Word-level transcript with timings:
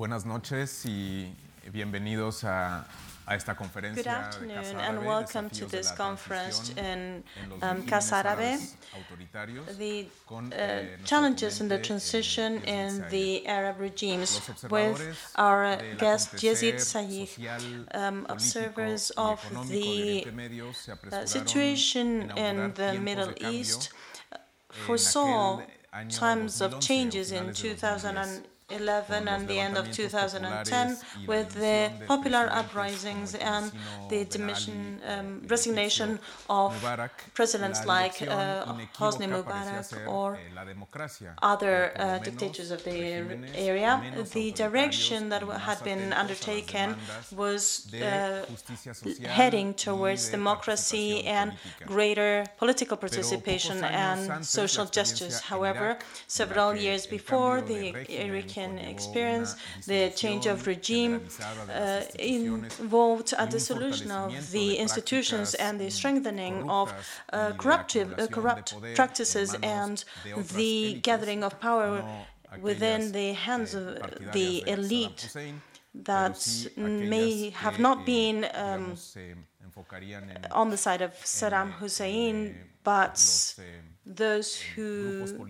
buenas 0.00 0.24
noches 0.24 0.86
y 0.86 1.30
bienvenidos 1.70 2.44
a, 2.44 2.86
a 3.26 3.34
esta 3.34 3.52
Good 3.52 3.58
conferencia 3.58 4.02
de 4.02 4.08
afternoon 4.08 4.80
and 4.80 5.04
welcome 5.04 5.50
to 5.50 5.66
this 5.66 5.92
conference 5.92 6.72
in 6.78 7.22
um, 7.60 7.82
regímenes 7.82 7.86
Casa 7.86 8.20
Árabe. 8.20 8.58
The 9.76 10.06
con, 10.26 10.46
uh, 10.46 10.56
eh, 10.56 10.96
challenges 11.04 11.60
in 11.60 11.68
the 11.68 11.78
transition 11.78 12.62
in 12.64 13.04
the 13.10 13.46
Arab 13.46 13.78
regimes 13.78 14.40
with 14.70 14.98
our 15.36 15.76
guest 15.98 16.32
Yezid 16.36 16.80
social, 16.80 17.28
um, 17.92 18.24
observers 18.30 19.10
of 19.18 19.38
the 19.68 20.24
Oriente 20.24 20.32
Medio 20.32 20.72
se 20.72 20.92
uh, 20.92 21.26
situation 21.26 22.32
in 22.38 22.72
the 22.72 22.98
Middle 22.98 23.34
East 23.38 23.90
foresaw 24.70 25.60
times 26.08 26.62
of 26.62 26.80
changes 26.80 27.32
in 27.32 27.52
finales 27.52 27.62
de 27.62 27.74
2010. 27.74 28.49
2011 28.70 29.28
and 29.28 29.48
the 29.48 29.58
end 29.58 29.76
of 29.76 29.90
2010 29.90 30.88
populares 30.88 31.02
y 31.16 31.26
la 31.26 31.26
with 31.26 31.54
the 31.54 31.90
popular 32.06 32.48
uprisings 32.50 33.34
and 33.34 33.72
the 34.08 34.24
um, 35.06 35.42
resignation 35.48 36.18
of 36.48 36.72
presidents 37.34 37.84
like 37.86 38.22
uh, 38.22 38.64
Hosni 38.98 39.26
Mubarak 39.26 40.06
or 40.06 40.34
eh, 40.34 40.38
la 40.54 40.64
democracia, 40.64 41.34
other 41.42 41.92
o 41.96 41.98
por 41.98 42.06
lo 42.06 42.14
uh, 42.14 42.18
dictators 42.18 42.70
of 42.70 42.82
the 42.84 42.98
area, 43.54 43.92
the 44.32 44.52
direction 44.52 45.28
that 45.28 45.42
had 45.68 45.82
been 45.84 45.98
atentos 46.00 46.12
a 46.12 46.16
las 46.16 46.20
undertaken 46.20 46.96
was 47.36 47.92
uh, 47.94 48.44
heading 49.26 49.74
towards 49.74 50.30
democracy 50.30 51.24
and 51.24 51.52
greater 51.86 52.46
political 52.58 52.96
participation 52.96 53.84
and 53.84 54.44
social 54.44 54.86
justice. 54.86 55.40
However, 55.40 55.98
several 56.26 56.70
en 56.70 56.76
la 56.76 56.82
que 56.82 56.82
years 56.82 57.06
before 57.06 57.60
the 57.62 57.94
Iraqi 58.08 58.59
conllevó 58.68 58.90
experience, 58.90 59.56
the 59.86 60.10
change 60.14 60.46
of 60.46 60.66
regime 60.66 61.20
uh, 61.68 62.02
involved 62.18 63.32
y 63.32 63.36
a 63.38 63.42
un 63.42 63.48
dissolution 63.48 64.10
of 64.10 64.50
the 64.52 64.76
institutions 64.76 65.54
and 65.54 65.78
the 65.80 65.90
strengthening 65.90 66.68
of 66.68 66.92
uh, 67.32 67.52
uh, 68.18 68.26
corrupt 68.28 68.74
practices 68.94 69.56
and 69.62 70.04
the 70.56 71.00
gathering 71.02 71.42
of 71.44 71.58
power 71.60 72.04
within 72.60 73.12
the 73.12 73.32
hands 73.32 73.74
eh, 73.74 73.78
of 73.78 74.32
the 74.32 74.62
elite 74.66 75.30
that 75.94 76.38
may 76.76 77.50
have 77.50 77.78
not 77.78 77.98
eh, 78.00 78.04
been 78.04 78.44
um, 78.44 78.50
digamos, 78.50 79.00
se 79.12 79.36
enfocarían 79.64 80.30
en- 80.30 80.52
on 80.52 80.70
the 80.70 80.76
side 80.76 81.02
of 81.02 81.12
Saddam 81.24 81.68
eh, 81.68 81.72
Hussein, 81.80 82.54
but 82.82 83.18
those 84.06 84.56
who 84.74 85.46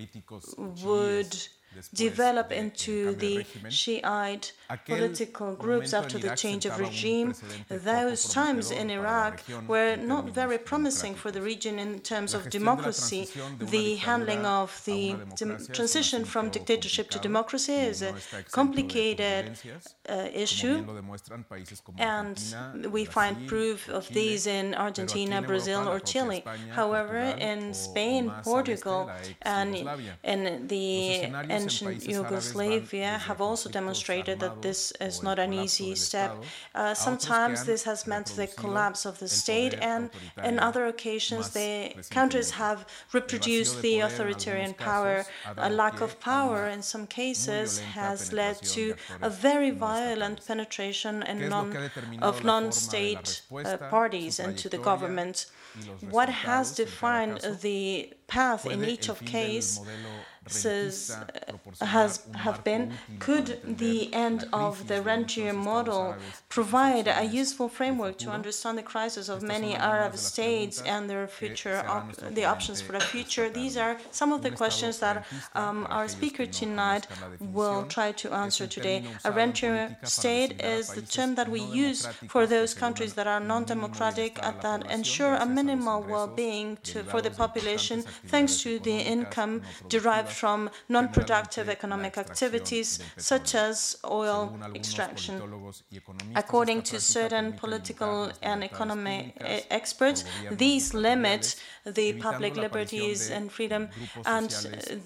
would 0.84 1.48
develop 1.94 2.52
into 2.52 3.14
the. 3.14 3.44
Shiite 3.68 4.52
political 4.86 5.54
groups 5.54 5.92
after 5.94 6.18
the 6.18 6.34
change 6.36 6.66
of 6.66 6.78
regime. 6.78 7.34
Those 7.68 8.28
times 8.32 8.70
in 8.70 8.90
Iraq 8.90 9.42
were 9.66 9.96
not 9.96 10.30
very 10.30 10.58
promising 10.58 11.14
for 11.14 11.30
the 11.30 11.40
region 11.42 11.78
in 11.78 12.00
terms 12.00 12.34
of 12.34 12.42
gestión 12.44 12.50
de 12.52 12.58
la 12.58 12.64
democracy. 12.64 13.26
transición 13.26 13.58
de 13.58 13.64
una 13.64 13.70
The 13.70 13.96
handling 13.96 14.44
of 14.46 14.84
the 14.84 15.10
una 15.14 15.24
dem- 15.24 15.36
democracia 15.36 15.56
es 15.62 15.68
un 15.68 15.74
transition 15.74 16.24
from 16.24 16.50
dictatorship 16.50 17.10
to 17.10 17.18
democracy 17.18 17.72
is 17.74 18.02
a 18.02 18.10
está 18.10 18.38
exento 18.38 18.44
de 18.44 18.50
complicated 18.50 19.58
uh, 20.08 20.28
issue. 20.32 20.74
bien 20.74 20.86
lo 20.86 20.94
demuestran 20.94 21.44
países 21.44 21.80
como 21.80 21.98
And 22.00 22.36
we 22.92 23.04
find 23.04 23.46
proof 23.48 23.88
of 23.88 24.08
these 24.08 24.46
in 24.46 24.74
Argentina, 24.74 25.40
Brazil, 25.42 25.88
or 25.88 26.00
Chile. 26.00 26.42
However, 26.74 27.34
in 27.38 27.72
Spain, 27.74 28.26
más 28.26 28.34
al 28.34 28.38
este, 28.40 28.50
Portugal, 28.50 29.10
and 29.42 29.76
in 30.24 30.66
the 30.68 31.08
Los 31.08 31.16
escenarios 31.16 31.50
en 31.50 31.62
ancient 31.62 31.90
países 31.90 32.08
árabes 32.08 32.22
van 32.22 32.30
Yugoslavia 32.30 33.18
have 33.18 33.40
also 33.40 33.68
demonstrated 33.68 34.38
that 34.40 34.59
this 34.62 34.92
is 35.00 35.22
not 35.22 35.38
an 35.38 35.52
easy 35.52 35.94
step. 35.94 36.30
Uh, 36.74 36.78
a 36.78 36.82
otros 36.82 36.96
que 36.96 37.04
sometimes 37.04 37.64
this 37.64 37.82
has 37.84 38.06
meant 38.06 38.26
the 38.36 38.46
collapse 38.46 39.04
of 39.06 39.18
the 39.18 39.28
state, 39.28 39.74
and 39.80 40.10
in 40.44 40.58
other 40.58 40.86
occasions, 40.86 41.50
the 41.50 41.94
countries 42.10 42.50
have 42.50 42.86
reproduced 43.12 43.80
the 43.82 44.00
authoritarian 44.00 44.74
power. 44.74 45.24
A 45.56 45.70
lack 45.70 46.00
of 46.00 46.18
power 46.20 46.68
in 46.68 46.82
some 46.82 47.06
cases 47.06 47.80
has 47.80 48.32
led 48.32 48.56
to 48.62 48.94
a 49.22 49.30
very 49.30 49.70
violent 49.70 50.46
penetration 50.46 51.22
¿Qué 51.22 51.30
in 51.30 51.48
non, 51.48 51.70
que 51.70 51.78
ha 51.78 51.88
determinado 51.88 52.22
of 52.22 52.22
la 52.22 52.32
forma 52.32 52.40
de 52.40 52.46
la 52.46 52.60
non-state 52.60 53.42
uh, 53.52 53.76
parties 53.88 54.38
into 54.38 54.68
the 54.68 54.78
government? 54.78 55.46
What 56.10 56.28
has 56.28 56.72
resultados 56.72 56.80
en 56.80 56.86
cada 56.86 57.40
defined 57.40 57.60
the 57.60 58.12
path 58.26 58.66
in 58.66 58.84
each 58.84 59.08
of 59.08 59.20
case 59.24 59.80
says, 60.52 61.16
uh, 61.80 61.84
has 61.86 62.26
have 62.34 62.62
been 62.64 62.92
could 63.18 63.60
the 63.78 64.12
end 64.12 64.48
of 64.52 64.88
the 64.88 65.00
rentier 65.02 65.52
model 65.52 66.00
árabes 66.00 66.16
y 66.16 66.32
sus 66.32 66.42
provide 66.48 67.08
a 67.08 67.24
useful 67.24 67.68
framework 67.68 68.16
to 68.18 68.30
understand 68.30 68.76
the 68.76 68.82
crisis 68.82 69.28
of 69.28 69.42
many 69.42 69.74
Arab 69.76 70.16
states 70.16 70.82
and 70.82 71.08
their 71.08 71.26
future 71.26 71.82
op- 71.86 72.16
the 72.38 72.44
options 72.44 72.80
for 72.80 72.92
the 72.92 73.00
future? 73.00 73.48
These 73.48 73.76
are 73.76 73.96
some 74.10 74.32
of 74.32 74.42
the 74.42 74.50
questions 74.50 74.98
that 74.98 75.26
um, 75.54 75.86
our 75.90 76.08
speaker 76.08 76.46
tonight 76.46 77.06
will 77.40 77.84
try 77.96 78.12
to 78.12 78.32
answer 78.32 78.66
today. 78.66 79.04
A 79.24 79.30
rentier 79.30 79.96
state 80.04 80.60
is 80.62 80.88
the 80.88 81.02
term 81.02 81.34
that 81.34 81.48
we 81.48 81.60
use 81.60 82.06
for 82.28 82.46
those 82.46 82.74
countries 82.74 83.14
that 83.14 83.26
are 83.26 83.40
non-democratic 83.40 84.30
bienestar 84.34 84.40
a 84.42 84.50
la 84.50 84.50
and 84.50 84.62
that 84.62 84.92
ensure 84.92 85.34
a 85.34 85.38
gracias 85.38 85.42
a 85.42 85.46
los 85.46 85.54
minimal 85.54 86.02
well-being 86.02 86.78
to, 86.82 87.02
for 87.04 87.20
the 87.22 87.30
population 87.30 88.02
thanks 88.26 88.62
to 88.62 88.78
the 88.80 88.98
income 89.14 89.62
derived 89.88 90.30
from 90.40 90.58
non-productive 90.88 91.66
economic 91.78 92.14
activities 92.26 92.88
such 93.30 93.48
as 93.54 93.76
oil 94.22 94.42
extraction. 94.80 95.34
politólogos 95.38 95.76
y 95.92 95.96
economistas, 96.02 96.42
According 96.44 96.80
to 96.90 96.96
certain 97.18 97.46
political 97.64 98.14
and 98.50 98.58
economic 98.70 99.22
experts, 99.80 100.20
these 100.64 100.86
limit 101.08 101.42
the 101.98 102.08
public 102.26 102.52
liberties 102.64 103.30
and 103.36 103.44
freedom, 103.56 103.82
and 104.36 104.50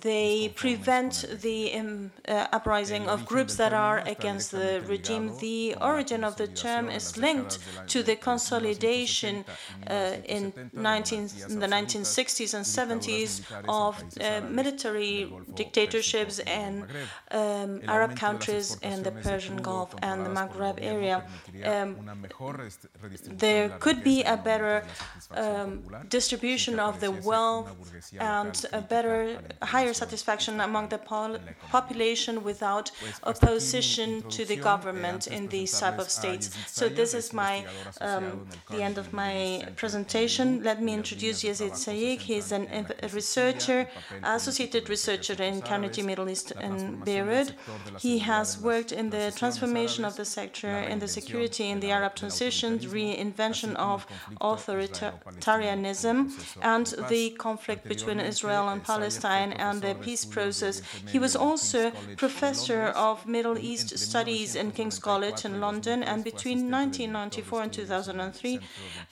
they 0.09 0.31
prevent 0.65 1.13
the 1.47 1.59
um, 1.81 2.11
uh, 2.29 2.47
uprising 2.59 3.05
of 3.15 3.19
groups 3.33 3.55
that 3.63 3.73
are 3.73 3.99
against 4.17 4.47
the 4.51 4.71
regime. 4.95 5.25
The 5.41 5.61
origin 5.81 6.21
of 6.29 6.35
the 6.43 6.49
term 6.65 6.85
is 6.99 7.07
linked 7.27 7.55
décadas 7.55 7.65
del 7.65 7.83
año- 7.83 7.89
to 7.93 7.99
the 8.11 8.17
consolidation 8.31 9.35
uh, 9.91 10.35
in 10.37 10.53
19, 10.73 11.31
in 11.53 11.59
the 11.65 11.71
1960s 11.77 12.53
and 12.59 12.65
70s 12.79 13.31
of 13.69 13.93
uh, 14.21 14.41
military 14.61 15.14
dictatorships 15.55 16.39
in 16.41 16.83
um, 17.31 17.81
Arab 17.89 18.11
aumento 18.11 18.15
de 18.15 18.15
las 18.15 18.19
countries 18.21 18.77
in 18.83 19.03
the 19.03 19.11
Persian 19.13 19.57
Gulf 19.63 19.95
and 20.03 20.25
the 20.25 20.31
controladas 20.31 20.51
por 20.53 20.63
el 20.63 20.73
Maghreb 20.75 20.79
area. 20.83 21.25
Um, 21.65 21.97
una 22.01 22.15
mejor 22.15 22.57
rest- 22.59 22.87
redistribución 23.03 23.37
de 23.39 23.47
there 23.47 23.69
could 23.79 24.03
be 24.03 24.23
a 24.25 24.37
better 24.37 24.83
de 24.83 24.87
la 24.87 24.95
satisfacción 25.21 26.03
um, 26.03 26.09
distribution 26.09 26.81
of 26.81 27.01
the 27.01 27.11
wealth 27.11 27.67
una 27.67 27.75
burguesía 27.75 28.21
local 28.21 28.41
and 28.47 28.67
a 28.73 28.81
better, 28.81 29.39
higher 29.63 29.95
satisfaction 29.95 30.61
among 30.61 30.89
the 30.89 30.99
pol- 30.99 31.37
en 31.37 31.45
la 31.45 31.53
economía. 31.53 31.71
population 31.71 32.43
without 32.43 32.91
Pues 33.01 33.13
hasta 33.23 33.31
aquí 33.31 33.41
mi 33.47 33.49
opposition 33.53 34.23
to 34.31 34.45
the. 34.45 34.55
Government 34.65 35.27
in 35.27 35.47
these 35.49 35.79
type 35.79 35.99
of 35.99 36.09
states. 36.09 36.49
So 36.69 36.89
this 36.89 37.13
is 37.13 37.35
my 37.35 37.67
um, 38.01 38.47
the 38.71 38.83
end 38.83 38.97
of 38.97 39.13
my 39.13 39.35
Middle 39.35 39.59
Center 39.59 39.69
en 39.69 39.75
presentation. 39.75 40.63
Let 40.63 40.81
me 40.81 40.95
introduce 40.95 41.43
Yezid 41.45 41.69
trabajo 41.73 41.77
se 41.77 41.91
Sayigh. 41.93 42.19
He 42.19 42.37
is 42.39 42.47
centran 42.47 42.63
an 42.63 42.67
en 42.73 42.83
la 42.85 42.89
ev- 42.89 43.11
justicia, 43.11 43.15
researcher, 43.15 43.79
el 43.81 43.87
papel 43.87 44.01
político 44.09 44.35
associated 44.35 44.81
los 44.81 44.89
researcher 45.07 45.43
in 45.43 45.61
Carnegie 45.61 46.03
Middle 46.03 46.31
East 46.31 46.53
in 46.61 47.01
Beirut. 47.05 47.53
sector 47.67 47.79
de 47.85 47.93
la 47.93 47.99
He 47.99 48.19
has 48.21 48.61
worked 48.61 48.93
in 48.93 49.11
the 49.11 49.33
transformation 49.37 50.05
of 50.05 50.17
the 50.17 50.25
sector 50.25 50.71
in 50.93 50.99
the 50.99 51.09
security 51.09 51.69
in 51.69 51.81
the 51.81 51.91
Arab 51.91 52.15
transition, 52.15 52.79
reinvention 52.79 53.75
of 53.77 54.07
authoritarianism, 54.41 56.17
and 56.63 56.87
como 56.87 56.97
proceso 56.97 57.03
de 57.03 57.09
the 57.09 57.31
conflict 57.47 57.85
between 57.87 58.19
Israel 58.21 58.69
and 58.69 58.83
Palestine 58.83 59.53
and 59.53 59.83
the 59.83 59.95
peace 60.07 60.25
process. 60.25 60.81
He 61.13 61.19
was 61.19 61.37
also 61.37 61.91
King's 61.91 62.03
College 62.03 62.17
en 62.17 62.17
professor 62.17 62.83
of 63.09 63.27
Middle 63.27 63.59
East 63.59 63.99
Studies 63.99 64.57
in 64.57 64.71
King's 64.73 64.99
College 64.99 65.45
in 65.45 65.61
London, 65.61 66.03
and 66.03 66.25
between 66.25 66.71
1994 66.71 67.63
and 67.63 67.73
director 67.73 67.77
de 67.77 67.83
estudios 67.83 68.09
en 68.09 68.21
el 68.21 68.33
2003, 68.33 68.61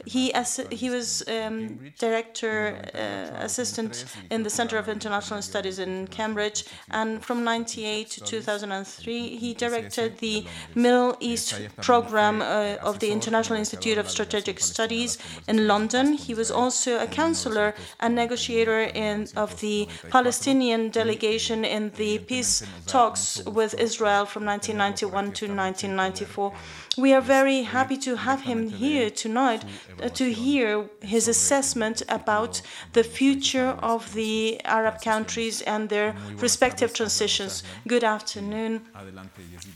he, 0.06 0.33
he 0.71 0.88
was 0.91 1.23
um, 1.29 1.93
director, 1.99 2.56
uh, 2.95 3.45
assistant 3.45 4.05
in 4.31 4.43
the 4.43 4.50
Center 4.50 4.79
of 4.79 4.88
International 4.88 5.43
Studies 5.43 5.81
in 5.82 6.06
Cambridge, 6.06 6.64
and 6.90 7.23
from 7.25 7.44
Scientific 7.44 7.62
98 7.62 8.11
to 8.11 8.20
2003, 8.20 9.37
he 9.37 9.55
directed 9.55 10.19
the 10.19 10.44
Middle 10.75 11.17
East 11.20 11.55
program 11.81 12.43
uh, 12.43 12.76
of 12.82 12.99
the 12.99 13.11
International 13.11 13.58
Institute 13.58 13.99
of 13.99 14.11
Strategic 14.11 14.58
Studies 14.61 15.19
in 15.49 15.67
London. 15.67 16.14
He 16.14 16.34
was 16.34 16.50
also 16.50 16.99
a 16.99 17.06
counselor 17.06 17.75
and 18.00 18.14
negotiator 18.14 18.81
in, 18.81 19.29
of 19.37 19.61
the 19.61 19.88
Palestinian 20.11 20.90
delegation 20.90 21.64
in 21.64 21.90
the 21.96 22.19
peace 22.19 22.62
talks 22.87 23.44
with 23.44 23.75
Israel 23.75 24.25
from 24.26 24.44
1991 24.44 25.25
to 25.32 25.44
1994. 25.46 26.52
We 26.99 27.14
are 27.14 27.23
very 27.23 27.62
happy 27.62 27.96
to 27.99 28.17
have 28.17 28.43
him 28.43 28.69
here 28.69 29.08
tonight 29.08 29.64
uh, 30.02 30.11
to 30.11 30.31
hear 30.31 30.90
his 31.00 31.26
assessment 31.26 32.02
about 32.08 32.61
the 32.93 33.02
future 33.02 33.78
of 33.82 34.12
the 34.12 34.61
Arab 34.64 35.00
countries 35.00 35.62
and 35.73 35.89
their 35.89 36.15
respective 36.37 36.93
transitions. 36.93 37.63
Good 37.87 38.05
afternoon. 38.05 38.83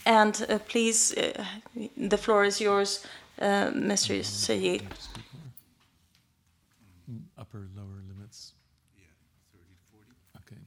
And 0.04 0.46
uh, 0.48 0.58
please, 0.68 1.14
uh, 1.16 1.44
the 1.96 2.18
floor 2.18 2.44
is 2.44 2.60
yours, 2.60 3.06
uh, 3.40 3.70
Mr. 3.72 4.22
Sayigh. 4.22 4.82
Upper, 7.38 7.62
lower 7.76 8.00
limits? 8.08 8.52
Yeah, 8.96 9.04
30 9.52 9.64
to 9.64 9.86
40. 9.92 10.06
Okay. 10.40 10.60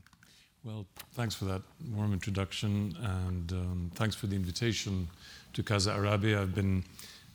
Well, 0.63 0.85
thanks 1.13 1.35
for 1.35 1.45
that 1.45 1.61
warm 1.95 2.13
introduction, 2.13 2.95
and 3.01 3.51
um, 3.51 3.91
thanks 3.95 4.15
for 4.15 4.27
the 4.27 4.35
invitation 4.35 5.09
to 5.53 5.63
Casa 5.63 5.91
Arabia. 5.91 6.41
I've 6.41 6.55
been 6.55 6.83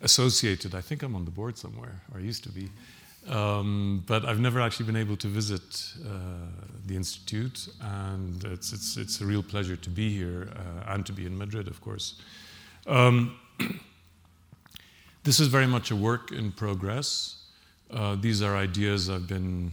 associated, 0.00 0.74
I 0.74 0.80
think 0.80 1.02
I'm 1.02 1.14
on 1.14 1.24
the 1.24 1.30
board 1.30 1.58
somewhere, 1.58 2.00
or 2.12 2.20
I 2.20 2.22
used 2.22 2.42
to 2.44 2.50
be, 2.50 2.70
um, 3.28 4.04
but 4.06 4.24
I've 4.24 4.40
never 4.40 4.60
actually 4.60 4.86
been 4.86 4.96
able 4.96 5.16
to 5.16 5.28
visit 5.28 5.94
uh, 6.04 6.10
the 6.86 6.96
Institute, 6.96 7.68
and 7.80 8.44
it's, 8.44 8.72
it's, 8.72 8.96
it's 8.96 9.20
a 9.20 9.24
real 9.24 9.42
pleasure 9.42 9.76
to 9.76 9.90
be 9.90 10.14
here 10.14 10.48
uh, 10.54 10.92
and 10.92 11.06
to 11.06 11.12
be 11.12 11.24
in 11.24 11.36
Madrid, 11.36 11.68
of 11.68 11.80
course. 11.80 12.20
Um, 12.86 13.38
this 15.24 15.40
is 15.40 15.48
very 15.48 15.66
much 15.66 15.90
a 15.90 15.96
work 15.96 16.32
in 16.32 16.52
progress. 16.52 17.36
Uh, 17.90 18.16
these 18.20 18.42
are 18.42 18.56
ideas 18.56 19.08
I've 19.08 19.28
been 19.28 19.72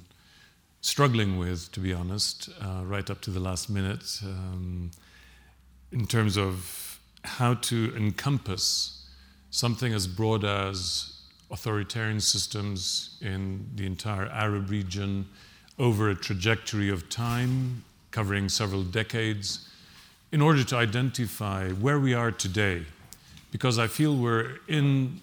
struggling 0.82 1.38
with, 1.38 1.72
to 1.74 1.80
be 1.80 1.94
honest, 1.94 2.50
uh, 2.62 2.84
right 2.86 3.10
up 3.10 3.22
to 3.22 3.32
the 3.32 3.40
last 3.40 3.70
minute, 3.70 4.20
um, 4.24 4.92
in 5.92 6.06
terms 6.06 6.38
of 6.38 7.00
how 7.24 7.56
to 7.56 7.94
encompass 7.98 9.06
something 9.50 9.94
as 9.94 10.08
broad 10.08 10.46
as 10.46 11.21
authoritarian 11.52 12.20
systems 12.20 13.18
in 13.22 13.68
the 13.76 13.86
entire 13.86 14.28
Arab 14.28 14.70
region 14.70 15.28
over 15.78 16.10
a 16.10 16.16
trajectory 16.16 16.90
of 16.90 17.10
time 17.10 17.84
covering 18.12 18.50
several 18.50 18.84
decades 18.84 19.68
in 20.32 20.42
order 20.42 20.64
to 20.64 20.76
identify 20.76 21.70
where 21.70 22.00
we 22.00 22.14
are 22.14 22.32
today. 22.32 22.86
Because 23.52 23.78
I 23.78 23.88
feel 23.88 24.16
we're 24.16 24.60
in 24.68 25.20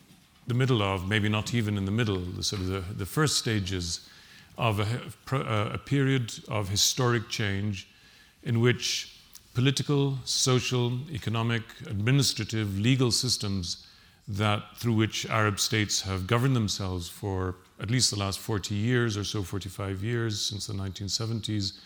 the 0.46 0.54
middle 0.54 0.82
of, 0.82 1.08
maybe 1.08 1.28
not 1.28 1.54
even 1.54 1.76
in 1.76 1.84
the 1.84 1.90
middle, 1.90 2.19
the 2.19 2.42
sort 2.42 2.62
of 2.62 2.69
the, 2.69 2.80
the 2.94 3.06
first 3.06 3.36
stages 3.38 4.08
of 4.56 4.80
a, 4.80 5.34
uh, 5.34 5.70
a 5.75 5.78
period 5.78 6.32
of 6.48 6.69
historic 6.69 7.28
change 7.28 7.88
in 8.42 8.60
which 8.60 9.19
political, 9.54 10.19
social, 10.25 10.98
economic, 11.12 11.62
administrative, 11.86 12.78
legal 12.78 13.10
systems 13.10 13.88
that 14.28 14.76
through 14.76 14.92
which 14.92 15.26
Arab 15.26 15.58
states 15.58 16.02
have 16.02 16.26
governed 16.26 16.54
themselves 16.54 17.08
for 17.08 17.56
at 17.80 17.90
least 17.90 18.10
the 18.10 18.19
last 18.19 18.38
40 18.38 18.75
years 18.75 19.16
or 19.16 19.25
so, 19.25 19.42
45 19.42 20.02
years 20.02 20.40
since 20.40 20.66
the 20.66 20.75
1970s, 20.75 21.78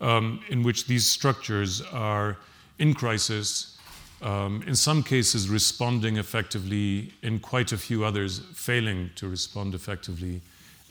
um, 0.00 0.40
in 0.48 0.62
which 0.62 0.86
these 0.86 1.06
structures 1.06 1.80
are 1.92 2.36
in 2.78 2.94
crisis, 2.94 3.78
um, 4.20 4.62
in 4.66 4.74
some 4.74 5.02
cases 5.02 5.48
responding 5.48 6.16
effectively, 6.16 7.12
in 7.22 7.38
quite 7.38 7.72
a 7.72 7.78
few 7.78 8.04
others 8.04 8.40
failing 8.52 9.10
to 9.14 9.28
respond 9.28 9.74
effectively, 9.74 10.40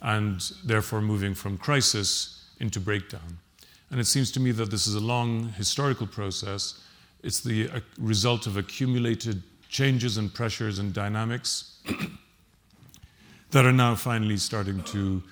and 0.02 0.52
therefore 0.64 1.00
moving 1.00 1.34
from 1.34 1.56
crisis 1.58 2.44
into 2.60 2.80
breakdown. 2.80 3.38
And 3.90 4.00
it 4.00 4.06
seems 4.06 4.30
to 4.32 4.40
me 4.40 4.50
that 4.52 4.70
this 4.70 4.86
is 4.86 4.94
a 4.94 5.00
long 5.00 5.50
historical 5.50 6.06
process. 6.06 6.80
It's 7.22 7.40
the 7.40 7.70
uh, 7.70 7.80
result 7.98 8.46
of 8.46 8.56
accumulated 8.56 9.42
changes 9.68 10.16
and 10.16 10.32
pressures 10.32 10.78
and 10.78 10.92
dynamics 10.92 11.78
that 13.50 13.64
are 13.64 13.72
now 13.72 13.94
finally 13.94 14.36
starting 14.36 14.82
to 14.82 15.22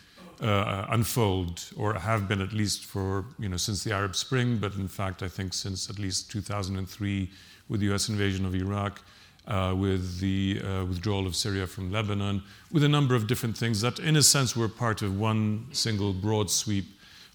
uh, 0.40 0.86
unfold, 0.90 1.64
or 1.76 1.94
have 1.94 2.28
been 2.28 2.40
at 2.40 2.52
least 2.52 2.84
for, 2.84 3.24
you 3.38 3.48
know, 3.48 3.56
since 3.56 3.84
the 3.84 3.92
Arab 3.92 4.14
Spring, 4.14 4.58
but 4.58 4.74
in 4.74 4.88
fact, 4.88 5.22
I 5.22 5.28
think 5.28 5.54
since 5.54 5.88
at 5.88 5.98
least 5.98 6.30
2003 6.30 7.30
with 7.68 7.80
the 7.80 7.94
US 7.94 8.08
invasion 8.08 8.44
of 8.44 8.54
Iraq, 8.54 9.00
uh, 9.46 9.74
with 9.76 10.18
the 10.18 10.60
uh, 10.62 10.84
withdrawal 10.84 11.26
of 11.26 11.36
Syria 11.36 11.66
from 11.66 11.90
Lebanon, 11.92 12.42
with 12.72 12.84
a 12.84 12.88
number 12.88 13.14
of 13.14 13.26
different 13.26 13.56
things 13.56 13.80
that, 13.80 13.98
in 13.98 14.16
a 14.16 14.22
sense, 14.22 14.56
were 14.56 14.68
part 14.68 15.02
of 15.02 15.18
one 15.18 15.66
single 15.72 16.12
broad 16.12 16.50
sweep 16.50 16.86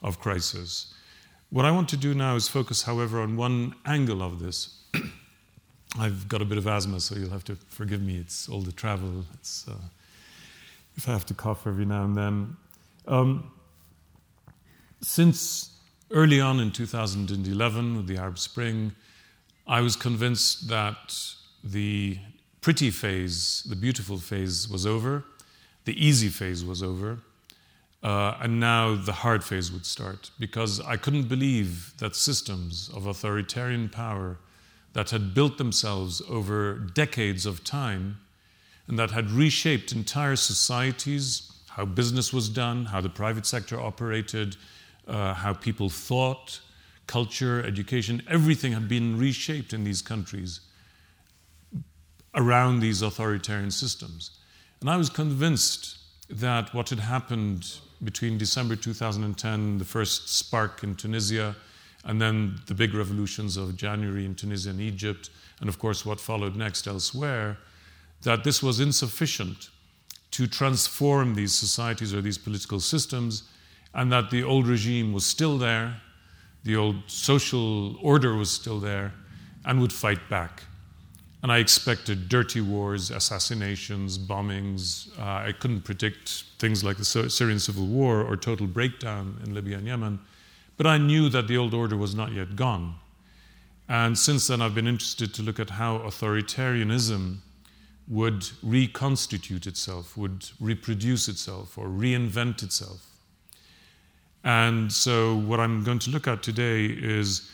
of 0.01 0.19
crisis. 0.19 0.93
What 1.49 1.65
I 1.65 1.71
want 1.71 1.89
to 1.89 1.97
do 1.97 2.13
now 2.13 2.35
is 2.35 2.47
focus, 2.47 2.83
however, 2.83 3.21
on 3.21 3.35
one 3.37 3.75
angle 3.85 4.21
of 4.21 4.39
this. 4.39 4.77
I've 5.99 6.29
got 6.29 6.41
a 6.41 6.45
bit 6.45 6.57
of 6.57 6.67
asthma, 6.67 6.99
so 6.99 7.15
you'll 7.15 7.31
have 7.31 7.43
to 7.45 7.55
forgive 7.67 8.01
me. 8.01 8.17
It's 8.17 8.47
all 8.47 8.61
the 8.61 8.71
travel. 8.71 9.25
It's, 9.33 9.67
uh, 9.67 9.73
if 10.95 11.07
I 11.07 11.11
have 11.11 11.25
to 11.25 11.33
cough 11.33 11.67
every 11.67 11.85
now 11.85 12.05
and 12.05 12.15
then. 12.15 12.57
Um, 13.07 13.51
since 15.01 15.71
early 16.11 16.39
on 16.39 16.59
in 16.59 16.71
2011, 16.71 17.97
with 17.97 18.07
the 18.07 18.17
Arab 18.17 18.39
Spring, 18.39 18.93
I 19.67 19.81
was 19.81 19.95
convinced 19.95 20.69
that 20.69 21.15
the 21.63 22.19
pretty 22.61 22.89
phase, 22.89 23.63
the 23.67 23.75
beautiful 23.75 24.17
phase, 24.17 24.69
was 24.69 24.85
over, 24.85 25.25
the 25.85 26.05
easy 26.05 26.29
phase 26.29 26.63
was 26.63 26.81
over, 26.81 27.19
uh, 28.03 28.35
and 28.39 28.59
now 28.59 28.95
the 28.95 29.11
hard 29.11 29.43
phase 29.43 29.71
would 29.71 29.85
start 29.85 30.31
because 30.39 30.79
I 30.79 30.95
couldn't 30.95 31.23
believe 31.23 31.93
that 31.97 32.15
systems 32.15 32.89
of 32.95 33.07
authoritarian 33.07 33.89
power 33.89 34.37
that 34.93 35.09
had 35.11 35.33
built 35.33 35.57
themselves 35.57 36.21
over 36.29 36.73
decades 36.75 37.45
of 37.45 37.63
time 37.63 38.17
and 38.87 38.99
that 38.99 39.11
had 39.11 39.31
reshaped 39.31 39.91
entire 39.91 40.35
societies, 40.35 41.51
how 41.69 41.85
business 41.85 42.33
was 42.33 42.49
done, 42.49 42.85
how 42.85 42.99
the 42.99 43.09
private 43.09 43.45
sector 43.45 43.79
operated, 43.79 44.57
uh, 45.07 45.33
how 45.33 45.53
people 45.53 45.89
thought, 45.89 46.59
culture, 47.07 47.63
education, 47.63 48.21
everything 48.27 48.73
had 48.73 48.87
been 48.87 49.17
reshaped 49.17 49.73
in 49.73 49.83
these 49.83 50.01
countries 50.01 50.61
around 52.35 52.79
these 52.79 53.01
authoritarian 53.01 53.71
systems. 53.71 54.31
And 54.79 54.89
I 54.89 54.97
was 54.97 55.09
convinced 55.09 55.97
that 56.29 56.73
what 56.73 56.89
had 56.89 56.99
happened 56.99 57.79
between 58.03 58.37
December 58.37 58.75
2010, 58.75 59.77
the 59.77 59.85
first 59.85 60.29
spark 60.29 60.83
in 60.83 60.95
Tunisia, 60.95 61.55
and 62.05 62.21
then 62.21 62.55
the 62.65 62.73
big 62.73 62.93
revolutions 62.93 63.57
of 63.57 63.75
January 63.75 64.25
in 64.25 64.35
Tunisia 64.35 64.69
and 64.69 64.81
Egypt, 64.81 65.29
and 65.59 65.69
of 65.69 65.77
course 65.77 66.05
what 66.05 66.19
followed 66.19 66.55
next 66.55 66.87
elsewhere, 66.87 67.57
that 68.23 68.43
this 68.43 68.61
was 68.61 68.79
insufficient 68.79 69.69
to 70.31 70.47
transform 70.47 71.35
these 71.35 71.53
societies 71.53 72.13
or 72.13 72.21
these 72.21 72.37
political 72.37 72.79
systems, 72.79 73.43
and 73.93 74.11
that 74.11 74.29
the 74.29 74.43
old 74.43 74.67
regime 74.67 75.13
was 75.13 75.25
still 75.25 75.57
there, 75.57 76.01
the 76.63 76.75
old 76.75 76.95
social 77.07 77.97
order 77.97 78.35
was 78.35 78.49
still 78.49 78.79
there, 78.79 79.13
and 79.65 79.81
would 79.81 79.93
fight 79.93 80.29
back. 80.29 80.63
And 81.43 81.51
I 81.51 81.57
expected 81.57 82.29
dirty 82.29 82.61
wars, 82.61 83.09
assassinations, 83.09 84.17
bombings. 84.17 85.09
Uh, 85.19 85.47
I 85.47 85.53
couldn't 85.59 85.81
predict 85.81 86.43
things 86.59 86.83
like 86.83 86.97
the 86.97 87.05
Syrian 87.05 87.59
civil 87.59 87.87
war 87.87 88.21
or 88.21 88.37
total 88.37 88.67
breakdown 88.67 89.39
in 89.43 89.55
Libya 89.55 89.79
and 89.79 89.87
Yemen. 89.87 90.19
But 90.81 90.89
I 90.89 90.97
knew 90.97 91.29
that 91.29 91.47
the 91.47 91.57
old 91.57 91.75
order 91.75 91.95
was 91.95 92.15
not 92.15 92.31
yet 92.31 92.55
gone. 92.55 92.95
And 93.87 94.17
since 94.17 94.47
then, 94.47 94.63
I've 94.63 94.73
been 94.73 94.87
interested 94.87 95.31
to 95.35 95.43
look 95.43 95.59
at 95.59 95.69
how 95.69 95.99
authoritarianism 95.99 97.37
would 98.07 98.49
reconstitute 98.63 99.67
itself, 99.67 100.17
would 100.17 100.49
reproduce 100.59 101.27
itself, 101.27 101.77
or 101.77 101.85
reinvent 101.85 102.63
itself. 102.63 103.05
And 104.43 104.91
so, 104.91 105.35
what 105.35 105.59
I'm 105.59 105.83
going 105.83 105.99
to 105.99 106.09
look 106.09 106.27
at 106.27 106.41
today 106.41 106.85
is 106.87 107.51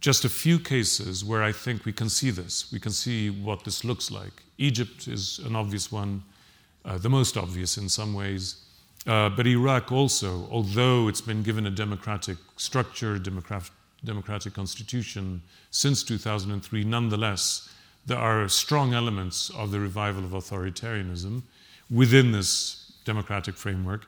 just 0.00 0.26
a 0.26 0.28
few 0.28 0.58
cases 0.58 1.24
where 1.24 1.42
I 1.42 1.52
think 1.52 1.86
we 1.86 1.92
can 1.94 2.10
see 2.10 2.28
this. 2.28 2.70
We 2.70 2.78
can 2.78 2.92
see 2.92 3.30
what 3.30 3.64
this 3.64 3.82
looks 3.82 4.10
like. 4.10 4.42
Egypt 4.58 5.08
is 5.08 5.38
an 5.38 5.56
obvious 5.56 5.90
one, 5.90 6.22
uh, 6.84 6.98
the 6.98 7.08
most 7.08 7.38
obvious 7.38 7.78
in 7.78 7.88
some 7.88 8.12
ways. 8.12 8.56
Uh, 9.06 9.28
but 9.28 9.46
Iraq 9.46 9.92
also, 9.92 10.48
although 10.50 11.08
it's 11.08 11.20
been 11.20 11.42
given 11.42 11.66
a 11.66 11.70
democratic 11.70 12.36
structure, 12.56 13.18
democratic, 13.18 13.72
democratic 14.04 14.54
constitution 14.54 15.42
since 15.70 16.02
2003, 16.02 16.84
nonetheless, 16.84 17.68
there 18.06 18.18
are 18.18 18.48
strong 18.48 18.94
elements 18.94 19.50
of 19.50 19.70
the 19.70 19.80
revival 19.80 20.24
of 20.24 20.30
authoritarianism 20.30 21.42
within 21.90 22.32
this 22.32 22.92
democratic 23.04 23.56
framework. 23.56 24.06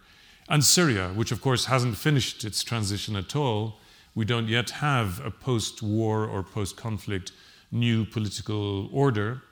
And 0.49 0.65
Syria, 0.65 1.09
which 1.15 1.33
of 1.33 1.41
course 1.41 1.67
hasn't 1.67 1.97
finished 1.97 2.45
its 2.45 2.63
transition 2.63 3.15
at 3.17 3.37
all, 3.37 3.77
we 4.15 4.25
don't 4.25 4.49
yet 4.49 4.71
have 4.71 5.25
a 5.25 5.31
post 5.31 5.83
war 5.83 6.27
or 6.27 6.43
post 6.43 6.77
conflict 6.77 7.33
new 7.71 8.05
political 8.05 8.89
order, 8.93 9.43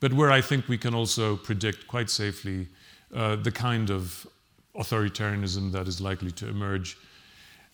but 0.00 0.12
where 0.12 0.30
I 0.30 0.40
think 0.40 0.68
we 0.68 0.78
can 0.78 0.94
also 0.94 1.36
predict 1.36 1.88
quite 1.88 2.08
safely 2.08 2.68
uh, 3.14 3.36
the 3.36 3.50
kind 3.50 3.90
of 3.90 4.26
authoritarianism 4.78 5.72
that 5.72 5.88
is 5.88 6.00
likely 6.00 6.30
to 6.32 6.48
emerge 6.48 6.96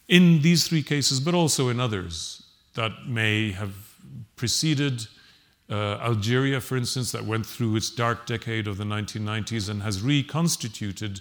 in 0.08 0.42
these 0.42 0.66
three 0.68 0.82
cases, 0.82 1.20
but 1.20 1.34
also 1.34 1.68
in 1.68 1.80
others 1.80 2.42
that 2.74 2.92
may 3.06 3.52
have 3.52 3.74
preceded 4.36 5.06
uh, 5.70 5.96
Algeria, 6.02 6.60
for 6.60 6.76
instance, 6.76 7.12
that 7.12 7.24
went 7.24 7.46
through 7.46 7.74
its 7.76 7.90
dark 7.90 8.26
decade 8.26 8.68
of 8.68 8.76
the 8.76 8.84
1990s 8.84 9.68
and 9.70 9.82
has 9.82 10.02
reconstituted 10.02 11.20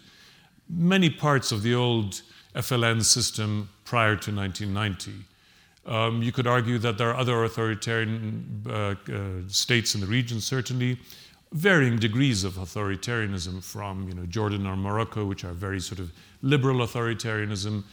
many 0.69 1.09
parts 1.09 1.51
of 1.51 1.63
the 1.63 1.73
old 1.73 2.21
FLN 2.55 3.03
system 3.03 3.69
prior 3.85 4.15
to 4.17 4.35
1990. 4.35 5.13
Um, 5.85 6.21
you 6.21 6.31
could 6.31 6.47
argue 6.47 6.77
that 6.79 6.97
there 6.97 7.09
are 7.09 7.15
other 7.15 7.43
authoritarian 7.43 8.63
uh, 8.67 8.71
uh, 8.71 8.95
states 9.47 9.95
in 9.95 10.01
the 10.01 10.07
region, 10.07 10.39
certainly, 10.41 10.99
varying 11.53 11.97
degrees 11.97 12.43
of 12.43 12.55
authoritarianism 12.55 13.63
from 13.63 14.07
you 14.09 14.15
know, 14.15 14.25
Jordan 14.25 14.65
or 14.65 14.75
Morocco, 14.75 15.23
which 15.25 15.45
are 15.45 15.53
very 15.53 15.79
sort 15.79 15.99
of 15.99 16.11
liberal 16.41 16.79
authoritarianism, 16.79 17.83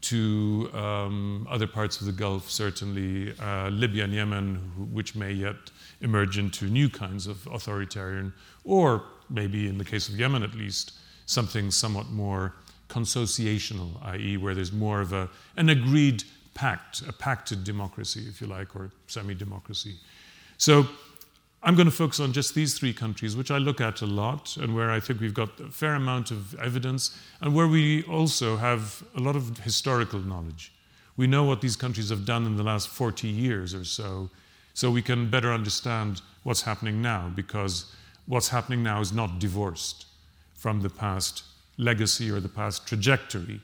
to 0.00 0.70
um, 0.72 1.46
other 1.50 1.66
parts 1.66 2.00
of 2.00 2.06
the 2.06 2.12
Gulf, 2.12 2.50
certainly 2.50 3.34
uh, 3.38 3.68
Libya 3.68 4.04
and 4.04 4.14
Yemen, 4.14 4.56
which 4.92 5.14
may 5.14 5.30
yet 5.30 5.56
emerge 6.00 6.38
into 6.38 6.66
new 6.66 6.88
kinds 6.88 7.26
of 7.26 7.46
authoritarian, 7.48 8.32
or 8.64 9.02
maybe 9.28 9.68
in 9.68 9.76
the 9.76 9.84
case 9.84 10.08
of 10.08 10.18
Yemen 10.18 10.42
at 10.42 10.54
least, 10.54 10.92
something 11.26 11.70
somewhat 11.70 12.08
more 12.08 12.54
consociational, 12.88 13.90
i.e., 14.06 14.38
where 14.38 14.54
there's 14.54 14.72
more 14.72 15.02
of 15.02 15.12
a, 15.12 15.28
an 15.56 15.68
agreed 15.68 16.24
pact, 16.54 17.02
a 17.06 17.12
pacted 17.12 17.62
democracy, 17.62 18.24
if 18.26 18.40
you 18.40 18.46
like, 18.46 18.74
or 18.74 18.90
semi 19.06 19.34
democracy. 19.34 19.96
So 20.56 20.86
I'm 21.62 21.74
going 21.74 21.86
to 21.86 21.92
focus 21.92 22.20
on 22.20 22.32
just 22.32 22.54
these 22.54 22.78
three 22.78 22.94
countries, 22.94 23.36
which 23.36 23.50
I 23.50 23.58
look 23.58 23.82
at 23.82 24.00
a 24.00 24.06
lot 24.06 24.56
and 24.56 24.74
where 24.74 24.90
I 24.90 24.98
think 24.98 25.20
we've 25.20 25.34
got 25.34 25.60
a 25.60 25.70
fair 25.70 25.94
amount 25.94 26.30
of 26.30 26.54
evidence 26.54 27.14
and 27.42 27.54
where 27.54 27.68
we 27.68 28.02
also 28.04 28.56
have 28.56 29.02
a 29.14 29.20
lot 29.20 29.36
of 29.36 29.58
historical 29.58 30.20
knowledge. 30.20 30.72
We 31.18 31.26
know 31.26 31.44
what 31.44 31.60
these 31.60 31.76
countries 31.76 32.08
have 32.08 32.24
done 32.24 32.46
in 32.46 32.56
the 32.56 32.62
last 32.62 32.88
40 32.88 33.28
years 33.28 33.74
or 33.74 33.84
so, 33.84 34.30
so 34.72 34.90
we 34.90 35.02
can 35.02 35.28
better 35.28 35.52
understand 35.52 36.22
what's 36.44 36.62
happening 36.62 37.02
now 37.02 37.30
because 37.34 37.94
what's 38.24 38.48
happening 38.48 38.82
now 38.82 39.02
is 39.02 39.12
not 39.12 39.38
divorced 39.38 40.06
from 40.54 40.80
the 40.80 40.88
past 40.88 41.42
legacy 41.76 42.30
or 42.30 42.40
the 42.40 42.48
past 42.48 42.86
trajectory. 42.86 43.60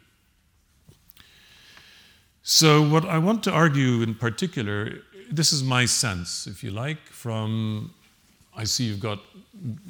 So, 2.43 2.87
what 2.87 3.05
I 3.07 3.19
want 3.19 3.43
to 3.45 3.51
argue 3.51 4.03
in 4.03 4.15
particular 4.15 4.99
this 5.31 5.53
is 5.53 5.63
my 5.63 5.85
sense, 5.85 6.47
if 6.47 6.63
you 6.63 6.71
like, 6.71 7.01
from 7.07 7.93
I 8.57 8.65
see 8.65 8.85
you've 8.85 9.01
got 9.01 9.21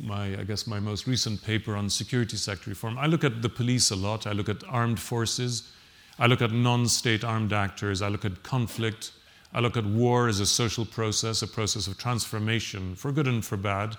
my, 0.00 0.38
I 0.38 0.43
guess, 0.43 0.66
my 0.66 0.81
most 0.81 1.07
recent 1.07 1.43
paper 1.43 1.76
on 1.76 1.88
security 1.88 2.37
sector 2.37 2.71
reform. 2.71 2.99
I 2.99 3.07
look 3.07 3.23
at 3.23 3.40
the 3.40 3.49
police 3.49 3.93
a 3.93 3.97
lot. 3.97 4.26
I 4.26 4.33
look 4.33 4.49
at 4.49 4.64
armed 4.69 4.99
forces. 4.99 5.71
I 6.19 6.26
look 6.26 6.43
at 6.43 6.50
non-state 6.50 7.23
armed 7.23 7.52
actors. 7.52 8.02
I 8.02 8.09
look 8.09 8.25
at 8.25 8.43
conflict. 8.43 9.12
I 9.52 9.61
look 9.61 9.76
at 9.76 9.87
war 9.87 10.26
as 10.26 10.40
a 10.40 10.47
social 10.47 10.85
process, 10.85 11.43
a 11.43 11.47
process 11.47 11.87
of 11.87 11.97
transformation, 11.97 12.97
for 12.97 13.12
good 13.12 13.28
and 13.28 13.45
for 13.45 13.57
bad, 13.57 13.97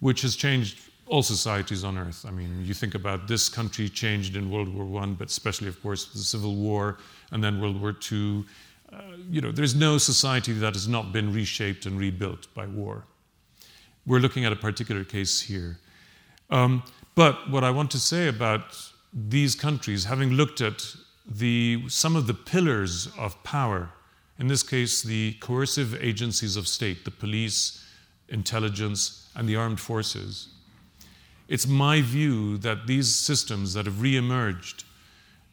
which 0.00 0.22
has 0.22 0.34
changed 0.34 0.80
all 1.06 1.22
societies 1.22 1.84
on 1.84 1.96
earth. 1.96 2.24
I 2.26 2.32
mean, 2.32 2.64
you 2.64 2.74
think 2.74 2.94
about 2.94 3.28
this 3.28 3.48
country 3.48 3.88
changed 3.88 4.36
in 4.36 4.50
World 4.50 4.74
War 4.74 5.02
I, 5.02 5.06
but 5.06 5.28
especially, 5.28 5.68
of 5.68 5.80
course, 5.82 6.06
the 6.06 6.18
Civil 6.18 6.56
War 6.56 6.98
and 7.30 7.44
then 7.44 7.60
World 7.60 7.80
War 7.80 7.94
II 8.10 8.44
you 9.30 9.40
know, 9.40 9.50
there's 9.50 9.74
no 9.74 9.98
society 9.98 10.52
that 10.52 10.74
has 10.74 10.88
not 10.88 11.12
been 11.12 11.32
reshaped 11.32 11.86
and 11.86 11.98
rebuilt 11.98 12.52
by 12.54 12.66
war. 12.66 13.04
We're 14.06 14.20
looking 14.20 14.44
at 14.44 14.52
a 14.52 14.56
particular 14.56 15.04
case 15.04 15.40
here. 15.40 15.78
Um, 16.50 16.82
but 17.14 17.50
what 17.50 17.64
I 17.64 17.70
want 17.70 17.90
to 17.92 17.98
say 17.98 18.28
about 18.28 18.76
these 19.12 19.54
countries, 19.54 20.04
having 20.04 20.30
looked 20.30 20.60
at 20.60 20.94
the, 21.26 21.84
some 21.88 22.16
of 22.16 22.26
the 22.26 22.34
pillars 22.34 23.08
of 23.18 23.42
power, 23.44 23.90
in 24.38 24.48
this 24.48 24.62
case, 24.62 25.02
the 25.02 25.34
coercive 25.40 25.94
agencies 26.02 26.56
of 26.56 26.66
state, 26.66 27.04
the 27.04 27.10
police, 27.10 27.84
intelligence, 28.28 29.30
and 29.36 29.48
the 29.48 29.56
armed 29.56 29.80
forces, 29.80 30.48
it's 31.48 31.66
my 31.66 32.00
view 32.00 32.58
that 32.58 32.86
these 32.86 33.14
systems 33.14 33.74
that 33.74 33.86
have 33.86 34.00
re-emerged 34.00 34.84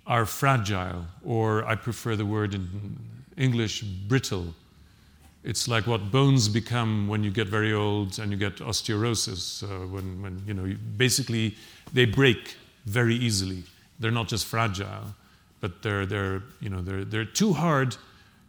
are 0.08 0.26
fragile, 0.26 1.06
or 1.24 1.64
I 1.66 1.76
prefer 1.76 2.16
the 2.16 2.26
word 2.26 2.54
in 2.54 2.98
English, 3.38 3.82
brittle. 3.82 4.54
It's 5.44 5.68
like 5.68 5.88
what 5.88 6.12
bones 6.12 6.48
become 6.48 7.08
when 7.08 7.24
you 7.24 7.32
get 7.32 7.48
very 7.48 7.74
old 7.74 8.20
and 8.20 8.32
you 8.32 8.38
get 8.38 8.58
osteoporosis. 8.58 9.64
Uh, 9.64 9.88
when, 9.88 10.22
when 10.22 10.44
you 10.46 10.54
know, 10.54 10.66
you, 10.66 10.76
basically 10.76 11.56
they 11.94 12.06
break 12.06 12.56
very 12.86 13.16
easily. 13.16 13.64
They're 14.00 14.12
not 14.12 14.28
just 14.28 14.46
fragile, 14.46 15.16
but 15.60 15.82
they're, 15.82 16.06
they're, 16.06 16.44
you 16.60 16.70
know, 16.70 16.82
they're, 16.82 17.06
they're 17.06 17.26
too 17.26 17.54
hard 17.54 17.96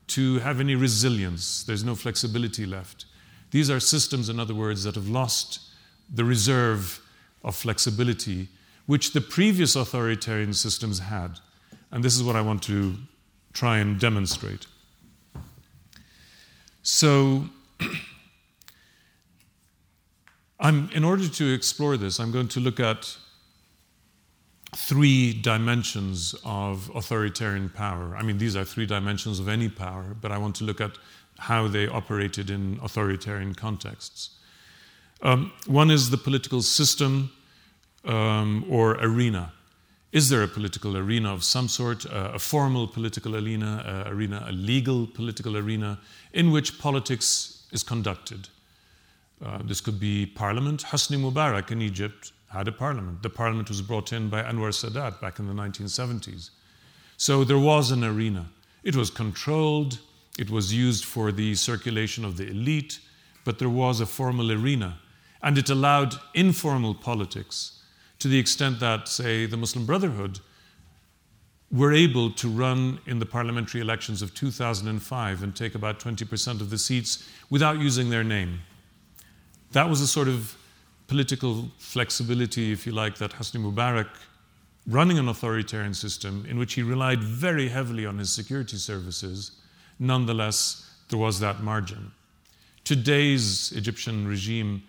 to 0.09 0.39
have 0.41 0.61
any 0.61 0.75
resilience. 0.75 1.65
There's 1.65 1.85
no 1.85 1.95
flexibility 1.95 2.67
left. 2.67 3.07
These 3.51 3.71
are 3.71 3.81
systems, 3.81 4.29
in 4.29 4.39
other 4.39 4.55
words, 4.55 4.85
that 4.85 4.95
have 4.95 5.09
lost 5.09 5.61
the 6.13 6.25
reserve 6.25 7.01
of 7.43 7.55
flexibility 7.55 8.49
which 8.87 9.13
the 9.13 9.21
previous 9.21 9.77
authoritarian 9.77 10.53
systems 10.53 10.99
had. 10.99 11.39
And 11.91 12.03
this 12.03 12.17
is 12.17 12.23
what 12.23 12.37
I 12.37 12.41
want 12.41 12.63
to 12.65 12.97
try 13.53 13.79
and 13.79 13.99
demonstrate. 13.99 14.67
So, 16.83 17.47
I'm, 20.61 20.91
in 20.93 21.05
order 21.05 21.29
to 21.29 21.53
explore 21.53 21.97
this, 21.97 22.21
I'm 22.21 22.31
going 22.31 22.49
to 22.49 22.61
look 22.61 22.81
at 22.81 23.17
three 24.75 25.33
dimensions 25.33 26.35
of 26.45 26.91
authoritarian 26.95 27.69
power. 27.69 28.17
I 28.17 28.23
mean, 28.23 28.39
these 28.39 28.57
are 28.57 28.65
three 28.65 28.87
dimensions 28.87 29.39
of 29.39 29.49
any 29.49 29.69
power, 29.69 30.17
but 30.21 30.33
I 30.33 30.39
want 30.39 30.57
to 30.57 30.65
look 30.65 30.81
at 30.81 30.93
how 31.39 31.69
they 31.69 31.89
operated 31.89 32.51
in 32.51 32.79
authoritarian 32.83 33.55
contexts. 33.55 34.31
Um, 35.23 35.53
one 35.67 35.91
is 35.91 36.11
the 36.11 36.17
political 36.17 36.63
system 36.63 37.31
um, 38.05 38.65
or 38.69 38.93
arena. 38.95 39.53
Is 40.13 40.29
there 40.29 40.43
a 40.43 40.49
political 40.49 40.95
arena 40.95 41.33
of 41.33 41.43
some 41.43 41.69
sort, 41.69 42.05
uh, 42.05 42.33
a 42.35 42.39
formal 42.39 42.87
political 42.87 43.35
arena, 43.35 44.05
uh, 44.07 44.11
arena, 44.11 44.45
a 44.47 44.53
legal 44.53 45.07
political 45.07 45.57
arena, 45.57 45.99
in 46.35 46.51
which 46.51 46.79
politics 46.79 47.67
is 47.73 47.83
conducted? 47.83 48.51
Uh, 49.43 49.61
this 49.65 49.81
could 49.81 49.99
be 49.99 50.27
parliament. 50.27 50.83
Hosni 50.83 51.17
Mubarak 51.17 51.71
in 51.71 51.81
Egypt 51.81 52.33
had 52.49 52.69
a 52.69 52.73
parliament. 52.73 53.23
The 53.23 53.31
parliament 53.31 53.71
was 53.71 53.81
brought 53.81 54.13
in 54.13 54.29
by 54.29 54.43
Anwar 54.43 54.73
Sadat 54.73 55.19
back 55.23 55.39
in 55.39 55.47
the 55.47 55.55
1970s. 55.55 56.51
So 57.17 57.43
there 57.43 57.59
was 57.59 57.91
an 57.91 58.05
arena. 58.05 58.51
It 58.85 58.95
was 58.95 59.09
controlled, 59.09 59.99
it 60.39 60.51
was 60.51 60.75
used 60.75 61.07
for 61.07 61.33
the 61.33 61.55
circulation 61.55 62.23
of 62.25 62.37
the 62.37 62.49
elite, 62.49 62.99
but 63.45 63.59
there 63.59 63.71
was 63.71 64.01
a 64.01 64.07
formal 64.07 64.53
arena. 64.53 64.99
And 65.43 65.57
it 65.57 65.71
allowed 65.71 66.17
informal 66.35 66.95
politics 66.95 67.82
to 68.23 68.29
the 68.29 68.39
extent 68.39 68.79
that, 68.79 69.09
say, 69.09 69.47
the 69.47 69.57
Muslim 69.57 69.85
Brotherhood 69.85 70.39
were 71.73 71.93
able 71.93 72.31
to 72.31 72.49
run 72.49 73.01
in 73.05 73.19
the 73.19 73.27
parliamentary 73.27 73.81
elections 73.81 74.23
of 74.23 74.33
2005 74.33 75.43
and 75.43 75.57
take 75.57 75.75
about 75.75 75.99
20% 75.99 76.61
of 76.61 76.71
the 76.71 76.79
seats 76.79 77.29
without 77.51 77.81
using 77.81 78.11
their 78.11 78.23
name. 78.23 78.61
That 79.73 79.89
was 79.89 80.01
a 80.01 80.07
sort 80.07 80.29
of 80.29 80.57
political 81.09 81.69
flexibility, 81.79 82.71
if 82.71 82.87
you 82.87 82.93
like, 82.93 83.19
that 83.19 83.33
Hosni 83.33 83.61
Mubarak, 83.61 84.11
running 84.87 85.19
an 85.19 85.29
authoritarian 85.29 85.93
system 85.93 86.47
in 86.49 86.61
which 86.61 86.75
he 86.75 86.85
relied 86.85 87.25
very 87.25 87.71
heavily 87.71 88.07
on 88.07 88.19
his 88.19 88.31
security 88.31 88.77
services, 88.77 89.51
nonetheless, 89.99 90.89
there 91.09 91.19
was 91.19 91.41
that 91.41 91.61
margin. 91.61 92.13
Today's 92.85 93.73
Egyptian 93.73 94.29
regime 94.29 94.85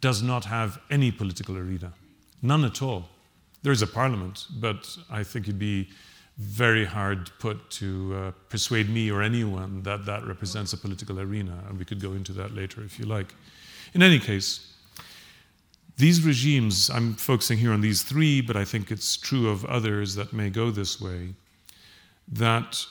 does 0.00 0.20
not 0.20 0.46
have 0.46 0.80
any 0.90 1.12
political 1.12 1.56
arena. 1.56 1.92
None 2.42 2.64
at 2.64 2.82
all. 2.82 3.08
There 3.62 3.72
is 3.72 3.82
a 3.82 3.86
parliament, 3.86 4.46
but 4.50 4.96
I 5.08 5.22
think 5.22 5.46
it'd 5.46 5.58
be 5.58 5.88
very 6.38 6.84
hard 6.84 7.30
put 7.38 7.70
to 7.70 8.14
uh, 8.16 8.30
persuade 8.48 8.88
me 8.88 9.10
or 9.10 9.22
anyone 9.22 9.82
that 9.82 10.04
that 10.06 10.26
represents 10.26 10.72
a 10.72 10.76
political 10.76 11.20
arena, 11.20 11.62
and 11.68 11.78
we 11.78 11.84
could 11.84 12.00
go 12.00 12.12
into 12.12 12.32
that 12.32 12.54
later 12.54 12.82
if 12.82 12.98
you 12.98 13.04
like. 13.04 13.34
In 13.94 14.02
any 14.02 14.18
case, 14.18 14.72
these 15.98 16.24
regimes, 16.24 16.90
I'm 16.90 17.14
focusing 17.14 17.58
here 17.58 17.72
on 17.72 17.80
these 17.80 18.02
three, 18.02 18.40
but 18.40 18.56
I 18.56 18.64
think 18.64 18.90
it's 18.90 19.16
true 19.16 19.48
of 19.48 19.64
others 19.66 20.14
that 20.14 20.32
may 20.32 20.50
go 20.50 20.70
this 20.70 21.00
way, 21.00 21.34
that 22.26 22.84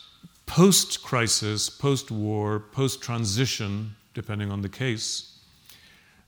post 0.46 1.02
crisis, 1.04 1.70
post 1.70 2.12
war, 2.12 2.60
post 2.60 3.02
transition, 3.02 3.96
depending 4.14 4.52
on 4.52 4.62
the 4.62 4.70
case, 4.70 5.31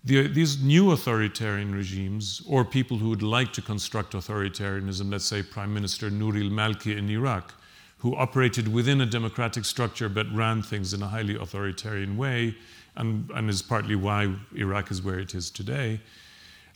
the, 0.06 0.28
these 0.28 0.62
new 0.62 0.92
authoritarian 0.92 1.74
regimes, 1.74 2.42
or 2.48 2.66
people 2.66 2.98
who 2.98 3.10
would 3.10 3.24
like 3.24 3.54
to 3.54 3.62
construct 3.62 4.14
authoritarianism, 4.14 5.10
let's 5.10 5.26
say 5.26 5.42
Prime 5.42 5.74
Minister 5.74 6.10
Nouri 6.10 6.44
al-Maliki 6.44 6.98
in 6.98 7.10
Iraq, 7.10 7.54
who 8.00 8.16
operated 8.16 8.68
within 8.68 9.00
a 9.00 9.06
democratic 9.06 9.64
structure 9.64 10.10
but 10.10 10.30
ran 10.34 10.62
things 10.62 10.94
in 10.94 11.02
a 11.02 11.08
highly 11.08 11.36
authoritarian 11.36 12.18
way, 12.18 12.54
and, 12.98 13.30
and 13.34 13.50
is 13.50 13.62
partly 13.62 13.96
why 13.96 14.36
Iraq 14.56 14.92
is 14.92 15.02
where 15.02 15.20
it 15.20 15.34
is 15.34 15.50
today. 15.50 16.02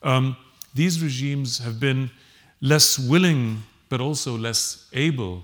Um, 0.04 0.38
these 0.74 1.04
regimes 1.04 1.60
have 1.60 1.80
been 1.80 2.12
less 2.62 2.98
willing, 2.98 3.64
but 3.90 4.00
also 4.00 4.38
less 4.38 4.88
able 4.94 5.44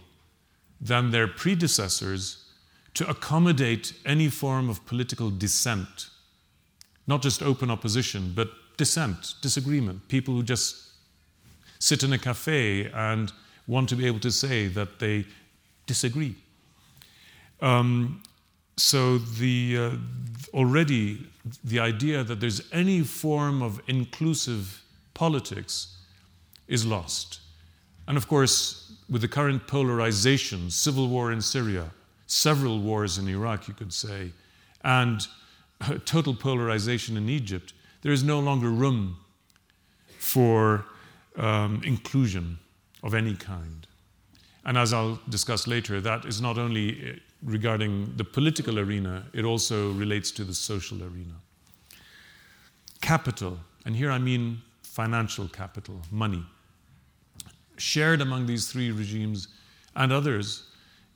than 0.79 1.11
their 1.11 1.27
predecessors 1.27 2.45
to 2.93 3.07
accommodate 3.09 3.93
any 4.05 4.29
form 4.29 4.69
of 4.69 4.85
political 4.85 5.29
dissent. 5.29 6.07
Not 7.07 7.21
just 7.21 7.43
open 7.43 7.69
opposition, 7.69 8.33
but 8.35 8.49
dissent, 8.77 9.35
disagreement. 9.41 10.07
People 10.07 10.33
who 10.33 10.43
just 10.43 10.91
sit 11.79 12.03
in 12.03 12.13
a 12.13 12.17
cafe 12.17 12.89
and 12.93 13.31
want 13.67 13.89
to 13.89 13.95
be 13.95 14.05
able 14.05 14.19
to 14.19 14.31
say 14.31 14.67
that 14.67 14.99
they 14.99 15.25
disagree. 15.85 16.35
Um, 17.61 18.21
so 18.77 19.17
the 19.17 19.77
uh, 19.77 19.91
already 20.53 21.27
the 21.63 21.79
idea 21.79 22.23
that 22.23 22.39
there's 22.39 22.61
any 22.71 23.01
form 23.01 23.61
of 23.61 23.81
inclusive 23.87 24.81
politics 25.13 25.97
is 26.67 26.85
lost. 26.85 27.39
And 28.07 28.17
of 28.17 28.27
course, 28.27 28.93
with 29.09 29.21
the 29.21 29.27
current 29.27 29.67
polarization, 29.67 30.69
civil 30.69 31.07
war 31.07 31.31
in 31.31 31.41
Syria, 31.41 31.91
several 32.27 32.79
wars 32.79 33.17
in 33.17 33.27
Iraq, 33.27 33.67
you 33.67 33.73
could 33.73 33.93
say, 33.93 34.31
and 34.83 35.27
total 36.05 36.33
polarization 36.33 37.17
in 37.17 37.29
Egypt, 37.29 37.73
there 38.01 38.11
is 38.11 38.23
no 38.23 38.39
longer 38.39 38.69
room 38.69 39.17
for 40.17 40.85
um, 41.37 41.81
inclusion 41.83 42.59
of 43.01 43.13
any 43.13 43.35
kind. 43.35 43.87
And 44.65 44.77
as 44.77 44.93
I'll 44.93 45.19
discuss 45.29 45.67
later, 45.67 45.99
that 46.01 46.25
is 46.25 46.41
not 46.41 46.57
only 46.57 47.11
uh, 47.11 47.13
regarding 47.43 48.13
the 48.15 48.23
political 48.23 48.79
arena, 48.79 49.25
it 49.33 49.43
also 49.43 49.91
relates 49.91 50.31
to 50.31 50.43
the 50.43 50.53
social 50.53 51.03
arena. 51.03 51.35
Capital, 53.01 53.59
and 53.85 53.95
here 53.95 54.11
I 54.11 54.19
mean 54.19 54.61
financial 54.83 55.47
capital, 55.47 55.99
money, 56.11 56.45
shared 57.77 58.21
among 58.21 58.45
these 58.45 58.71
three 58.71 58.91
regimes 58.91 59.47
and 59.95 60.11
others 60.11 60.67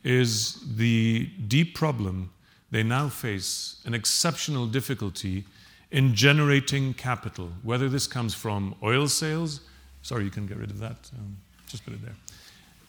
is 0.03 0.59
the 0.75 1.29
deep 1.47 1.75
problem 1.75 2.31
they 2.71 2.83
now 2.83 3.09
face 3.09 3.81
an 3.85 3.93
exceptional 3.93 4.67
difficulty 4.67 5.45
in 5.91 6.13
generating 6.15 6.93
capital, 6.93 7.51
whether 7.63 7.87
this 7.87 8.07
comes 8.07 8.33
from 8.33 8.75
oil 8.83 9.07
sales. 9.07 9.61
Sorry, 10.01 10.25
you 10.25 10.29
can 10.29 10.45
get 10.45 10.57
rid 10.57 10.69
of 10.69 10.79
that. 10.79 11.09
Um, 11.17 11.37
just 11.67 11.85
put 11.85 11.93
it 11.93 12.03
there. 12.03 12.15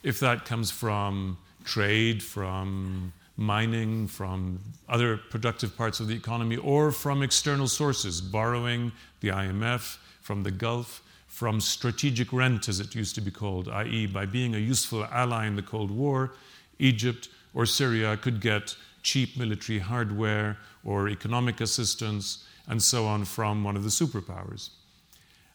If 0.03 0.19
that 0.19 0.45
comes 0.45 0.71
from 0.71 1.37
trade, 1.63 2.21
from 2.21 3.13
mining, 3.37 4.07
from 4.07 4.59
other 4.89 5.17
productive 5.17 5.77
parts 5.77 5.99
of 6.01 6.07
the 6.07 6.15
economy, 6.15 6.57
or 6.57 6.91
from 6.91 7.23
external 7.23 7.67
sources, 7.67 8.19
borrowing, 8.19 8.91
the 9.21 9.29
IMF, 9.29 9.97
from 10.21 10.43
the 10.43 10.51
Gulf, 10.51 11.01
from 11.27 11.61
strategic 11.61 12.33
rent, 12.33 12.67
as 12.67 12.81
it 12.81 12.95
used 12.95 13.15
to 13.15 13.21
be 13.21 13.31
called, 13.31 13.69
i.e., 13.69 14.07
by 14.07 14.25
being 14.25 14.55
a 14.55 14.57
useful 14.57 15.05
ally 15.05 15.47
in 15.47 15.55
the 15.55 15.61
Cold 15.61 15.89
War, 15.89 16.33
Egypt 16.79 17.29
or 17.53 17.65
Syria 17.65 18.17
could 18.17 18.41
get 18.41 18.75
cheap 19.09 19.37
military 19.37 19.79
hardware 19.79 20.57
or 20.83 21.09
economic 21.09 21.61
assistance 21.61 22.45
and 22.67 22.79
so 22.81 22.99
on 23.13 23.25
from 23.25 23.63
one 23.63 23.75
of 23.75 23.83
the 23.83 23.95
superpowers. 24.01 24.69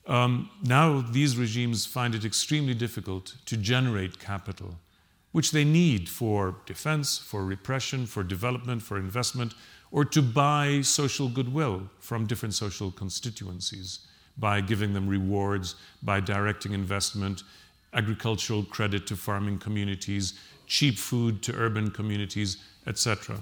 Um, 0.06 0.50
now, 0.62 1.00
these 1.00 1.36
regimes 1.36 1.86
find 1.86 2.14
it 2.14 2.24
extremely 2.24 2.74
difficult 2.74 3.36
to 3.46 3.56
generate 3.56 4.18
capital, 4.18 4.70
which 5.32 5.52
they 5.52 5.64
need 5.64 6.08
for 6.08 6.56
defense, 6.66 7.18
for 7.18 7.44
repression, 7.44 8.06
for 8.06 8.22
development, 8.22 8.82
for 8.82 8.98
investment, 8.98 9.54
or 9.90 10.04
to 10.04 10.20
buy 10.20 10.82
social 10.82 11.28
goodwill 11.28 11.88
from 12.00 12.26
different 12.26 12.54
social 12.54 12.90
constituencies 12.90 14.00
by 14.36 14.60
giving 14.60 14.92
them 14.92 15.08
rewards, 15.08 15.76
by 16.02 16.18
directing 16.20 16.72
investment, 16.72 17.44
agricultural 17.92 18.64
credit 18.64 19.06
to 19.06 19.16
farming 19.16 19.58
communities, 19.58 20.34
cheap 20.66 20.98
food 20.98 21.42
to 21.42 21.54
urban 21.54 21.90
communities, 21.90 22.58
etc. 22.86 23.40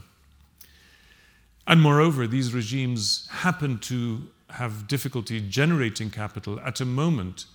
And 1.66 1.80
moreover, 1.80 2.26
these 2.26 2.52
regimes 2.52 3.28
happen 3.30 3.78
to 3.80 4.28
have 4.50 4.86
difficulty 4.86 5.40
generating 5.40 6.10
capital 6.10 6.60
at 6.60 6.80
a 6.80 6.84
moment 6.84 7.46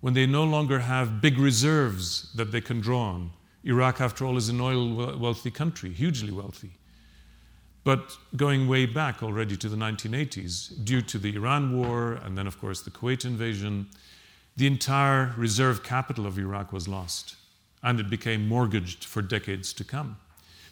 when 0.00 0.14
they 0.14 0.26
no 0.26 0.44
longer 0.44 0.80
have 0.80 1.20
big 1.20 1.38
reserves 1.38 2.32
that 2.34 2.52
they 2.52 2.60
can 2.60 2.80
draw 2.80 3.00
on. 3.00 3.30
Iraq, 3.64 4.00
after 4.00 4.24
all, 4.24 4.36
is 4.36 4.48
an 4.48 4.60
oil 4.60 5.18
wealthy 5.18 5.50
country, 5.50 5.92
hugely 5.92 6.30
wealthy. 6.30 6.70
But 7.82 8.16
going 8.36 8.68
way 8.68 8.86
back 8.86 9.22
already 9.22 9.56
to 9.56 9.68
the 9.68 9.76
1980s, 9.76 10.84
due 10.84 11.02
to 11.02 11.18
the 11.18 11.34
Iran 11.34 11.76
war 11.76 12.14
and 12.24 12.36
then, 12.36 12.46
of 12.46 12.60
course, 12.60 12.82
the 12.82 12.90
Kuwait 12.90 13.24
invasion, 13.24 13.86
the 14.56 14.66
entire 14.66 15.34
reserve 15.36 15.82
capital 15.82 16.26
of 16.26 16.38
Iraq 16.38 16.72
was 16.72 16.88
lost 16.88 17.36
and 17.82 18.00
it 18.00 18.10
became 18.10 18.48
mortgaged 18.48 19.04
for 19.04 19.22
decades 19.22 19.72
to 19.72 19.84
come. 19.84 20.16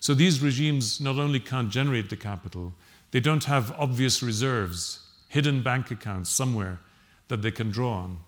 So 0.04 0.12
these 0.12 0.42
regimes 0.42 1.00
not 1.00 1.18
only 1.18 1.40
can't 1.40 1.70
generate 1.70 2.10
the 2.10 2.16
capital, 2.16 2.74
they 3.10 3.20
don't 3.20 3.44
have 3.44 3.72
obvious 3.78 4.22
reserves, 4.22 5.00
hidden 5.30 5.62
bank 5.62 5.90
accounts 5.90 6.28
somewhere 6.28 6.78
that 7.28 7.40
they 7.40 7.50
can 7.50 7.70
draw 7.70 7.92
on. 8.02 8.18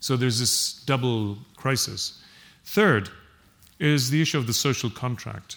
So 0.00 0.18
there's 0.18 0.38
this 0.38 0.74
double 0.84 1.38
crisis. 1.56 2.22
Third 2.66 3.08
is 3.78 4.10
the 4.10 4.20
issue 4.20 4.36
of 4.36 4.46
the 4.46 4.52
social 4.52 4.90
contract. 4.90 5.56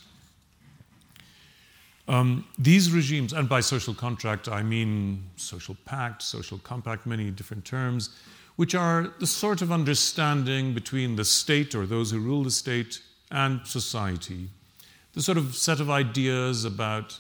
Um, 2.08 2.48
these 2.58 2.90
regimes, 2.90 3.34
and 3.34 3.50
by 3.50 3.60
social 3.60 3.94
contract 3.94 4.48
I 4.48 4.64
mean 4.64 5.22
social 5.36 5.76
pact, 5.84 6.22
social 6.22 6.60
compact, 6.60 7.06
many 7.06 7.30
different 7.30 7.66
terms, 7.66 8.12
which 8.56 8.74
are 8.74 9.12
the 9.20 9.28
sort 9.28 9.62
of 9.62 9.74
understanding 9.74 10.74
between 10.74 11.18
the 11.18 11.26
state 11.26 11.76
or 11.76 11.86
those 11.86 12.12
who 12.12 12.20
rule 12.20 12.46
the 12.46 12.52
state 12.52 13.02
and 13.32 13.68
society 13.68 14.48
the 15.18 15.24
sort 15.24 15.40
of 15.40 15.56
set 15.56 15.80
of 15.80 15.90
ideas 15.90 16.64
about 16.64 17.18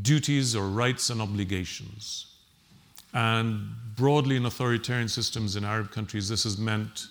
duties 0.00 0.56
or 0.56 0.70
rights 0.70 1.10
and 1.10 1.20
obligations. 1.20 2.34
And 3.12 3.68
broadly 3.94 4.36
in 4.36 4.46
authoritarian 4.46 5.08
systems 5.08 5.54
in 5.54 5.66
Arab 5.66 5.90
countries, 5.90 6.30
this 6.30 6.44
has 6.44 6.56
meant 6.56 7.08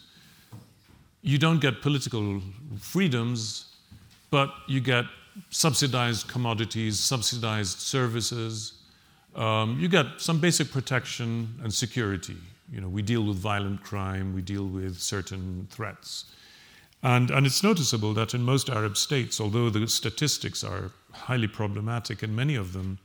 you 1.21 1.37
don't 1.37 1.61
get 1.61 1.83
political 1.83 2.41
freedoms, 2.79 3.67
but 4.31 4.49
you 4.67 4.79
get 4.79 5.05
subsidized 5.51 6.27
commodities, 6.27 6.99
subsidized 6.99 7.77
services. 7.77 8.73
Um, 9.35 9.77
you 9.79 9.87
get 9.87 10.07
some 10.17 10.39
basic 10.39 10.71
protection 10.71 11.53
and 11.61 11.71
security. 11.71 12.37
You 12.71 12.81
know, 12.81 12.89
we 12.89 13.03
deal 13.03 13.23
with 13.23 13.37
violent 13.37 13.83
crime, 13.83 14.33
we 14.33 14.41
deal 14.41 14.65
with 14.65 14.99
certain 14.99 15.67
threats. 15.69 16.25
And, 17.03 17.29
and 17.29 17.45
it's 17.45 17.61
noticeable 17.61 18.13
that 18.13 18.33
in 18.33 18.43
most 18.43 18.69
Arab 18.69 18.95
states, 18.95 19.41
although 19.41 19.69
the 19.69 19.87
statistics 19.87 20.63
are 20.63 20.91
highly 21.11 21.47
problematic 21.47 22.23
in 22.23 22.33
many 22.33 22.55
of 22.55 22.71
them, 22.71 22.97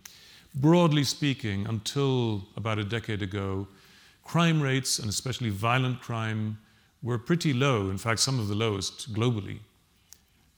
broadly 0.55 1.03
speaking, 1.03 1.67
until 1.67 2.47
about 2.57 2.79
a 2.79 2.85
decade 2.85 3.23
ago, 3.23 3.67
crime 4.25 4.63
rates, 4.63 5.01
and 5.01 5.09
especially 5.09 5.51
violent 5.51 6.01
crime, 6.01 6.59
were 7.03 7.19
pretty 7.19 7.53
low, 7.53 7.91
in 7.91 7.99
fact, 7.99 8.21
some 8.21 8.39
of 8.39 8.47
the 8.47 8.55
lowest 8.55 9.13
globally, 9.13 9.59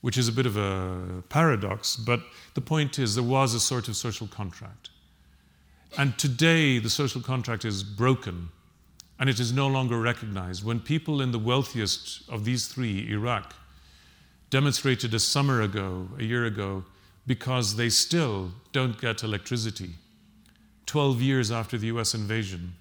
which 0.01 0.17
is 0.17 0.27
a 0.27 0.31
bit 0.31 0.45
of 0.45 0.55
a 0.55 1.23
paradox, 1.29 1.95
but 1.95 2.21
the 2.53 2.61
point 2.61 2.99
is 2.99 3.15
there 3.15 3.23
was 3.23 3.55
a 3.55 3.59
sort 3.59 3.87
of 3.87 3.95
social 3.95 4.27
contract. 4.27 4.89
And 5.97 6.17
today, 6.17 6.77
the 6.79 6.89
social 6.89 7.21
contract 7.21 7.65
is 7.65 7.83
broken 7.83 8.49
and 9.21 9.29
it 9.29 9.39
is 9.39 9.53
no 9.53 9.67
longer 9.67 10.01
recognized. 10.01 10.65
When 10.65 10.79
people 10.79 11.21
in 11.21 11.31
the 11.31 11.37
wealthiest 11.37 12.27
of 12.27 12.43
these 12.43 12.65
three, 12.65 13.07
Iraq, 13.07 13.53
demonstrated 14.49 15.13
a 15.13 15.19
summer 15.19 15.61
ago, 15.61 16.07
a 16.17 16.23
year 16.23 16.43
ago, 16.43 16.85
because 17.27 17.75
they 17.75 17.87
still 17.87 18.51
don't 18.71 18.99
get 18.99 19.21
electricity, 19.21 19.91
12 20.87 21.21
years 21.21 21.51
after 21.51 21.77
the 21.77 21.85
US 21.87 22.15
invasion, 22.15 22.73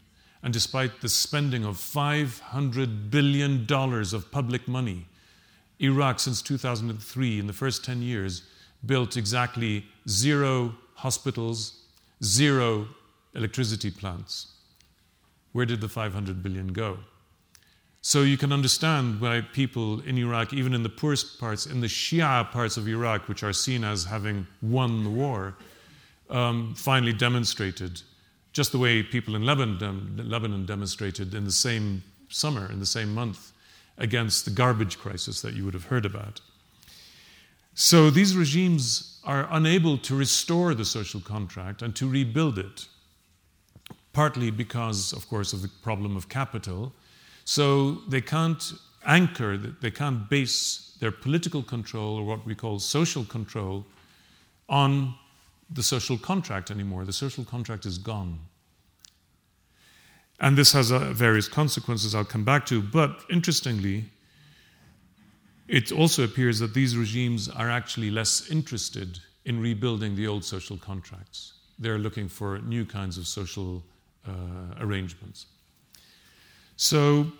and 0.43 0.51
despite 0.51 1.03
the 1.03 1.11
spending 1.11 1.63
of 1.63 1.77
$500 1.77 3.11
billion 3.11 3.67
of 3.71 4.33
public 4.33 4.67
money, 4.67 5.05
Iraq, 5.79 6.21
since 6.21 6.41
2003, 6.41 7.39
in 7.39 7.49
the 7.49 7.53
first 7.53 7.85
10 7.85 8.01
years, 8.01 8.45
built 8.87 9.19
exactly 9.19 9.85
zero 10.09 10.75
hospitals, 10.95 11.83
zero 12.25 12.89
electricity 13.35 13.91
plants. 13.91 14.53
Where 15.53 15.67
did 15.67 15.81
the 15.81 15.89
500 15.89 16.43
billion 16.43 16.73
go? 16.73 16.99
So 18.03 18.23
you 18.23 18.39
can 18.39 18.53
understand 18.53 19.21
why 19.21 19.43
people 19.53 20.01
in 20.01 20.17
Iraq, 20.17 20.55
even 20.55 20.73
in 20.73 20.83
the 20.83 20.89
poorest 20.89 21.39
parts, 21.39 21.67
in 21.67 21.81
the 21.81 21.87
Shia 21.87 22.51
parts 22.51 22.77
of 22.77 22.89
Iraq, 22.89 23.29
which 23.29 23.43
are 23.43 23.53
seen 23.53 23.85
as 23.85 24.05
having 24.05 24.47
won 24.63 25.05
the 25.05 25.11
war, 25.11 25.57
um, 26.31 26.75
finally 26.75 27.13
demonstrated, 27.13 28.01
just 28.53 28.73
the 28.73 28.79
way 28.79 29.03
people 29.03 29.37
in 29.37 29.45
Lebanon, 29.45 30.23
Lebanon 30.25 30.65
demonstrated 30.65 31.35
in 31.35 31.45
the 31.45 31.53
same 31.53 32.03
summer, 32.31 32.71
in 32.71 32.81
the 32.81 32.87
same 32.87 33.13
month, 33.15 33.53
against 33.99 34.47
the 34.47 34.51
garbage 34.51 34.99
crisis 34.99 35.43
that 35.43 35.53
you 35.53 35.65
would 35.65 35.75
have 35.75 35.85
heard 35.85 36.07
about. 36.07 36.41
So 37.75 38.09
these 38.09 38.37
regimes 38.37 39.21
are 39.25 39.47
unable 39.51 39.99
to 39.99 40.15
restore 40.15 40.75
the 40.75 40.85
social 40.85 41.21
contract 41.21 41.83
and 41.83 41.95
to 41.97 42.09
rebuild 42.09 42.59
it, 42.59 42.87
partly 44.13 44.51
because, 44.51 45.13
of 45.13 45.29
course, 45.29 45.53
of 45.53 45.63
the 45.63 45.69
problem 45.83 46.17
of 46.17 46.29
capital. 46.29 46.93
So 47.45 48.03
they 48.09 48.21
can't 48.21 48.63
anchor, 49.07 49.57
they 49.57 49.91
can't 49.91 50.29
base 50.29 50.97
their 51.01 51.13
political 51.13 51.63
control 51.63 52.17
or 52.17 52.25
what 52.25 52.45
we 52.45 52.55
call 52.55 52.79
social 52.79 53.25
control 53.25 53.87
on 54.69 55.15
the 55.71 55.83
social 55.83 56.19
contract 56.19 56.71
anymore. 56.71 57.05
The 57.05 57.13
social 57.13 57.45
contract 57.45 57.87
is 57.87 57.99
gone. 57.99 58.39
And 60.41 60.57
this 60.57 60.73
has 60.73 60.91
uh, 60.91 61.13
various 61.13 61.49
consequences 61.49 62.15
I'll 62.15 62.25
come 62.25 62.45
back 62.45 62.67
to. 62.67 62.81
But 62.83 63.25
interestingly, 63.31 64.05
it 65.69 65.93
also 65.93 66.25
appears 66.25 66.59
that 66.59 66.75
these 66.75 66.97
regimes 66.97 67.49
are 67.49 67.71
actually 67.71 68.11
less 68.11 68.51
interested 68.51 69.21
in 69.45 69.61
rebuilding 69.61 70.17
the 70.17 70.27
old 70.27 70.45
social 70.45 70.77
contracts. 70.77 71.53
They're 71.79 71.99
looking 71.99 72.29
for 72.29 72.59
new 72.59 72.85
kinds 72.85 73.19
of 73.19 73.27
social 73.27 73.83
Uh, 74.29 74.33
arrangements. 74.81 75.47
So, 76.77 77.33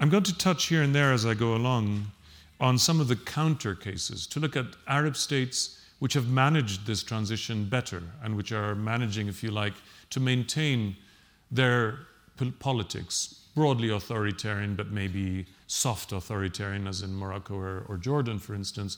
I'm 0.00 0.08
going 0.08 0.22
to 0.22 0.38
touch 0.38 0.66
here 0.66 0.82
and 0.82 0.94
there 0.94 1.12
as 1.12 1.26
I 1.26 1.34
go 1.34 1.54
along 1.54 2.06
on 2.58 2.78
some 2.78 3.00
of 3.00 3.08
the 3.08 3.16
counter 3.16 3.74
cases 3.74 4.26
to 4.28 4.40
look 4.40 4.56
at 4.56 4.64
Arab 4.88 5.14
states 5.16 5.78
which 5.98 6.14
have 6.14 6.28
managed 6.28 6.86
this 6.86 7.02
transition 7.02 7.66
better 7.66 8.02
and 8.22 8.34
which 8.34 8.50
are 8.50 8.74
managing, 8.74 9.28
if 9.28 9.42
you 9.42 9.50
like, 9.50 9.74
to 10.08 10.20
maintain 10.20 10.96
their 11.50 11.98
politics, 12.58 13.42
broadly 13.54 13.90
authoritarian, 13.90 14.74
but 14.74 14.90
maybe 14.90 15.44
soft 15.66 16.12
authoritarian, 16.12 16.86
as 16.86 17.02
in 17.02 17.14
Morocco 17.14 17.56
or, 17.56 17.84
or, 17.88 17.98
Jordan, 17.98 18.38
for 18.38 18.54
instance. 18.54 18.96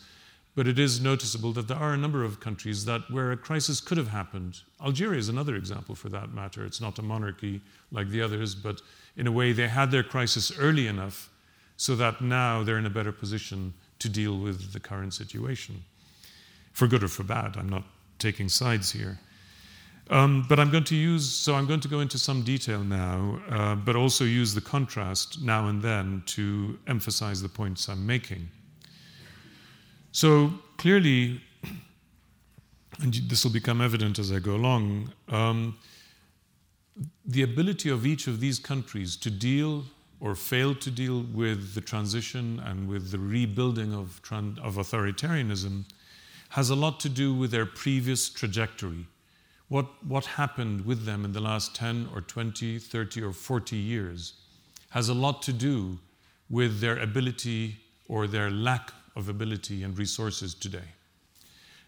But 0.56 0.66
it 0.66 0.78
is 0.78 1.00
noticeable 1.00 1.52
that 1.52 1.68
there 1.68 1.76
are 1.76 1.92
a 1.92 1.98
number 1.98 2.24
of 2.24 2.40
countries 2.40 2.86
that 2.86 3.02
where 3.10 3.30
a 3.30 3.36
crisis 3.36 3.80
could 3.80 3.98
have 3.98 4.08
happened. 4.08 4.62
Algeria 4.82 5.18
is 5.18 5.28
another 5.28 5.54
example 5.54 5.94
for 5.94 6.08
that 6.08 6.32
matter. 6.32 6.64
It's 6.64 6.80
not 6.80 6.98
a 6.98 7.02
monarchy 7.02 7.60
like 7.92 8.08
the 8.08 8.22
others, 8.22 8.54
but 8.54 8.80
in 9.16 9.26
a 9.26 9.32
way 9.32 9.52
they 9.52 9.68
had 9.68 9.90
their 9.90 10.02
crisis 10.02 10.50
early 10.58 10.86
enough 10.86 11.28
so 11.76 11.94
that 11.96 12.22
now 12.22 12.62
they're 12.62 12.78
in 12.78 12.86
a 12.86 12.90
better 12.90 13.12
position 13.12 13.74
to 13.98 14.08
deal 14.08 14.38
with 14.38 14.72
the 14.72 14.80
current 14.80 15.12
situation 15.12 15.84
for 16.72 16.86
good 16.86 17.04
or 17.04 17.08
for 17.08 17.22
bad. 17.22 17.56
I'm 17.58 17.68
not 17.68 17.84
taking 18.18 18.48
sides 18.48 18.90
here. 18.90 19.18
Um, 20.08 20.46
but 20.48 20.58
I'm 20.58 20.70
going 20.70 20.84
to 20.84 20.94
use, 20.96 21.28
so 21.28 21.54
I'm 21.54 21.66
going 21.66 21.80
to 21.80 21.88
go 21.88 22.00
into 22.00 22.16
some 22.16 22.42
detail 22.42 22.82
now, 22.82 23.40
uh, 23.50 23.74
but 23.74 23.96
also 23.96 24.24
use 24.24 24.54
the 24.54 24.60
contrast 24.60 25.42
now 25.42 25.66
and 25.66 25.82
then 25.82 26.22
to 26.26 26.78
emphasize 26.86 27.42
the 27.42 27.48
points 27.48 27.88
I'm 27.88 28.06
making. 28.06 28.48
So 30.16 30.50
clearly, 30.78 31.42
and 33.02 33.12
this 33.28 33.44
will 33.44 33.52
become 33.52 33.82
evident 33.82 34.18
as 34.18 34.32
I 34.32 34.38
go 34.38 34.54
along, 34.54 35.12
um, 35.28 35.76
the 37.26 37.42
ability 37.42 37.90
of 37.90 38.06
each 38.06 38.26
of 38.26 38.40
these 38.40 38.58
countries 38.58 39.14
to 39.16 39.30
deal 39.30 39.84
or 40.18 40.34
fail 40.34 40.74
to 40.74 40.90
deal 40.90 41.26
with 41.34 41.74
the 41.74 41.82
transition 41.82 42.62
and 42.64 42.88
with 42.88 43.10
the 43.10 43.18
rebuilding 43.18 43.92
of, 43.92 44.22
of 44.32 44.76
authoritarianism 44.76 45.84
has 46.48 46.70
a 46.70 46.74
lot 46.74 46.98
to 47.00 47.10
do 47.10 47.34
with 47.34 47.50
their 47.50 47.66
previous 47.66 48.30
trajectory. 48.30 49.06
What, 49.68 50.02
what 50.02 50.24
happened 50.24 50.86
with 50.86 51.04
them 51.04 51.26
in 51.26 51.32
the 51.34 51.42
last 51.42 51.74
10 51.74 52.08
or 52.14 52.22
20, 52.22 52.78
30 52.78 53.22
or 53.22 53.34
40 53.34 53.76
years 53.76 54.32
has 54.88 55.10
a 55.10 55.14
lot 55.14 55.42
to 55.42 55.52
do 55.52 55.98
with 56.48 56.80
their 56.80 56.98
ability 56.98 57.76
or 58.08 58.26
their 58.26 58.50
lack 58.50 58.92
of 59.16 59.28
ability 59.28 59.82
and 59.82 59.98
resources 59.98 60.54
today. 60.54 60.92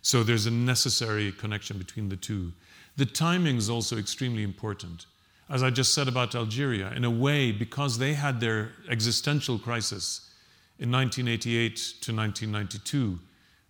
So 0.02 0.22
there's 0.22 0.46
a 0.46 0.50
necessary 0.50 1.30
connection 1.32 1.78
between 1.78 2.08
the 2.08 2.16
two. 2.16 2.52
The 2.96 3.06
timing 3.06 3.56
is 3.56 3.68
also 3.68 3.98
extremely 3.98 4.42
important. 4.42 5.06
As 5.50 5.62
I 5.62 5.70
just 5.70 5.94
said 5.94 6.08
about 6.08 6.34
Algeria, 6.34 6.90
in 6.92 7.04
a 7.04 7.10
way, 7.10 7.52
because 7.52 7.98
they 7.98 8.14
had 8.14 8.40
their 8.40 8.72
existential 8.88 9.58
crisis 9.58 10.30
in 10.78 10.90
1988 10.90 11.76
to 11.76 12.14
1992, 12.14 13.18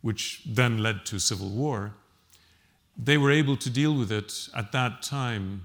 which 0.00 0.42
then 0.46 0.78
led 0.78 1.04
to 1.06 1.18
civil 1.18 1.50
war, 1.50 1.94
they 2.96 3.16
were 3.16 3.30
able 3.30 3.56
to 3.56 3.70
deal 3.70 3.94
with 3.94 4.10
it 4.10 4.48
at 4.56 4.72
that 4.72 5.02
time 5.02 5.64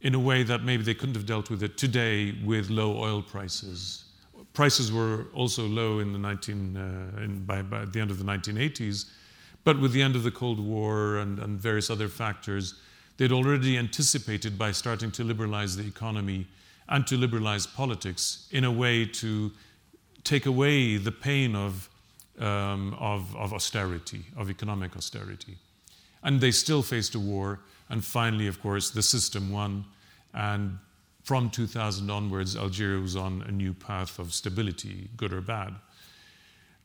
in 0.00 0.14
a 0.14 0.18
way 0.18 0.42
that 0.42 0.62
maybe 0.62 0.82
they 0.82 0.94
couldn't 0.94 1.14
have 1.14 1.26
dealt 1.26 1.50
with 1.50 1.62
it 1.62 1.76
today 1.76 2.34
with 2.44 2.70
low 2.70 2.96
oil 2.96 3.22
prices. 3.22 4.04
Prices 4.52 4.92
were 4.92 5.26
also 5.34 5.66
low 5.66 6.00
in 6.00 6.12
the 6.12 6.18
19, 6.18 6.76
uh, 6.76 7.22
in, 7.22 7.44
by, 7.44 7.62
by, 7.62 7.84
the 7.84 8.00
end 8.00 8.10
of 8.10 8.18
the 8.18 8.24
1980s, 8.24 9.06
but 9.64 9.80
with 9.80 9.92
the 9.92 10.02
end 10.02 10.16
of 10.16 10.22
the 10.22 10.30
Cold 10.30 10.58
War 10.58 11.18
and, 11.18 11.38
and 11.38 11.58
various 11.58 11.90
other 11.90 12.08
factors, 12.08 12.74
they'd 13.16 13.32
already 13.32 13.78
anticipated 13.78 14.58
by 14.58 14.72
starting 14.72 15.10
to 15.12 15.24
liberalize 15.24 15.76
the 15.76 15.86
economy 15.86 16.46
and 16.88 17.06
to 17.06 17.16
liberalize 17.16 17.66
politics 17.66 18.48
in 18.50 18.64
a 18.64 18.72
way 18.72 19.04
to 19.04 19.52
take 20.24 20.46
away 20.46 20.96
the 20.96 21.12
pain 21.12 21.54
of 21.54 21.88
um, 22.40 22.94
of, 22.98 23.36
of 23.36 23.52
austerity, 23.52 24.24
of 24.36 24.50
economic 24.50 24.96
austerity. 24.96 25.56
And 26.22 26.40
they 26.40 26.50
still 26.50 26.82
faced 26.82 27.14
a 27.14 27.18
war, 27.18 27.60
and 27.88 28.04
finally, 28.04 28.46
of 28.46 28.60
course, 28.60 28.90
the 28.90 29.02
system 29.02 29.50
won. 29.50 29.84
And 30.34 30.78
from 31.30 31.48
2000 31.48 32.10
onwards, 32.10 32.56
Algeria 32.56 32.98
was 32.98 33.14
on 33.14 33.42
a 33.42 33.52
new 33.52 33.72
path 33.72 34.18
of 34.18 34.34
stability, 34.34 35.08
good 35.16 35.32
or 35.32 35.40
bad. 35.40 35.76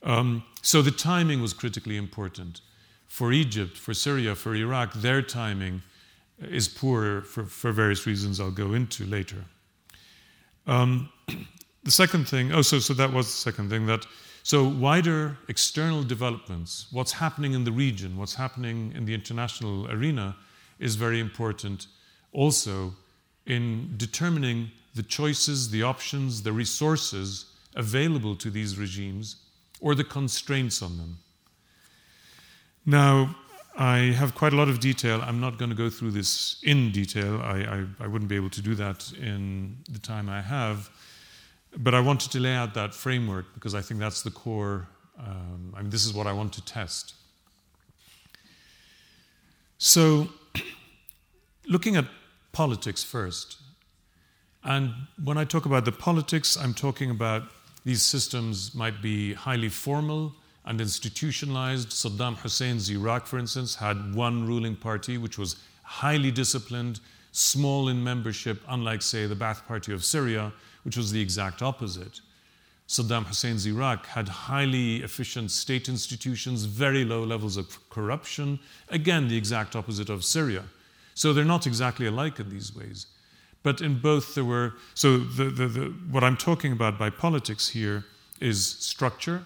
Um, 0.03 0.43
so 0.61 0.83
the 0.83 0.91
timing 0.91 1.41
was 1.41 1.51
critically 1.51 1.97
important. 1.97 2.61
For 3.07 3.33
Egypt, 3.33 3.75
for 3.75 3.95
Syria, 3.95 4.35
for 4.35 4.53
Iraq, 4.53 4.93
their 4.93 5.23
timing 5.23 5.81
is 6.39 6.67
poor 6.67 7.21
for, 7.23 7.45
for 7.45 7.71
various 7.71 8.05
reasons 8.05 8.39
I'll 8.39 8.51
go 8.51 8.75
into 8.75 9.03
later. 9.07 9.45
Um, 10.67 11.09
the 11.83 11.89
second 11.89 12.29
thing, 12.29 12.51
oh, 12.51 12.61
so, 12.61 12.77
so 12.77 12.93
that 12.93 13.11
was 13.11 13.25
the 13.25 13.51
second 13.51 13.71
thing 13.71 13.87
that 13.87 14.05
so, 14.43 14.63
wider 14.63 15.39
external 15.47 16.03
developments, 16.03 16.85
what's 16.91 17.13
happening 17.13 17.53
in 17.53 17.63
the 17.63 17.71
region, 17.71 18.15
what's 18.15 18.35
happening 18.35 18.93
in 18.95 19.05
the 19.05 19.15
international 19.15 19.89
arena, 19.89 20.35
is 20.77 20.93
very 20.93 21.19
important 21.19 21.87
also 22.31 22.93
in 23.45 23.93
determining 23.97 24.71
the 24.95 25.03
choices, 25.03 25.69
the 25.69 25.83
options, 25.83 26.43
the 26.43 26.51
resources 26.51 27.45
available 27.75 28.35
to 28.35 28.49
these 28.49 28.77
regimes 28.77 29.37
or 29.81 29.93
the 29.93 30.03
constraints 30.03 30.81
on 30.81 30.97
them. 30.97 31.17
Now, 32.85 33.35
I 33.77 33.97
have 34.13 34.35
quite 34.35 34.53
a 34.53 34.55
lot 34.55 34.69
of 34.69 34.79
detail. 34.79 35.21
I'm 35.21 35.41
not 35.41 35.57
going 35.57 35.69
to 35.69 35.75
go 35.75 35.89
through 35.89 36.11
this 36.11 36.61
in 36.63 36.91
detail. 36.91 37.41
I, 37.41 37.85
I, 37.99 38.05
I 38.05 38.07
wouldn't 38.07 38.29
be 38.29 38.35
able 38.37 38.49
to 38.51 38.61
do 38.61 38.73
that 38.75 39.11
in 39.21 39.77
the 39.89 39.99
time 39.99 40.29
I 40.29 40.41
have. 40.41 40.89
But 41.77 41.93
I 41.93 41.99
wanted 41.99 42.31
to 42.31 42.39
lay 42.39 42.53
out 42.53 42.73
that 42.75 42.93
framework 42.93 43.53
because 43.53 43.75
I 43.75 43.81
think 43.81 43.99
that's 43.99 44.21
the 44.21 44.31
core. 44.31 44.87
Um, 45.19 45.73
I 45.75 45.81
mean, 45.81 45.89
this 45.89 46.05
is 46.05 46.13
what 46.13 46.25
I 46.25 46.31
want 46.31 46.53
to 46.53 46.63
test. 46.63 47.15
So, 49.77 50.29
looking 51.67 51.97
at 51.97 52.05
politics 52.55 53.03
first, 53.03 53.57
and 54.63 54.93
when 55.21 55.37
I 55.37 55.43
talk 55.43 55.65
about 55.65 55.83
the 55.83 55.91
politics, 55.91 56.55
I'm 56.55 56.73
talking 56.73 57.11
about 57.11 57.43
these 57.83 58.01
systems 58.01 58.73
might 58.73 59.01
be 59.01 59.33
highly 59.33 59.67
formal 59.67 60.33
and 60.63 60.79
institutionalized. 60.79 61.89
Saddam 61.89 62.37
Hussein's 62.37 62.89
Iraq, 62.89 63.27
for 63.27 63.37
instance, 63.37 63.75
had 63.75 64.15
one 64.15 64.47
ruling 64.47 64.77
party 64.77 65.17
which 65.17 65.37
was 65.37 65.57
highly 65.83 66.31
disciplined, 66.31 67.01
small 67.33 67.89
in 67.89 68.01
membership, 68.01 68.63
unlike, 68.69 69.01
say, 69.01 69.27
the 69.27 69.35
Ba'ath 69.35 69.67
Party 69.67 69.91
of 69.91 70.05
Syria, 70.05 70.53
which 70.83 70.95
was 70.95 71.11
the 71.11 71.21
exact 71.21 71.61
opposite. 71.61 72.21
Saddam 72.87 73.25
Hussein's 73.25 73.67
Iraq 73.67 74.05
had 74.05 74.29
highly 74.29 75.03
efficient 75.03 75.51
state 75.51 75.89
institutions, 75.89 76.63
very 76.63 77.03
low 77.03 77.23
levels 77.25 77.57
of 77.57 77.67
corruption, 77.89 78.59
again, 78.87 79.27
the 79.27 79.35
exact 79.35 79.75
opposite 79.75 80.09
of 80.09 80.23
Syria. 80.23 80.63
So 81.15 81.33
they're 81.33 81.43
not 81.43 81.65
exactly 81.65 82.05
alike 82.05 82.39
in 82.39 82.49
these 82.49 82.75
ways. 82.75 83.07
But 83.63 83.81
in 83.81 83.97
both, 83.97 84.35
there 84.35 84.45
were. 84.45 84.73
So 84.93 85.17
the, 85.17 85.45
the, 85.45 85.67
the, 85.67 85.85
what 86.11 86.23
I'm 86.23 86.37
talking 86.37 86.71
about 86.71 86.99
by 86.99 87.09
politics 87.09 87.69
here 87.69 88.05
is 88.39 88.63
structure, 88.63 89.43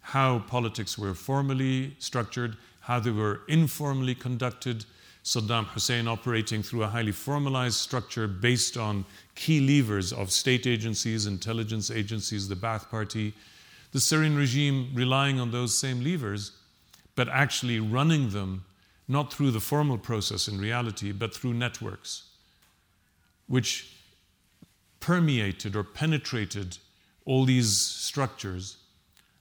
how 0.00 0.40
politics 0.40 0.98
were 0.98 1.14
formally 1.14 1.94
structured, 2.00 2.56
how 2.80 2.98
they 2.98 3.12
were 3.12 3.42
informally 3.46 4.16
conducted, 4.16 4.84
Saddam 5.22 5.66
Hussein 5.66 6.08
operating 6.08 6.62
through 6.64 6.82
a 6.82 6.88
highly 6.88 7.12
formalized 7.12 7.76
structure 7.76 8.26
based 8.26 8.76
on 8.76 9.04
key 9.36 9.60
levers 9.60 10.12
of 10.12 10.32
state 10.32 10.66
agencies, 10.66 11.26
intelligence 11.26 11.90
agencies, 11.90 12.48
the 12.48 12.56
Ba'ath 12.56 12.90
Party, 12.90 13.32
the 13.92 14.00
Syrian 14.00 14.34
regime 14.34 14.90
relying 14.94 15.38
on 15.38 15.52
those 15.52 15.76
same 15.78 16.02
levers, 16.02 16.50
but 17.14 17.28
actually 17.28 17.78
running 17.78 18.30
them 18.30 18.64
not 19.12 19.32
through 19.32 19.52
the 19.52 19.60
formal 19.60 19.98
process 19.98 20.48
in 20.48 20.58
reality, 20.58 21.12
but 21.12 21.34
through 21.34 21.54
networks, 21.54 22.30
which 23.46 23.96
permeated 24.98 25.76
or 25.76 25.84
penetrated 25.84 26.78
all 27.24 27.44
these 27.44 27.76
structures 27.76 28.78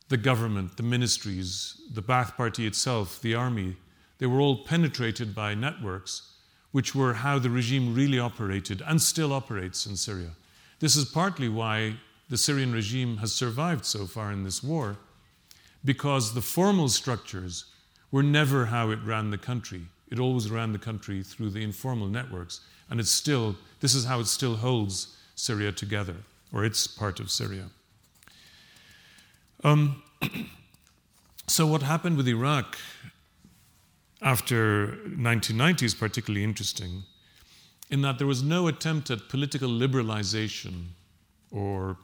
the 0.09 0.17
government, 0.17 0.75
the 0.75 0.83
ministries, 0.83 1.81
the 1.89 2.03
Ba'ath 2.03 2.35
Party 2.35 2.67
itself, 2.67 3.21
the 3.21 3.33
army, 3.33 3.77
they 4.17 4.25
were 4.25 4.41
all 4.41 4.57
penetrated 4.65 5.33
by 5.33 5.55
networks 5.55 6.31
which 6.71 6.95
were 6.95 7.13
how 7.13 7.37
the 7.39 7.49
regime 7.49 7.93
really 7.93 8.19
operated 8.19 8.81
and 8.87 9.01
still 9.01 9.33
operates 9.33 9.85
in 9.85 9.95
Syria. 9.95 10.31
This 10.79 10.95
is 10.95 11.05
partly 11.05 11.49
why 11.49 11.97
the 12.29 12.37
Syrian 12.37 12.71
regime 12.71 13.17
has 13.17 13.33
survived 13.33 13.85
so 13.85 14.05
far 14.05 14.31
in 14.31 14.43
this 14.43 14.63
war, 14.63 14.97
because 15.83 16.33
the 16.33 16.41
formal 16.41 16.87
structures 16.87 17.65
were 18.11 18.23
never 18.23 18.65
how 18.65 18.89
it 18.89 18.99
ran 19.03 19.31
the 19.31 19.37
country. 19.37 19.83
It 20.09 20.19
always 20.19 20.51
ran 20.51 20.73
the 20.73 20.79
country 20.79 21.23
through 21.23 21.51
the 21.51 21.63
informal 21.63 22.07
networks, 22.07 22.61
and 22.89 22.99
it's 22.99 23.11
still, 23.11 23.55
this 23.79 23.95
is 23.95 24.05
how 24.05 24.19
it 24.19 24.27
still 24.27 24.57
holds 24.57 25.15
Syria 25.35 25.71
together, 25.71 26.17
or 26.51 26.65
it's 26.65 26.85
part 26.87 27.19
of 27.19 27.31
Syria. 27.31 27.69
Um, 29.63 30.03
so, 31.47 31.65
what 31.65 31.81
happened 31.81 32.17
with 32.17 32.27
Iraq 32.27 32.77
after 34.21 34.87
1990 34.87 35.85
is 35.85 35.95
particularly 35.95 36.43
interesting 36.43 37.03
in 37.89 38.01
that 38.01 38.17
there 38.17 38.27
was 38.27 38.43
no 38.43 38.67
attempt 38.67 39.09
at 39.09 39.29
political 39.29 39.69
liberalization 39.69 40.85
or 41.51 41.97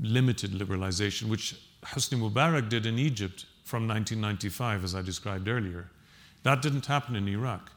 limited 0.00 0.52
liberalization, 0.52 1.28
which 1.28 1.54
Hosni 1.84 2.18
Mubarak 2.18 2.68
did 2.68 2.86
in 2.86 2.98
Egypt 2.98 3.46
from 3.70 3.86
1995, 3.86 4.82
as 4.82 4.94
I 4.96 5.02
described 5.02 5.46
earlier. 5.46 5.88
That 6.42 6.60
didn't 6.60 6.86
happen 6.86 7.14
in 7.14 7.28
Iraq. 7.28 7.70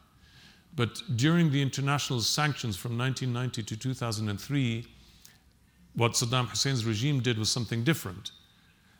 But 0.74 1.00
during 1.14 1.52
the 1.52 1.62
international 1.62 2.20
sanctions 2.20 2.76
from 2.76 2.98
1990 2.98 3.62
to 3.62 3.76
2003, 3.76 4.86
what 5.94 6.12
Saddam 6.12 6.48
Hussein's 6.48 6.84
regime 6.84 7.20
did 7.20 7.38
was 7.38 7.48
something 7.48 7.84
different. 7.84 8.32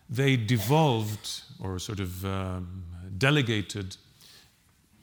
They 0.09 0.37
devolved 0.37 1.42
or 1.59 1.80
sort 1.80 1.98
of 1.98 2.24
um, 2.24 2.85
delegated 3.18 3.96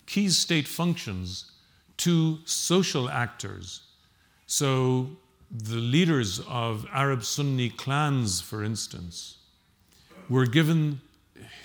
key 0.06 0.30
state 0.30 0.70
functions 0.70 1.52
to 1.98 2.40
social 2.46 3.10
actors. 3.10 3.82
So, 4.48 5.18
the 5.54 5.76
leaders 5.76 6.40
of 6.48 6.86
Arab 6.94 7.26
Sunni 7.26 7.70
clans, 7.70 8.40
for 8.40 8.64
instance, 8.64 9.38
were 10.30 10.46
given 10.46 11.02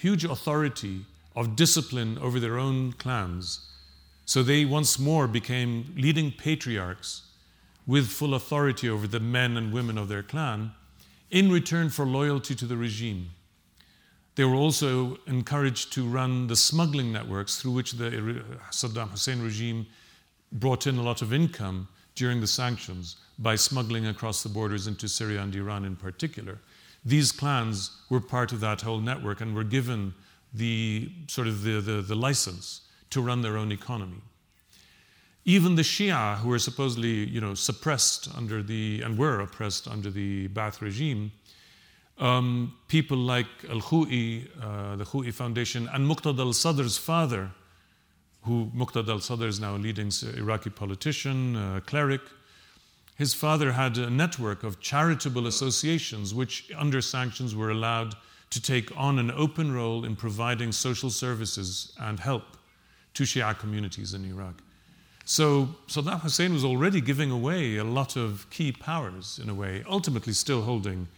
huge 0.01 0.25
authority 0.25 1.05
of 1.35 1.57
discipline 1.57 2.19
over 2.19 2.41
their 2.41 2.59
own 2.59 2.93
clans. 2.93 3.61
So 4.25 4.43
they 4.43 4.65
once 4.65 4.99
more 4.99 5.29
became 5.29 5.93
leading 5.97 6.33
patriarchs 6.33 7.23
with 7.87 8.09
full 8.09 8.35
authority 8.35 8.89
over 8.89 9.07
the 9.07 9.21
men 9.21 9.57
and 9.57 9.73
women 9.73 9.97
of 9.97 10.09
their 10.09 10.23
clan 10.23 10.73
in 11.31 11.51
return 11.51 11.91
for 11.91 12.05
loyalty 12.05 12.55
to 12.55 12.67
the 12.67 12.77
regime. 12.77 13.31
They 14.35 14.45
were 14.45 14.55
also 14.55 15.19
encouraged 15.27 15.93
to 15.95 16.07
run 16.07 16.47
the 16.47 16.57
smuggling 16.57 17.13
networks 17.13 17.57
through 17.57 17.73
which 17.73 17.93
the 17.93 18.43
Saddam 18.71 19.11
Hussein 19.11 19.41
regime 19.41 19.87
brought 20.53 20.87
in 20.87 20.99
a 20.99 21.03
lot 21.03 21.23
of 21.23 21.33
income 21.33 21.89
during 22.15 22.41
the 22.41 22.47
sanctions 22.47 23.17
by 23.39 23.57
smuggling 23.57 24.07
across 24.07 24.43
the 24.43 24.49
borders 24.49 24.87
into 24.87 25.09
Syria 25.09 25.43
and 25.43 25.55
Iran 25.55 25.85
in 25.85 25.97
particular. 25.97 26.59
These 27.07 27.31
clans 27.31 27.93
were 28.11 28.21
part 28.21 28.51
of 28.51 28.59
that 28.61 28.81
whole 28.81 28.99
network 28.99 29.41
and 29.41 29.55
were 29.55 29.63
given 29.63 30.13
the 30.53 31.09
sort 31.29 31.47
of 31.47 31.63
the, 31.63 31.81
the, 31.81 32.03
the 32.03 32.17
license 32.17 32.81
to 33.11 33.23
run 33.23 33.43
their 33.43 33.57
own 33.57 33.71
economy. 33.71 34.23
Even 35.45 35.77
the 35.77 35.83
Shia, 35.83 36.39
who 36.39 36.49
were 36.49 36.59
supposedly 36.59 37.25
you 37.29 37.41
know, 37.41 37.55
suppressed 37.55 38.29
under 38.37 38.61
the, 38.61 39.03
and 39.03 39.17
were 39.17 39.39
oppressed 39.39 39.87
under 39.87 40.11
the 40.11 40.49
Ba'ath 40.49 40.81
regime, 40.81 41.31
um, 42.19 42.75
people 42.89 43.19
like 43.19 43.47
Al 43.71 43.81
Khou'i, 43.81 44.49
uh, 44.61 44.97
the 44.97 45.05
Khou'i 45.05 45.33
Foundation, 45.33 45.89
and 45.93 46.11
Muqtada 46.11 46.41
al 46.41 46.53
Sadr's 46.53 46.99
father, 46.99 47.53
who 48.43 48.73
Muqtada 48.75 49.11
al 49.11 49.21
Sadr 49.21 49.47
is 49.47 49.61
now 49.61 49.77
a 49.77 49.79
leading 49.79 50.11
Iraqi 50.37 50.71
politician, 50.71 51.55
uh, 51.55 51.81
cleric. 51.87 52.23
His 53.17 53.33
father 53.33 53.73
had 53.73 53.97
a 53.97 54.11
network 54.11 54.63
of 54.63 54.81
charitable 54.81 55.47
associations 55.47 56.35
which, 56.35 56.71
under 56.77 57.01
sanctions, 57.01 57.55
were 57.55 57.71
allowed 57.71 58.15
to 58.51 58.61
take 58.61 58.95
on 58.97 59.19
an 59.19 59.31
open 59.31 59.73
role 59.73 60.05
in 60.05 60.17
providing 60.17 60.71
social 60.71 61.11
services 61.11 61.93
and 61.99 62.21
help 62.21 62.45
to 63.15 63.23
Shia 63.25 63.59
communities 63.59 64.13
in 64.13 64.25
Iraq. 64.27 64.63
So 65.25 65.71
Saddam 65.89 66.21
Hussein 66.21 66.53
was 66.53 66.65
already 66.65 67.01
giving 67.01 67.31
away 67.31 67.79
a 67.79 67.85
lot 67.85 68.17
of 68.17 68.49
key 68.51 68.71
powers, 68.71 69.41
in 69.43 69.49
a 69.49 69.55
way, 69.55 69.83
ultimately 69.89 70.35
still 70.35 70.63
holding 70.63 71.09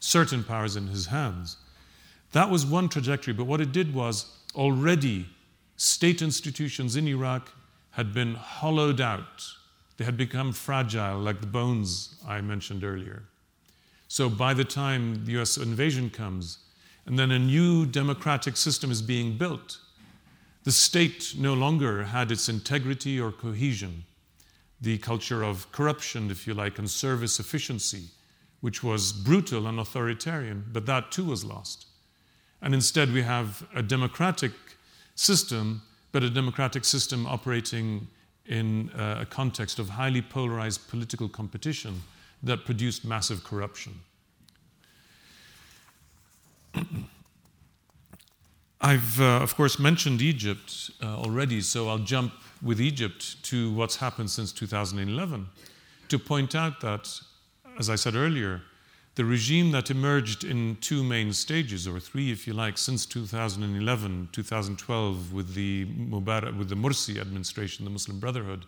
certain 0.00 0.42
powers 0.42 0.74
in 0.74 0.88
his 0.88 1.06
hands. 1.06 1.58
That 2.32 2.50
was 2.50 2.66
one 2.66 2.88
trajectory, 2.88 3.34
but 3.34 3.44
what 3.44 3.60
it 3.60 3.72
did 3.72 3.94
was 3.94 4.36
already 4.56 5.26
state 5.76 6.22
institutions 6.22 6.96
in 6.96 7.06
Iraq 7.06 7.52
had 7.90 8.14
been 8.14 8.34
hollowed 8.34 9.00
out. 9.00 9.44
They 10.02 10.06
had 10.06 10.16
become 10.16 10.52
fragile, 10.52 11.20
like 11.20 11.40
the 11.40 11.46
bones 11.46 12.16
I 12.26 12.40
mentioned 12.40 12.82
earlier. 12.82 13.22
So 14.08 14.28
by 14.28 14.52
the 14.52 14.64
time 14.64 15.24
the 15.24 15.40
US 15.40 15.56
invasion 15.56 16.10
comes, 16.10 16.58
and 17.06 17.16
then 17.16 17.30
a 17.30 17.38
new 17.38 17.86
democratic 17.86 18.56
system 18.56 18.90
is 18.90 19.00
being 19.00 19.38
built, 19.38 19.78
the 20.64 20.72
state 20.72 21.36
no 21.38 21.54
longer 21.54 22.02
had 22.02 22.32
its 22.32 22.48
integrity 22.48 23.20
or 23.20 23.30
cohesion. 23.30 24.02
The 24.80 24.98
culture 24.98 25.44
of 25.44 25.70
corruption, 25.70 26.32
if 26.32 26.48
you 26.48 26.54
like, 26.54 26.80
and 26.80 26.90
service 26.90 27.38
efficiency 27.38 28.08
which 28.60 28.82
was 28.82 29.12
brutal 29.12 29.68
and 29.68 29.78
authoritarian, 29.78 30.64
but 30.72 30.86
that 30.86 31.12
too 31.12 31.26
was 31.26 31.44
lost. 31.44 31.86
And 32.60 32.74
instead, 32.74 33.12
we 33.12 33.22
have 33.22 33.64
a 33.72 33.82
democratic 33.82 34.50
system, 35.14 35.82
but 36.10 36.24
a 36.24 36.30
democratic 36.30 36.84
system 36.84 37.24
operating 37.24 38.08
in 38.46 38.90
uh, 38.90 39.18
a 39.20 39.26
context 39.26 39.78
of 39.78 39.88
highly 39.90 40.22
polarized 40.22 40.88
political 40.88 41.28
competition 41.28 42.02
that 42.42 42.64
produced 42.64 43.04
massive 43.04 43.44
corruption. 43.44 44.00
I've, 48.80 49.20
uh, 49.20 49.38
of 49.40 49.54
course, 49.54 49.78
mentioned 49.78 50.20
Egypt 50.20 50.90
uh, 51.00 51.16
already, 51.16 51.60
so 51.60 51.88
I'll 51.88 51.98
jump 51.98 52.32
with 52.60 52.80
Egypt 52.80 53.40
to 53.44 53.72
what's 53.72 53.96
happened 53.96 54.30
since 54.30 54.52
2011 54.52 55.46
to 56.08 56.18
point 56.18 56.54
out 56.56 56.80
that 56.80 57.08
as 57.78 57.88
I 57.88 57.96
said 57.96 58.14
earlier, 58.14 58.62
the 59.14 59.24
regime 59.24 59.72
that 59.72 59.90
emerged 59.90 60.42
in 60.42 60.76
two 60.80 61.04
main 61.04 61.32
stages, 61.32 61.86
or 61.86 62.00
three, 62.00 62.32
if 62.32 62.46
you 62.46 62.54
like, 62.54 62.78
since 62.78 63.04
2011, 63.04 64.30
2012, 64.32 65.32
with 65.32 65.54
the 65.54 65.84
Mubarak, 65.86 66.56
with 66.56 66.70
the 66.70 66.74
Morsi 66.74 67.20
administration, 67.20 67.84
the 67.84 67.90
Muslim 67.90 68.18
Brotherhood, 68.18 68.64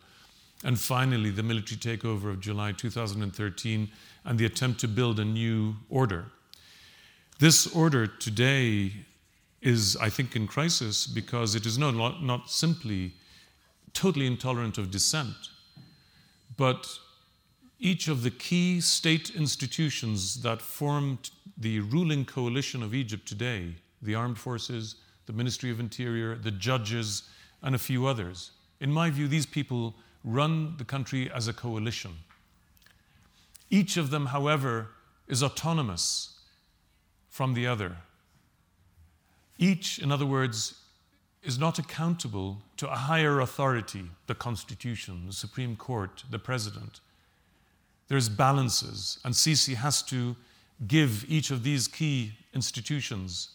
and 0.62 0.78
finally 0.78 1.30
the 1.30 1.42
military 1.42 1.78
takeover 1.78 2.30
of 2.30 2.40
July 2.40 2.72
2013 2.72 3.90
and 4.24 4.38
the 4.38 4.44
attempt 4.44 4.80
to 4.80 4.88
build 4.88 5.18
a 5.18 5.24
new 5.24 5.74
order. 5.88 6.26
This 7.38 7.66
order 7.66 8.06
today 8.06 8.92
is, 9.60 9.96
I 9.96 10.10
think, 10.10 10.36
in 10.36 10.46
crisis 10.46 11.06
because 11.06 11.54
it 11.54 11.64
is 11.66 11.78
not, 11.78 12.22
not 12.22 12.50
simply 12.50 13.12
totally 13.94 14.26
intolerant 14.26 14.76
of 14.76 14.90
dissent, 14.90 15.34
but 16.56 16.86
each 17.84 18.08
of 18.08 18.22
the 18.22 18.30
key 18.30 18.80
state 18.80 19.30
institutions 19.36 20.40
that 20.40 20.62
formed 20.62 21.30
the 21.58 21.80
ruling 21.80 22.24
coalition 22.24 22.82
of 22.82 22.94
Egypt 22.94 23.28
today 23.28 23.74
the 24.00 24.14
armed 24.14 24.38
forces, 24.38 24.96
the 25.26 25.32
Ministry 25.32 25.70
of 25.70 25.80
Interior, 25.80 26.34
the 26.34 26.50
judges, 26.50 27.24
and 27.62 27.74
a 27.74 27.78
few 27.78 28.06
others. 28.06 28.50
In 28.80 28.90
my 28.90 29.08
view, 29.10 29.28
these 29.28 29.46
people 29.46 29.94
run 30.24 30.76
the 30.78 30.84
country 30.84 31.30
as 31.30 31.46
a 31.46 31.52
coalition. 31.52 32.12
Each 33.70 33.96
of 33.96 34.10
them, 34.10 34.26
however, 34.26 34.88
is 35.26 35.42
autonomous 35.42 36.38
from 37.28 37.54
the 37.54 37.66
other. 37.66 37.96
Each, 39.58 39.98
in 39.98 40.10
other 40.10 40.26
words, 40.26 40.80
is 41.42 41.58
not 41.58 41.78
accountable 41.78 42.62
to 42.78 42.90
a 42.90 42.96
higher 42.96 43.40
authority, 43.40 44.04
the 44.26 44.34
Constitution, 44.34 45.24
the 45.26 45.32
Supreme 45.32 45.76
Court, 45.76 46.24
the 46.30 46.38
President. 46.38 47.00
There's 48.08 48.28
balances, 48.28 49.18
and 49.24 49.34
Sisi 49.34 49.74
has 49.74 50.02
to 50.02 50.36
give 50.86 51.24
each 51.28 51.50
of 51.50 51.62
these 51.62 51.88
key 51.88 52.32
institutions 52.52 53.50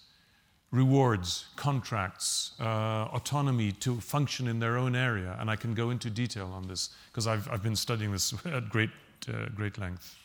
rewards, 0.72 1.46
contracts, 1.56 2.52
uh, 2.60 3.08
autonomy 3.12 3.72
to 3.72 4.00
function 4.00 4.48
in 4.48 4.60
their 4.60 4.78
own 4.78 4.96
area. 4.96 5.36
And 5.40 5.50
I 5.50 5.56
can 5.56 5.74
go 5.74 5.90
into 5.90 6.10
detail 6.10 6.52
on 6.54 6.68
this 6.68 6.90
because 7.12 7.26
I've, 7.26 7.50
I've 7.50 7.64
been 7.64 7.76
studying 7.76 8.12
this 8.12 8.34
at 8.46 8.70
great, 8.70 8.92
uh, 9.28 9.50
great 9.56 9.78
length. 9.78 10.16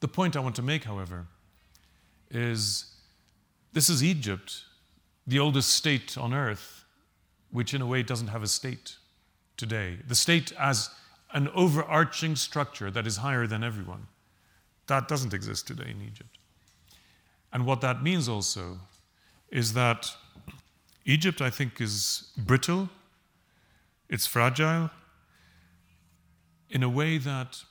The 0.00 0.08
point 0.08 0.36
I 0.36 0.40
want 0.40 0.56
to 0.56 0.62
make, 0.62 0.84
however, 0.84 1.26
is 2.30 2.94
this 3.72 3.88
is 3.88 4.02
Egypt, 4.02 4.62
the 5.26 5.38
oldest 5.38 5.70
state 5.70 6.16
on 6.16 6.32
earth, 6.32 6.84
which 7.50 7.74
in 7.74 7.82
a 7.82 7.86
way 7.86 8.02
doesn't 8.02 8.28
have 8.28 8.42
a 8.42 8.46
state 8.46 8.96
today. 9.56 9.98
The 10.06 10.14
state 10.14 10.52
as 10.58 10.90
an 11.32 11.48
overarching 11.54 12.36
structure 12.36 12.90
that 12.90 13.06
is 13.06 13.18
higher 13.18 13.46
than 13.46 13.64
everyone. 13.64 14.06
That 14.86 15.08
doesn't 15.08 15.34
exist 15.34 15.66
today 15.66 15.90
in 15.90 16.02
Egypt. 16.02 16.38
And 17.52 17.66
what 17.66 17.80
that 17.80 18.02
means 18.02 18.28
also 18.28 18.78
is 19.50 19.72
that 19.72 20.10
Egypt, 21.04 21.40
I 21.40 21.50
think, 21.50 21.80
is 21.80 22.28
brittle, 22.36 22.88
it's 24.08 24.26
fragile, 24.26 24.90
in 26.70 26.82
a 26.82 26.88
way 26.88 27.18
that, 27.18 27.62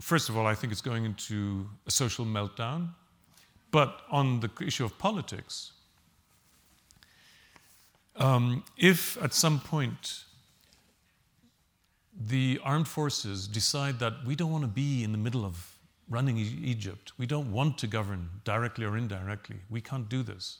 first 0.00 0.28
of 0.28 0.36
all, 0.36 0.46
I 0.46 0.54
think 0.54 0.72
it's 0.72 0.82
going 0.82 1.04
into 1.04 1.68
a 1.86 1.90
social 1.90 2.24
meltdown. 2.24 2.90
But 3.70 4.00
on 4.10 4.40
the 4.40 4.50
issue 4.60 4.84
of 4.84 4.98
politics, 4.98 5.72
um, 8.16 8.64
if 8.76 9.22
at 9.22 9.34
some 9.34 9.60
point 9.60 10.24
the 12.20 12.60
armed 12.64 12.88
forces 12.88 13.46
decide 13.46 13.98
that 14.00 14.24
we 14.26 14.34
don't 14.34 14.50
want 14.50 14.64
to 14.64 14.68
be 14.68 15.04
in 15.04 15.12
the 15.12 15.18
middle 15.18 15.44
of 15.44 15.78
running 16.08 16.36
e- 16.36 16.60
Egypt, 16.64 17.12
we 17.16 17.26
don't 17.26 17.52
want 17.52 17.78
to 17.78 17.86
govern 17.86 18.28
directly 18.44 18.84
or 18.84 18.96
indirectly, 18.96 19.56
we 19.70 19.80
can't 19.80 20.08
do 20.08 20.22
this. 20.22 20.58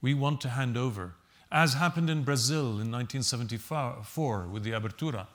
We 0.00 0.14
want 0.14 0.40
to 0.42 0.50
hand 0.50 0.76
over, 0.76 1.14
as 1.50 1.74
happened 1.74 2.08
in 2.08 2.22
Brazil 2.22 2.80
in 2.80 2.92
1974 2.92 4.46
with 4.46 4.62
the 4.62 4.70
Abertura. 4.70 5.26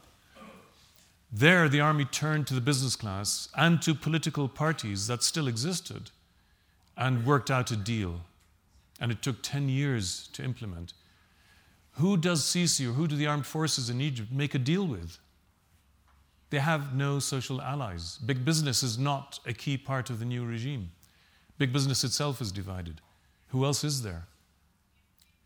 There, 1.31 1.67
the 1.67 1.81
army 1.81 2.05
turned 2.05 2.45
to 2.47 2.53
the 2.53 2.61
business 2.61 2.95
class 2.95 3.49
and 3.57 3.81
to 3.81 3.95
political 3.95 4.47
parties 4.47 5.07
that 5.07 5.23
still 5.23 5.47
existed 5.47 6.11
and 6.95 7.25
worked 7.25 7.49
out 7.49 7.71
a 7.71 7.75
deal. 7.75 8.21
And 8.99 9.11
it 9.11 9.23
took 9.23 9.41
10 9.41 9.67
years 9.67 10.29
to 10.33 10.43
implement. 10.43 10.93
Who 11.93 12.17
does 12.17 12.43
Sisi 12.43 12.87
or 12.87 12.93
who 12.93 13.07
do 13.07 13.15
the 13.15 13.25
armed 13.25 13.47
forces 13.47 13.89
in 13.89 13.99
Egypt 13.99 14.31
make 14.31 14.53
a 14.53 14.59
deal 14.59 14.85
with? 14.85 15.17
They 16.53 16.59
have 16.59 16.93
no 16.93 17.17
social 17.17 17.59
allies. 17.63 18.19
Big 18.23 18.45
business 18.45 18.83
is 18.83 18.95
not 18.95 19.39
a 19.43 19.53
key 19.53 19.75
part 19.75 20.11
of 20.11 20.19
the 20.19 20.25
new 20.25 20.45
regime. 20.45 20.91
Big 21.57 21.73
business 21.73 22.03
itself 22.03 22.41
is 22.41 22.51
divided. 22.51 23.01
Who 23.47 23.65
else 23.65 23.83
is 23.83 24.03
there? 24.03 24.27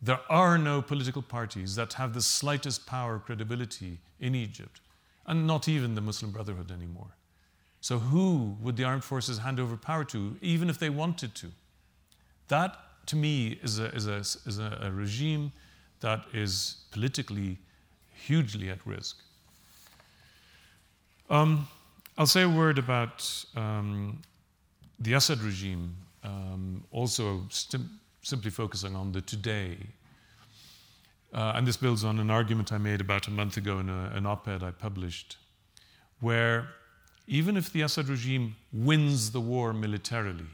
There 0.02 0.20
are 0.30 0.58
no 0.58 0.82
political 0.82 1.22
parties 1.22 1.76
that 1.76 1.94
have 1.94 2.14
the 2.14 2.22
slightest 2.22 2.86
power 2.86 3.16
or 3.16 3.20
credibility 3.20 4.00
in 4.20 4.36
Egypt, 4.36 4.82
and 5.26 5.48
not 5.48 5.70
even 5.70 5.96
the 5.96 6.02
Muslim 6.02 6.32
Brotherhood 6.32 6.72
anymore. 6.72 7.16
So, 7.80 8.00
who 8.00 8.58
would 8.60 8.76
the 8.76 8.84
armed 8.84 9.06
forces 9.06 9.38
hand 9.38 9.62
over 9.62 9.78
power 9.78 10.04
to, 10.04 10.36
even 10.42 10.70
if 10.70 10.78
they 10.78 10.90
wanted 10.90 11.34
to? 11.36 11.54
That, 12.50 12.76
to 13.06 13.16
me, 13.16 13.58
is 13.64 13.80
a, 13.80 13.96
is 13.96 14.08
a, 14.08 14.18
is 14.18 14.60
a, 14.60 14.78
a 14.82 14.92
regime 14.92 15.54
that 16.02 16.26
is 16.34 16.84
politically 16.92 17.60
hugely 18.12 18.70
at 18.70 18.86
risk. 18.86 19.24
Um, 21.30 21.68
I'll 22.18 22.26
say 22.26 22.44
a 22.44 22.50
word 22.50 22.78
about 22.78 23.46
um, 23.56 24.22
the 25.00 25.14
Assad 25.14 25.40
regime, 25.42 25.94
um, 26.24 26.86
also 26.92 27.44
stim- 27.50 28.00
simply 28.22 28.50
focusing 28.50 28.96
on 28.96 29.12
the 29.12 29.20
today. 29.20 29.78
Uh, 31.34 31.52
and 31.56 31.68
this 31.68 31.76
builds 31.76 32.06
on 32.06 32.20
an 32.20 32.32
argument 32.32 32.72
I 32.72 32.78
made 32.78 33.02
about 33.02 33.28
a 33.28 33.32
month 33.32 33.58
ago 33.58 33.80
in 33.80 33.90
a, 33.90 34.12
an 34.16 34.26
op 34.26 34.48
ed 34.48 34.64
I 34.64 34.72
published, 34.72 35.36
where 36.22 36.70
even 37.28 37.58
if 37.58 37.74
the 37.74 37.82
Assad 37.82 38.08
regime 38.08 38.56
wins 38.72 39.32
the 39.32 39.42
war 39.42 39.74
militarily 39.74 40.48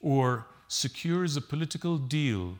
or 0.00 0.46
secures 0.68 1.36
a 1.36 1.42
political 1.42 1.98
deal 1.98 2.58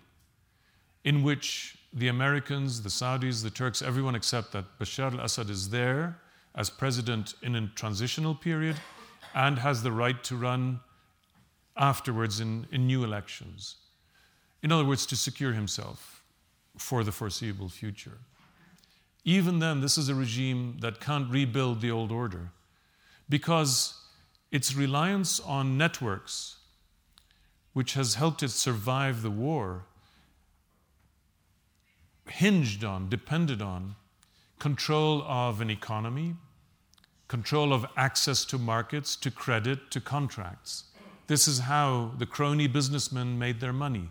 in 1.03 1.23
which 1.23 1.79
the 1.95 2.09
Americans, 2.09 2.83
the 2.83 2.91
Saudis, 2.91 3.43
the 3.43 3.49
Turks, 3.49 3.81
everyone 3.81 4.15
accept 4.15 4.53
that 4.53 4.79
Bashar 4.79 5.15
al 5.15 5.21
Assad 5.21 5.49
is 5.49 5.71
there 5.71 6.19
as 6.59 6.69
president 6.69 7.35
in 7.41 7.55
a 7.55 7.69
transitional 7.69 8.35
period 8.35 8.77
and 9.33 9.61
has 9.61 9.85
the 9.85 9.93
right 9.93 10.25
to 10.25 10.37
run 10.37 10.81
afterwards 11.77 12.41
in, 12.41 12.67
in 12.73 12.85
new 12.85 13.05
elections. 13.05 13.77
In 14.61 14.73
other 14.73 14.85
words, 14.85 15.07
to 15.07 15.17
secure 15.17 15.53
himself 15.53 16.25
for 16.77 17.05
the 17.05 17.13
foreseeable 17.13 17.69
future. 17.69 18.19
Even 19.25 19.61
then, 19.61 19.81
this 19.81 19.97
is 19.97 20.09
a 20.09 20.17
regime 20.17 20.79
that 20.81 21.01
can't 21.01 21.31
rebuild 21.31 21.81
the 21.81 21.93
old 21.93 22.11
order 22.11 22.51
because 23.29 23.95
its 24.51 24.75
reliance 24.75 25.39
on 25.39 25.79
networks, 25.79 26.57
which 27.73 27.95
has 27.95 28.17
helped 28.17 28.43
it 28.43 28.51
survive 28.51 29.23
the 29.23 29.31
war, 29.31 29.85
hinged 32.29 32.83
on, 32.83 33.09
depended 33.09 33.63
on 33.63 33.95
control 34.59 35.23
of 35.23 35.61
an 35.61 35.71
economy, 35.71 36.35
control 37.29 37.73
of 37.73 37.87
access 37.97 38.45
to 38.47 38.59
markets, 38.59 39.15
to 39.17 39.31
credit, 39.31 39.91
to 39.91 40.01
contracts. 40.01 40.85
This 41.27 41.47
is 41.47 41.61
how 41.61 42.13
the 42.19 42.27
crony 42.27 42.67
businessmen 42.67 43.39
made 43.39 43.61
their 43.61 43.73
money. 43.73 44.11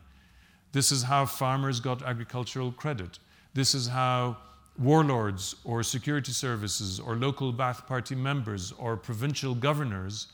This 0.72 0.92
is 0.92 1.04
how 1.04 1.26
farmers 1.26 1.80
got 1.80 2.04
agricultural 2.04 2.72
credit. 2.72 3.18
This 3.56 3.74
is 3.74 3.88
how 3.88 4.38
warlords 4.78 5.56
or 5.64 5.82
security 5.82 6.32
services 6.32 7.00
or 7.00 7.16
local 7.16 7.52
Ba'ath 7.52 7.88
Party 7.88 8.14
members 8.14 8.72
or 8.74 8.96
provincial 8.96 9.56
governors 9.56 10.28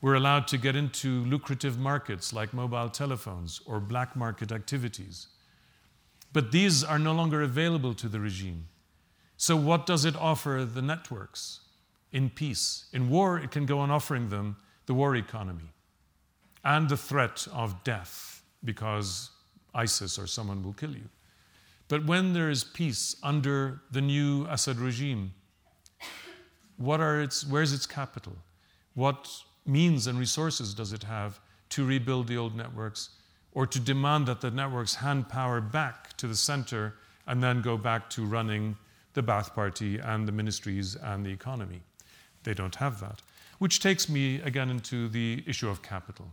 were 0.00 0.14
allowed 0.14 0.46
to 0.46 0.56
get 0.56 0.76
into 0.76 1.24
lucrative 1.24 1.76
markets 1.76 2.32
like 2.32 2.54
mobile 2.54 2.88
telephones 2.88 3.60
or 3.66 3.80
black 3.80 4.14
market 4.14 4.52
activities. 4.52 5.26
But 6.32 6.52
these 6.52 6.84
are 6.84 7.00
no 7.00 7.12
longer 7.12 7.42
available 7.42 7.94
to 7.94 8.08
the 8.08 8.20
regime. 8.20 8.68
So, 9.36 9.56
what 9.56 9.86
does 9.86 10.04
it 10.04 10.14
offer 10.14 10.64
the 10.64 10.82
networks 10.82 11.60
in 12.12 12.30
peace? 12.30 12.86
In 12.92 13.08
war, 13.08 13.38
it 13.38 13.50
can 13.50 13.66
go 13.66 13.78
on 13.80 13.90
offering 13.90 14.28
them 14.28 14.56
the 14.86 14.94
war 14.94 15.16
economy 15.16 15.72
and 16.64 16.88
the 16.88 16.96
threat 16.96 17.46
of 17.52 17.84
death 17.84 18.42
because 18.64 19.30
ISIS 19.74 20.18
or 20.18 20.26
someone 20.26 20.62
will 20.62 20.72
kill 20.72 20.92
you. 20.92 21.08
But 21.88 22.04
when 22.04 22.34
there 22.34 22.50
is 22.50 22.64
peace 22.64 23.16
under 23.22 23.80
the 23.90 24.00
new 24.00 24.46
Assad 24.46 24.76
regime, 24.76 25.32
what 26.76 27.00
are 27.00 27.20
its, 27.20 27.46
where's 27.46 27.72
its 27.72 27.86
capital? 27.86 28.36
What 28.94 29.28
means 29.64 30.06
and 30.06 30.18
resources 30.18 30.74
does 30.74 30.92
it 30.92 31.04
have 31.04 31.40
to 31.70 31.84
rebuild 31.84 32.28
the 32.28 32.36
old 32.36 32.56
networks 32.56 33.10
or 33.52 33.66
to 33.66 33.80
demand 33.80 34.26
that 34.26 34.40
the 34.40 34.50
networks 34.50 34.96
hand 34.96 35.28
power 35.28 35.60
back 35.60 36.16
to 36.18 36.26
the 36.26 36.36
center 36.36 36.94
and 37.26 37.42
then 37.42 37.62
go 37.62 37.76
back 37.76 38.08
to 38.10 38.24
running 38.24 38.76
the 39.14 39.22
Ba'ath 39.22 39.54
Party 39.54 39.98
and 39.98 40.28
the 40.28 40.32
ministries 40.32 40.94
and 40.96 41.24
the 41.24 41.30
economy? 41.30 41.82
They 42.44 42.54
don't 42.54 42.76
have 42.76 43.00
that. 43.00 43.20
Which 43.58 43.80
takes 43.80 44.08
me 44.08 44.40
again 44.42 44.70
into 44.70 45.08
the 45.08 45.42
issue 45.46 45.68
of 45.68 45.82
capital. 45.82 46.30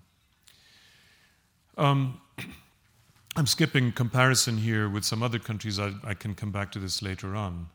Um, 1.77 2.21
I'm 3.35 3.47
skipping 3.47 3.91
comparison 3.91 4.57
here 4.57 4.87
with 4.87 5.03
some 5.03 5.21
other 5.21 5.39
countries. 5.39 5.79
I, 5.79 5.93
I, 6.03 6.13
can 6.13 6.35
come 6.35 6.51
back 6.51 6.71
to 6.71 6.79
this 6.79 7.01
later 7.01 7.35
on. 7.35 7.67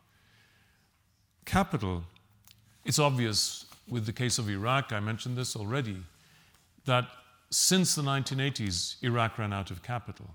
Capital. 1.44 2.04
It's 2.86 2.98
obvious 2.98 3.66
with 3.86 4.06
the 4.06 4.12
case 4.12 4.38
of 4.38 4.48
Iraq, 4.48 4.92
I 4.92 5.00
mentioned 5.00 5.36
this 5.36 5.54
already, 5.56 5.96
that 6.86 7.08
since 7.50 7.94
the 7.94 8.02
1980s, 8.02 9.02
Iraq 9.02 9.36
ran 9.36 9.52
out 9.52 9.70
of 9.70 9.82
capital. 9.82 10.30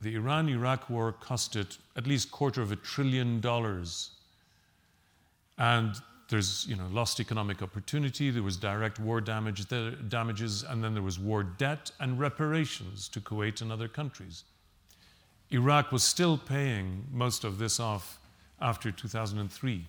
The 0.00 0.14
Iran 0.14 0.48
Iraq 0.48 0.88
war 0.88 1.12
cost 1.12 1.56
it 1.56 1.76
at 1.96 2.06
least 2.06 2.30
quarter 2.30 2.62
of 2.62 2.72
a 2.72 2.76
trillion 2.76 3.40
dollars. 3.40 4.12
And 5.58 5.94
there's 6.30 6.64
you 6.66 6.76
know, 6.76 6.86
lost 6.92 7.18
economic 7.20 7.60
opportunity, 7.60 8.30
there 8.30 8.42
was 8.42 8.56
direct 8.56 8.98
war 9.00 9.20
damage, 9.20 9.66
damages, 10.08 10.62
and 10.62 10.82
then 10.82 10.94
there 10.94 11.02
was 11.02 11.18
war 11.18 11.42
debt 11.42 11.90
and 11.98 12.18
reparations 12.18 13.08
to 13.08 13.20
Kuwait 13.20 13.60
and 13.60 13.70
other 13.72 13.88
countries. 13.88 14.44
Iraq 15.50 15.90
was 15.90 16.04
still 16.04 16.38
paying 16.38 17.04
most 17.12 17.42
of 17.42 17.58
this 17.58 17.80
off 17.80 18.20
after 18.60 18.92
2003. 18.92 19.84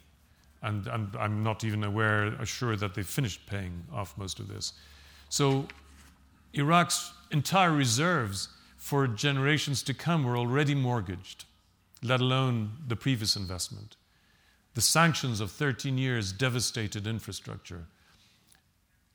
And, 0.64 0.88
and 0.88 1.16
I'm 1.16 1.44
not 1.44 1.64
even 1.64 1.84
aware, 1.84 2.44
sure 2.46 2.76
that 2.76 2.96
they 2.96 3.04
finished 3.04 3.46
paying 3.46 3.84
off 3.94 4.18
most 4.18 4.40
of 4.40 4.48
this. 4.48 4.74
So 5.30 5.68
Iraq's 6.54 7.14
entire 7.32 7.72
reserves 7.72 8.50
for 8.78 9.08
generations 9.08 9.84
to 9.84 9.94
come 9.94 10.24
were 10.24 10.38
already 10.38 10.74
mortgaged, 10.74 11.46
let 12.02 12.20
alone 12.20 12.72
the 12.88 12.96
previous 12.96 13.36
investment. 13.36 13.96
The 14.74 14.82
sanctions 14.82 15.40
of 15.40 15.52
13 15.52 15.98
years 15.98 16.32
devastated 16.32 17.06
infrastructure 17.08 17.88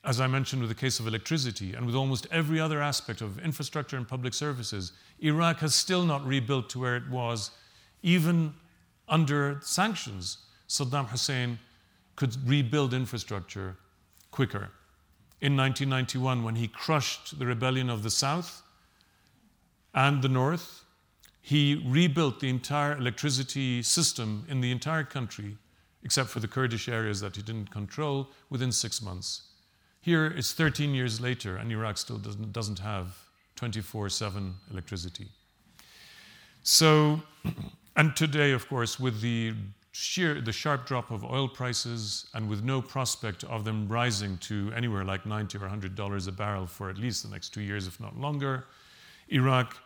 as 0.07 0.21
I 0.21 0.29
mentioned 0.29 0.63
with 0.63 0.69
the 0.69 0.77
case 0.77 1.01
of 1.01 1.09
electricity 1.09 1.75
and 1.75 1.85
with 1.85 1.97
almost 1.97 2.29
every 2.31 2.61
other 2.61 2.81
aspect 2.81 3.21
of 3.21 3.41
infrastructure 3.41 3.97
and 3.97 4.07
public 4.07 4.35
services, 4.35 4.93
Iraq 5.19 5.59
has 5.59 5.75
still 5.75 6.05
not 6.05 6.25
rebuilt 6.25 6.71
to 6.71 6.79
where 6.79 6.97
it 6.97 7.11
was, 7.11 7.51
even 8.03 8.55
under 9.09 9.59
sanctions. 9.63 10.39
Saddam 10.69 11.09
Hussein 11.09 11.59
could 12.15 12.37
rebuild 12.49 12.95
infrastructure 12.95 13.77
quicker. 14.31 14.71
In 15.41 15.57
1991, 15.57 16.45
when 16.45 16.55
he 16.55 16.69
crushed 16.69 17.39
the 17.41 17.47
rebellion 17.47 17.91
of 17.91 18.05
the 18.05 18.11
South 18.11 18.63
and 19.93 20.23
the 20.23 20.29
North, 20.29 20.85
he 21.47 21.81
rebuilt 21.87 22.41
the 22.41 22.49
entire 22.49 22.97
electricity 22.97 23.81
system 23.81 24.45
in 24.49 24.61
the 24.61 24.73
entire 24.73 25.05
country, 25.05 25.57
except 26.03 26.29
for 26.29 26.41
the 26.41 26.49
Kurdish 26.49 26.89
areas 26.89 27.21
that 27.21 27.37
he 27.37 27.43
didn't 27.43 27.71
control, 27.71 28.31
within 28.51 28.73
six 28.73 29.01
months. 29.01 29.43
Here 30.01 30.27
it's 30.27 30.53
13 30.53 30.93
years 30.93 31.21
later, 31.21 31.57
and 31.57 31.71
Iraq 31.71 31.99
still 31.99 32.19
doesn't, 32.19 32.53
doesn't 32.53 32.81
have 32.81 33.17
24 33.55 34.09
7 34.09 34.55
electricity. 34.73 35.29
So, 36.65 37.23
and 37.95 38.17
today, 38.17 38.51
of 38.51 38.69
course, 38.69 38.99
with 38.99 39.21
the 39.21 39.55
sheer, 39.93 40.41
the 40.41 40.51
sharp 40.51 40.85
drop 40.85 41.13
of 41.13 41.23
oil 41.25 41.47
prices 41.49 42.27
and 42.35 42.49
with 42.49 42.65
no 42.65 42.83
prospect 42.83 43.45
of 43.45 43.65
them 43.65 43.87
rising 43.87 44.37
to 44.39 44.73
anywhere 44.75 45.05
like 45.05 45.25
90 45.25 45.59
or 45.59 45.61
100 45.61 45.95
dollars 45.95 46.27
a 46.27 46.33
barrel 46.33 46.67
for 46.67 46.91
at 46.91 46.99
least 46.99 47.23
the 47.23 47.29
next 47.29 47.51
two 47.51 47.63
years, 47.63 47.87
if 47.87 48.01
not 48.01 48.17
longer, 48.17 48.65
Iraq 49.29 49.77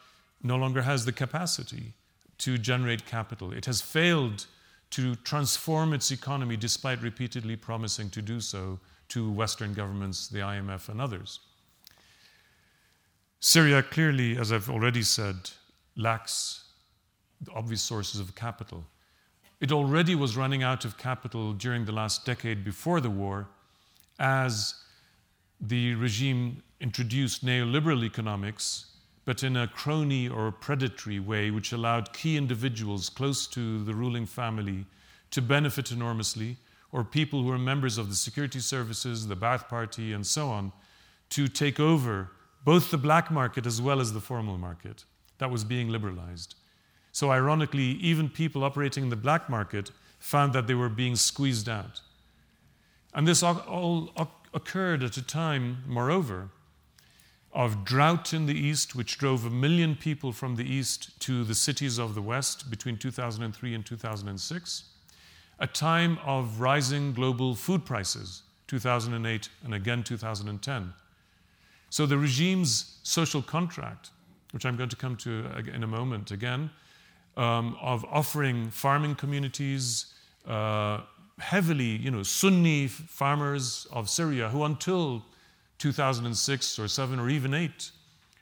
no 0.42 0.56
longer 0.56 0.82
has 0.82 1.04
the 1.04 1.12
capacity 1.12 1.94
to 2.38 2.56
generate 2.58 3.06
capital. 3.06 3.52
It 3.52 3.66
has 3.66 3.80
failed 3.80 4.46
to 4.90 5.14
transform 5.16 5.92
its 5.92 6.10
economy 6.10 6.56
despite 6.56 7.02
repeatedly 7.02 7.56
promising 7.56 8.10
to 8.10 8.22
do 8.22 8.40
so 8.40 8.80
to 9.08 9.30
Western 9.30 9.74
governments, 9.74 10.28
the 10.28 10.38
IMF, 10.38 10.88
and 10.88 11.00
others. 11.00 11.40
Syria 13.40 13.82
clearly, 13.82 14.36
as 14.36 14.52
I've 14.52 14.68
already 14.68 15.02
said, 15.02 15.50
lacks 15.96 16.64
the 17.40 17.52
obvious 17.52 17.82
sources 17.82 18.20
of 18.20 18.34
capital. 18.34 18.84
It 19.60 19.72
already 19.72 20.14
was 20.14 20.36
running 20.36 20.62
out 20.62 20.84
of 20.84 20.96
capital 20.96 21.52
during 21.52 21.84
the 21.84 21.92
last 21.92 22.24
decade 22.24 22.64
before 22.64 23.00
the 23.00 23.10
war 23.10 23.48
as 24.18 24.74
the 25.60 25.94
regime 25.94 26.62
introduced 26.80 27.44
neoliberal 27.44 28.04
economics, 28.04 28.86
but 29.30 29.44
in 29.44 29.56
a 29.56 29.68
crony 29.68 30.28
or 30.28 30.50
predatory 30.50 31.20
way, 31.20 31.52
which 31.52 31.70
allowed 31.70 32.12
key 32.12 32.36
individuals 32.36 33.08
close 33.08 33.46
to 33.46 33.84
the 33.84 33.94
ruling 33.94 34.26
family 34.26 34.84
to 35.30 35.40
benefit 35.40 35.92
enormously, 35.92 36.56
or 36.90 37.04
people 37.04 37.40
who 37.40 37.46
were 37.46 37.56
members 37.56 37.96
of 37.96 38.08
the 38.08 38.16
security 38.16 38.58
services, 38.58 39.28
the 39.28 39.36
Ba'ath 39.36 39.68
Party, 39.68 40.12
and 40.12 40.26
so 40.26 40.48
on, 40.48 40.72
to 41.28 41.46
take 41.46 41.78
over 41.78 42.32
both 42.64 42.90
the 42.90 42.98
black 42.98 43.30
market 43.30 43.66
as 43.66 43.80
well 43.80 44.00
as 44.00 44.12
the 44.12 44.20
formal 44.20 44.58
market 44.58 45.04
that 45.38 45.48
was 45.48 45.62
being 45.62 45.88
liberalized. 45.90 46.56
So, 47.12 47.30
ironically, 47.30 47.98
even 48.00 48.28
people 48.30 48.64
operating 48.64 49.04
in 49.04 49.10
the 49.10 49.14
black 49.28 49.48
market 49.48 49.92
found 50.18 50.54
that 50.54 50.66
they 50.66 50.74
were 50.74 50.88
being 50.88 51.14
squeezed 51.14 51.68
out. 51.68 52.00
And 53.14 53.28
this 53.28 53.44
all 53.44 54.10
occurred 54.52 55.04
at 55.04 55.16
a 55.16 55.22
time, 55.22 55.84
moreover, 55.86 56.48
of 57.52 57.84
drought 57.84 58.32
in 58.32 58.46
the 58.46 58.54
east, 58.54 58.94
which 58.94 59.18
drove 59.18 59.44
a 59.44 59.50
million 59.50 59.96
people 59.96 60.32
from 60.32 60.56
the 60.56 60.64
east 60.64 61.18
to 61.20 61.42
the 61.44 61.54
cities 61.54 61.98
of 61.98 62.14
the 62.14 62.22
west 62.22 62.70
between 62.70 62.96
2003 62.96 63.74
and 63.74 63.84
2006, 63.84 64.84
a 65.58 65.66
time 65.66 66.18
of 66.24 66.60
rising 66.60 67.12
global 67.12 67.54
food 67.54 67.84
prices, 67.84 68.42
2008 68.68 69.48
and 69.64 69.74
again 69.74 70.02
2010. 70.02 70.92
So 71.90 72.06
the 72.06 72.16
regime's 72.16 72.98
social 73.02 73.42
contract, 73.42 74.10
which 74.52 74.64
I'm 74.64 74.76
going 74.76 74.88
to 74.90 74.96
come 74.96 75.16
to 75.16 75.44
in 75.74 75.82
a 75.82 75.88
moment 75.88 76.30
again, 76.30 76.70
um, 77.36 77.76
of 77.80 78.04
offering 78.04 78.70
farming 78.70 79.16
communities, 79.16 80.06
uh, 80.46 81.00
heavily, 81.40 81.96
you 81.96 82.10
know, 82.12 82.22
Sunni 82.22 82.86
farmers 82.86 83.88
of 83.92 84.08
Syria 84.08 84.48
who 84.48 84.62
until 84.64 85.24
2006 85.80 86.78
or 86.78 86.86
7 86.86 87.18
or 87.18 87.28
even 87.28 87.54
8 87.54 87.90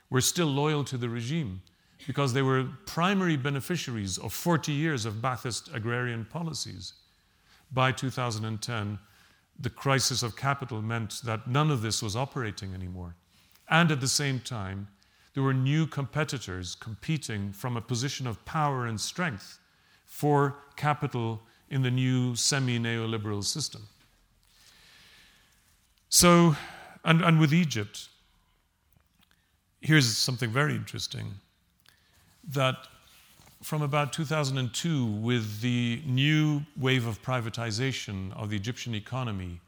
were 0.09 0.21
still 0.21 0.47
loyal 0.47 0.83
to 0.83 0.97
the 0.97 1.09
regime 1.09 1.61
because 2.05 2.33
they 2.33 2.41
were 2.41 2.67
primary 2.85 3.37
beneficiaries 3.37 4.17
of 4.17 4.33
40 4.33 4.71
years 4.71 5.05
of 5.05 5.15
Ba'athist 5.15 5.73
agrarian 5.73 6.25
policies. 6.25 6.93
By 7.71 7.91
2010, 7.91 8.99
the 9.59 9.69
crisis 9.69 10.21
of 10.21 10.35
capital 10.35 10.81
meant 10.81 11.21
that 11.23 11.47
none 11.47 11.71
of 11.71 11.81
this 11.81 12.01
was 12.01 12.15
operating 12.15 12.73
anymore. 12.73 13.15
And 13.69 13.91
at 13.91 14.01
the 14.01 14.07
same 14.07 14.39
time, 14.39 14.87
there 15.33 15.43
were 15.43 15.53
new 15.53 15.87
competitors 15.87 16.75
competing 16.75 17.51
from 17.53 17.77
a 17.77 17.81
position 17.81 18.27
of 18.27 18.43
power 18.45 18.85
and 18.85 18.99
strength 18.99 19.59
for 20.05 20.55
capital 20.75 21.41
in 21.69 21.83
the 21.83 21.91
new 21.91 22.35
semi 22.35 22.79
neoliberal 22.79 23.43
system. 23.43 23.87
So, 26.09 26.55
and, 27.05 27.21
and 27.21 27.39
with 27.39 27.53
Egypt, 27.53 28.09
here's 29.81 30.17
something 30.17 30.51
very 30.51 30.75
interesting 30.75 31.35
that 32.47 32.75
from 33.61 33.81
about 33.81 34.13
2002, 34.13 35.05
with 35.05 35.61
the 35.61 36.01
new 36.05 36.61
wave 36.77 37.05
of 37.05 37.21
privatization 37.21 38.35
of 38.37 38.49
the 38.49 38.55
Egyptian 38.55 38.95
economy, 38.95 39.59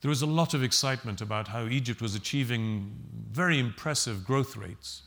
there 0.00 0.08
was 0.08 0.22
a 0.22 0.26
lot 0.26 0.54
of 0.54 0.62
excitement 0.62 1.20
about 1.20 1.48
how 1.48 1.66
Egypt 1.66 2.00
was 2.00 2.14
achieving 2.14 2.96
very 3.30 3.58
impressive 3.58 4.24
growth 4.24 4.56
rates. 4.56 5.02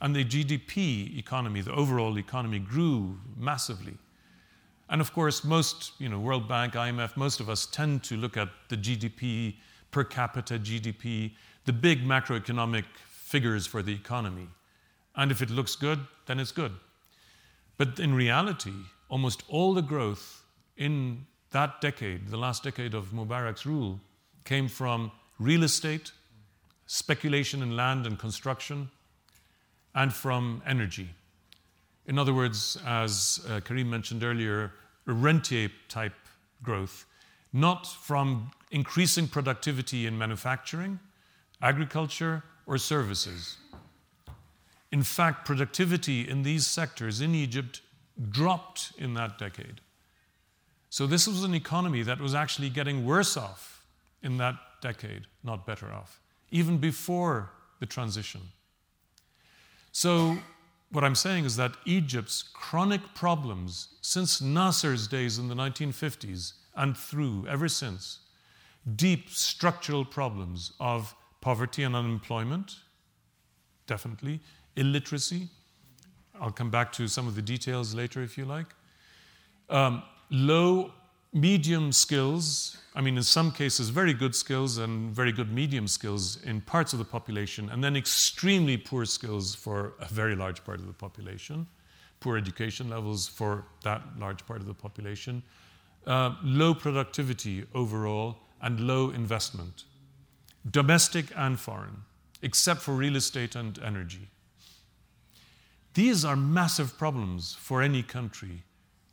And 0.00 0.14
the 0.14 0.24
GDP 0.24 1.16
economy, 1.18 1.62
the 1.62 1.72
overall 1.72 2.18
economy, 2.18 2.58
grew 2.58 3.18
massively. 3.38 3.96
And 4.90 5.00
of 5.00 5.14
course, 5.14 5.44
most, 5.44 5.92
you 5.98 6.10
know, 6.10 6.20
World 6.20 6.46
Bank, 6.46 6.74
IMF, 6.74 7.16
most 7.16 7.40
of 7.40 7.48
us 7.48 7.64
tend 7.64 8.02
to 8.04 8.16
look 8.18 8.36
at 8.36 8.48
the 8.68 8.76
GDP, 8.76 9.54
per 9.94 10.02
capita 10.02 10.58
GDP, 10.58 11.30
the 11.66 11.72
big 11.72 12.04
macroeconomic 12.04 12.84
figures 13.06 13.64
for 13.64 13.80
the 13.80 13.94
economy. 13.94 14.48
And 15.14 15.30
if 15.30 15.40
it 15.40 15.50
looks 15.50 15.76
good, 15.76 16.00
then 16.26 16.40
it's 16.40 16.50
good. 16.50 16.72
But 17.76 18.00
in 18.00 18.12
reality, 18.12 18.74
almost 19.08 19.44
all 19.48 19.72
the 19.72 19.82
growth 19.82 20.42
in 20.76 21.26
that 21.52 21.80
decade, 21.80 22.26
the 22.28 22.36
last 22.36 22.64
decade 22.64 22.92
of 22.92 23.12
Mubarak's 23.12 23.64
rule, 23.64 24.00
came 24.44 24.66
from 24.66 25.12
real 25.38 25.62
estate, 25.62 26.10
speculation 26.86 27.62
in 27.62 27.76
land 27.76 28.04
and 28.04 28.18
construction, 28.18 28.90
and 29.94 30.12
from 30.12 30.60
energy. 30.66 31.10
In 32.06 32.18
other 32.18 32.34
words, 32.34 32.76
as 32.84 33.46
uh, 33.48 33.60
Karim 33.60 33.90
mentioned 33.90 34.24
earlier, 34.24 34.72
rentier 35.06 35.70
type 35.88 36.16
growth, 36.64 37.06
not 37.52 37.86
from 37.86 38.50
increasing 38.74 39.28
productivity 39.28 40.04
in 40.04 40.18
manufacturing, 40.18 40.98
agriculture, 41.62 42.42
or 42.66 42.76
services. 42.76 43.56
In 44.90 45.04
fact, 45.04 45.46
productivity 45.46 46.28
in 46.28 46.42
these 46.42 46.66
sectors 46.66 47.20
in 47.20 47.36
Egypt 47.36 47.82
dropped 48.30 48.92
in 48.98 49.14
that 49.14 49.38
decade. 49.38 49.80
So, 50.90 51.06
this 51.06 51.28
was 51.28 51.44
an 51.44 51.54
economy 51.54 52.02
that 52.02 52.20
was 52.20 52.34
actually 52.34 52.68
getting 52.68 53.06
worse 53.06 53.36
off 53.36 53.86
in 54.22 54.38
that 54.38 54.56
decade, 54.80 55.28
not 55.44 55.66
better 55.66 55.92
off, 55.92 56.20
even 56.50 56.78
before 56.78 57.50
the 57.78 57.86
transition. 57.86 58.40
So, 59.92 60.36
what 60.90 61.04
I'm 61.04 61.14
saying 61.14 61.44
is 61.44 61.54
that 61.56 61.76
Egypt's 61.84 62.42
chronic 62.42 63.02
problems 63.14 63.94
since 64.00 64.40
Nasser's 64.40 65.06
days 65.06 65.38
in 65.38 65.46
the 65.46 65.54
1950s 65.54 66.54
and 66.74 66.96
through 66.96 67.46
ever 67.48 67.68
since, 67.68 68.18
deep 68.96 69.30
structural 69.30 70.04
problems 70.04 70.72
of 70.80 71.14
poverty 71.40 71.82
and 71.82 71.94
unemployment, 71.94 72.76
definitely, 73.86 74.40
illiteracy. 74.76 75.48
I'll 76.40 76.50
come 76.50 76.70
back 76.70 76.92
to 76.92 77.08
some 77.08 77.28
of 77.28 77.34
the 77.34 77.42
details 77.42 77.94
later 77.94 78.22
if 78.22 78.36
you 78.36 78.44
like. 78.44 78.66
Um, 79.70 80.02
low 80.30 80.92
medium 81.32 81.90
skills, 81.92 82.76
I 82.94 83.00
mean, 83.00 83.16
in 83.16 83.22
some 83.22 83.50
cases, 83.50 83.88
very 83.88 84.14
good 84.14 84.34
skills 84.34 84.78
and 84.78 85.14
very 85.14 85.32
good 85.32 85.52
medium 85.52 85.88
skills 85.88 86.42
in 86.44 86.60
parts 86.60 86.92
of 86.92 86.98
the 86.98 87.04
population, 87.04 87.70
and 87.70 87.82
then 87.82 87.96
extremely 87.96 88.76
poor 88.76 89.04
skills 89.04 89.54
for 89.54 89.94
a 90.00 90.06
very 90.06 90.36
large 90.36 90.64
part 90.64 90.78
of 90.78 90.86
the 90.86 90.92
population, 90.92 91.66
poor 92.20 92.36
education 92.36 92.88
levels 92.88 93.26
for 93.26 93.64
that 93.82 94.02
large 94.18 94.46
part 94.46 94.60
of 94.60 94.66
the 94.66 94.74
population, 94.74 95.42
uh, 96.06 96.34
low 96.42 96.72
productivity 96.72 97.64
overall, 97.74 98.38
and 98.64 98.80
low 98.80 99.10
investment, 99.10 99.84
domestic 100.68 101.26
and 101.36 101.60
foreign, 101.60 102.02
except 102.42 102.80
for 102.80 102.94
real 102.94 103.14
estate 103.14 103.54
and 103.54 103.78
energy. 103.78 104.28
These 105.94 106.24
are 106.24 106.34
massive 106.34 106.98
problems 106.98 107.54
for 107.54 107.80
any 107.80 108.02
country 108.02 108.64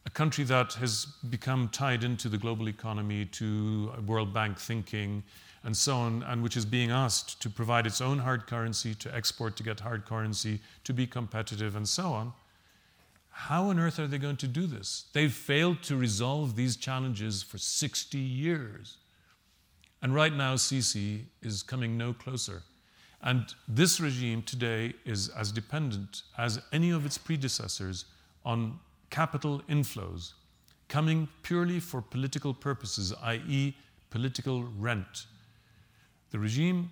a 0.05 0.09
country 0.09 0.43
that 0.45 0.73
has 0.73 1.05
become 1.29 1.69
tied 1.69 2.03
into 2.03 2.27
the 2.27 2.37
global 2.37 2.67
economy, 2.67 3.25
to 3.25 3.91
World 4.05 4.33
Bank 4.33 4.57
thinking, 4.57 5.23
and 5.63 5.77
so 5.77 5.95
on, 5.95 6.23
and 6.23 6.41
which 6.41 6.57
is 6.57 6.65
being 6.65 6.89
asked 6.89 7.39
to 7.41 7.49
provide 7.49 7.85
its 7.85 8.01
own 8.01 8.17
hard 8.17 8.47
currency, 8.47 8.95
to 8.95 9.15
export 9.15 9.55
to 9.57 9.63
get 9.63 9.79
hard 9.79 10.05
currency, 10.05 10.59
to 10.83 10.93
be 10.93 11.05
competitive, 11.05 11.75
and 11.75 11.87
so 11.87 12.13
on. 12.13 12.33
How 13.29 13.65
on 13.65 13.79
earth 13.79 13.99
are 13.99 14.07
they 14.07 14.17
going 14.17 14.37
to 14.37 14.47
do 14.47 14.65
this? 14.65 15.05
They've 15.13 15.31
failed 15.31 15.83
to 15.83 15.95
resolve 15.95 16.55
these 16.55 16.75
challenges 16.75 17.43
for 17.43 17.57
60 17.57 18.17
years. 18.17 18.97
And 20.01 20.15
right 20.15 20.33
now, 20.33 20.55
Sisi 20.55 21.21
is 21.41 21.63
coming 21.63 21.97
no 21.97 22.13
closer. 22.13 22.63
And 23.21 23.53
this 23.67 23.99
regime 23.99 24.41
today 24.41 24.93
is 25.05 25.29
as 25.29 25.51
dependent 25.51 26.23
as 26.37 26.59
any 26.73 26.89
of 26.89 27.05
its 27.05 27.17
predecessors 27.17 28.05
on 28.43 28.79
capital 29.11 29.61
inflows 29.69 30.33
coming 30.87 31.27
purely 31.43 31.79
for 31.79 32.01
political 32.01 32.53
purposes, 32.53 33.13
i.e., 33.23 33.75
political 34.09 34.63
rent. 34.77 35.27
The 36.31 36.39
regime 36.39 36.89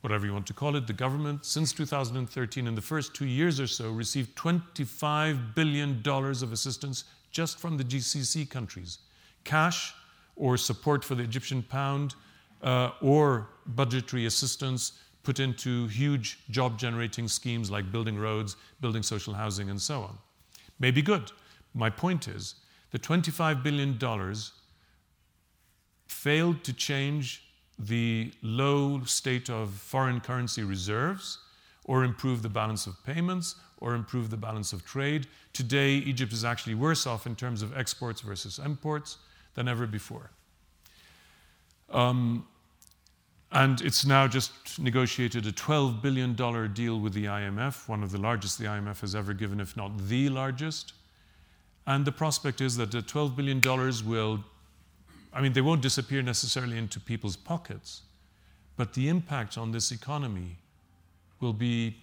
whatever 0.00 0.26
you 0.26 0.32
want 0.32 0.46
to 0.46 0.54
call 0.54 0.76
it, 0.76 0.86
the 0.86 0.92
government, 0.92 1.44
since 1.44 1.72
2013, 1.72 2.66
in 2.66 2.74
the 2.74 2.80
first 2.80 3.14
two 3.14 3.26
years 3.26 3.60
or 3.60 3.66
so, 3.66 3.90
received 3.90 4.34
$25 4.36 5.54
billion 5.54 6.02
of 6.06 6.52
assistance 6.52 7.04
just 7.30 7.58
from 7.58 7.76
the 7.76 7.84
GCC 7.84 8.48
countries. 8.48 8.98
Cash 9.44 9.94
or 10.36 10.56
support 10.56 11.04
for 11.04 11.14
the 11.14 11.22
Egyptian 11.22 11.62
pound 11.62 12.14
uh, 12.62 12.90
or 13.00 13.48
budgetary 13.66 14.26
assistance 14.26 14.92
put 15.22 15.40
into 15.40 15.86
huge 15.88 16.38
job 16.50 16.78
generating 16.78 17.28
schemes 17.28 17.70
like 17.70 17.90
building 17.90 18.18
roads, 18.18 18.56
building 18.80 19.02
social 19.02 19.34
housing, 19.34 19.70
and 19.70 19.80
so 19.80 20.02
on. 20.02 20.18
May 20.78 20.90
be 20.90 21.02
good. 21.02 21.32
My 21.72 21.90
point 21.90 22.28
is 22.28 22.56
the 22.90 22.98
$25 22.98 23.62
billion 23.62 23.98
failed 26.06 26.62
to 26.64 26.72
change 26.72 27.42
the 27.78 28.32
low 28.42 29.02
state 29.04 29.50
of 29.50 29.70
foreign 29.70 30.20
currency 30.20 30.62
reserves 30.62 31.38
or 31.84 32.04
improve 32.04 32.42
the 32.42 32.48
balance 32.48 32.86
of 32.86 33.02
payments 33.04 33.56
or 33.78 33.94
improve 33.94 34.30
the 34.30 34.36
balance 34.36 34.72
of 34.72 34.84
trade. 34.84 35.26
Today, 35.52 35.94
Egypt 35.94 36.32
is 36.32 36.44
actually 36.44 36.74
worse 36.74 37.06
off 37.06 37.26
in 37.26 37.34
terms 37.34 37.62
of 37.62 37.76
exports 37.76 38.20
versus 38.20 38.58
imports 38.58 39.18
than 39.54 39.68
ever 39.68 39.86
before. 39.86 40.30
Um, 41.90 42.46
and 43.52 43.80
it's 43.82 44.04
now 44.04 44.26
just 44.26 44.80
negotiated 44.80 45.46
a 45.46 45.52
$12 45.52 46.02
billion 46.02 46.34
deal 46.72 46.98
with 46.98 47.12
the 47.12 47.26
IMF, 47.26 47.88
one 47.88 48.02
of 48.02 48.10
the 48.10 48.18
largest 48.18 48.58
the 48.58 48.64
IMF 48.64 49.00
has 49.00 49.14
ever 49.14 49.32
given, 49.32 49.60
if 49.60 49.76
not 49.76 49.96
the 50.08 50.28
largest. 50.28 50.92
And 51.86 52.04
the 52.04 52.12
prospect 52.12 52.60
is 52.60 52.76
that 52.78 52.90
the 52.90 52.98
$12 52.98 53.36
billion 53.36 53.60
will, 54.04 54.42
I 55.32 55.40
mean, 55.40 55.52
they 55.52 55.60
won't 55.60 55.82
disappear 55.82 56.20
necessarily 56.20 56.78
into 56.78 56.98
people's 56.98 57.36
pockets, 57.36 58.02
but 58.76 58.94
the 58.94 59.08
impact 59.08 59.56
on 59.56 59.70
this 59.70 59.92
economy 59.92 60.56
will 61.40 61.52
be 61.52 61.96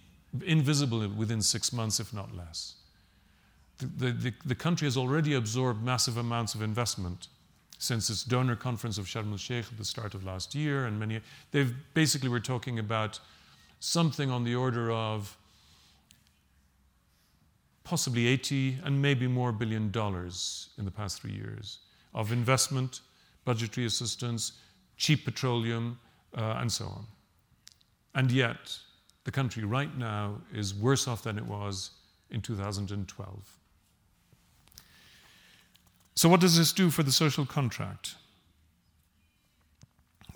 invisible 0.46 1.06
within 1.08 1.42
six 1.42 1.70
months, 1.70 2.00
if 2.00 2.14
not 2.14 2.34
less. 2.34 2.76
The, 3.78 4.12
the, 4.12 4.32
the 4.46 4.54
country 4.54 4.86
has 4.86 4.96
already 4.96 5.34
absorbed 5.34 5.82
massive 5.84 6.16
amounts 6.16 6.54
of 6.54 6.62
investment 6.62 7.28
since 7.82 8.08
its 8.08 8.22
donor 8.22 8.54
conference 8.54 8.96
of 8.96 9.06
Sharm 9.06 9.32
el 9.32 9.36
Sheikh 9.36 9.64
at 9.72 9.76
the 9.76 9.84
start 9.84 10.14
of 10.14 10.24
last 10.24 10.54
year, 10.54 10.86
and 10.86 11.00
many, 11.00 11.20
they've 11.50 11.74
basically 11.94 12.28
we're 12.28 12.38
talking 12.38 12.78
about 12.78 13.18
something 13.80 14.30
on 14.30 14.44
the 14.44 14.54
order 14.54 14.92
of 14.92 15.36
possibly 17.82 18.28
80 18.28 18.78
and 18.84 19.02
maybe 19.02 19.26
more 19.26 19.50
billion 19.50 19.90
dollars 19.90 20.68
in 20.78 20.84
the 20.84 20.92
past 20.92 21.20
three 21.20 21.32
years 21.32 21.78
of 22.14 22.30
investment, 22.30 23.00
budgetary 23.44 23.88
assistance, 23.88 24.52
cheap 24.96 25.24
petroleum, 25.24 25.98
uh, 26.36 26.58
and 26.60 26.70
so 26.70 26.84
on. 26.84 27.04
And 28.14 28.30
yet, 28.30 28.78
the 29.24 29.32
country 29.32 29.64
right 29.64 29.96
now 29.98 30.36
is 30.54 30.72
worse 30.72 31.08
off 31.08 31.24
than 31.24 31.36
it 31.36 31.44
was 31.44 31.90
in 32.30 32.42
2012. 32.42 33.61
So, 36.14 36.28
what 36.28 36.40
does 36.40 36.56
this 36.56 36.72
do 36.72 36.90
for 36.90 37.02
the 37.02 37.12
social 37.12 37.46
contract? 37.46 38.16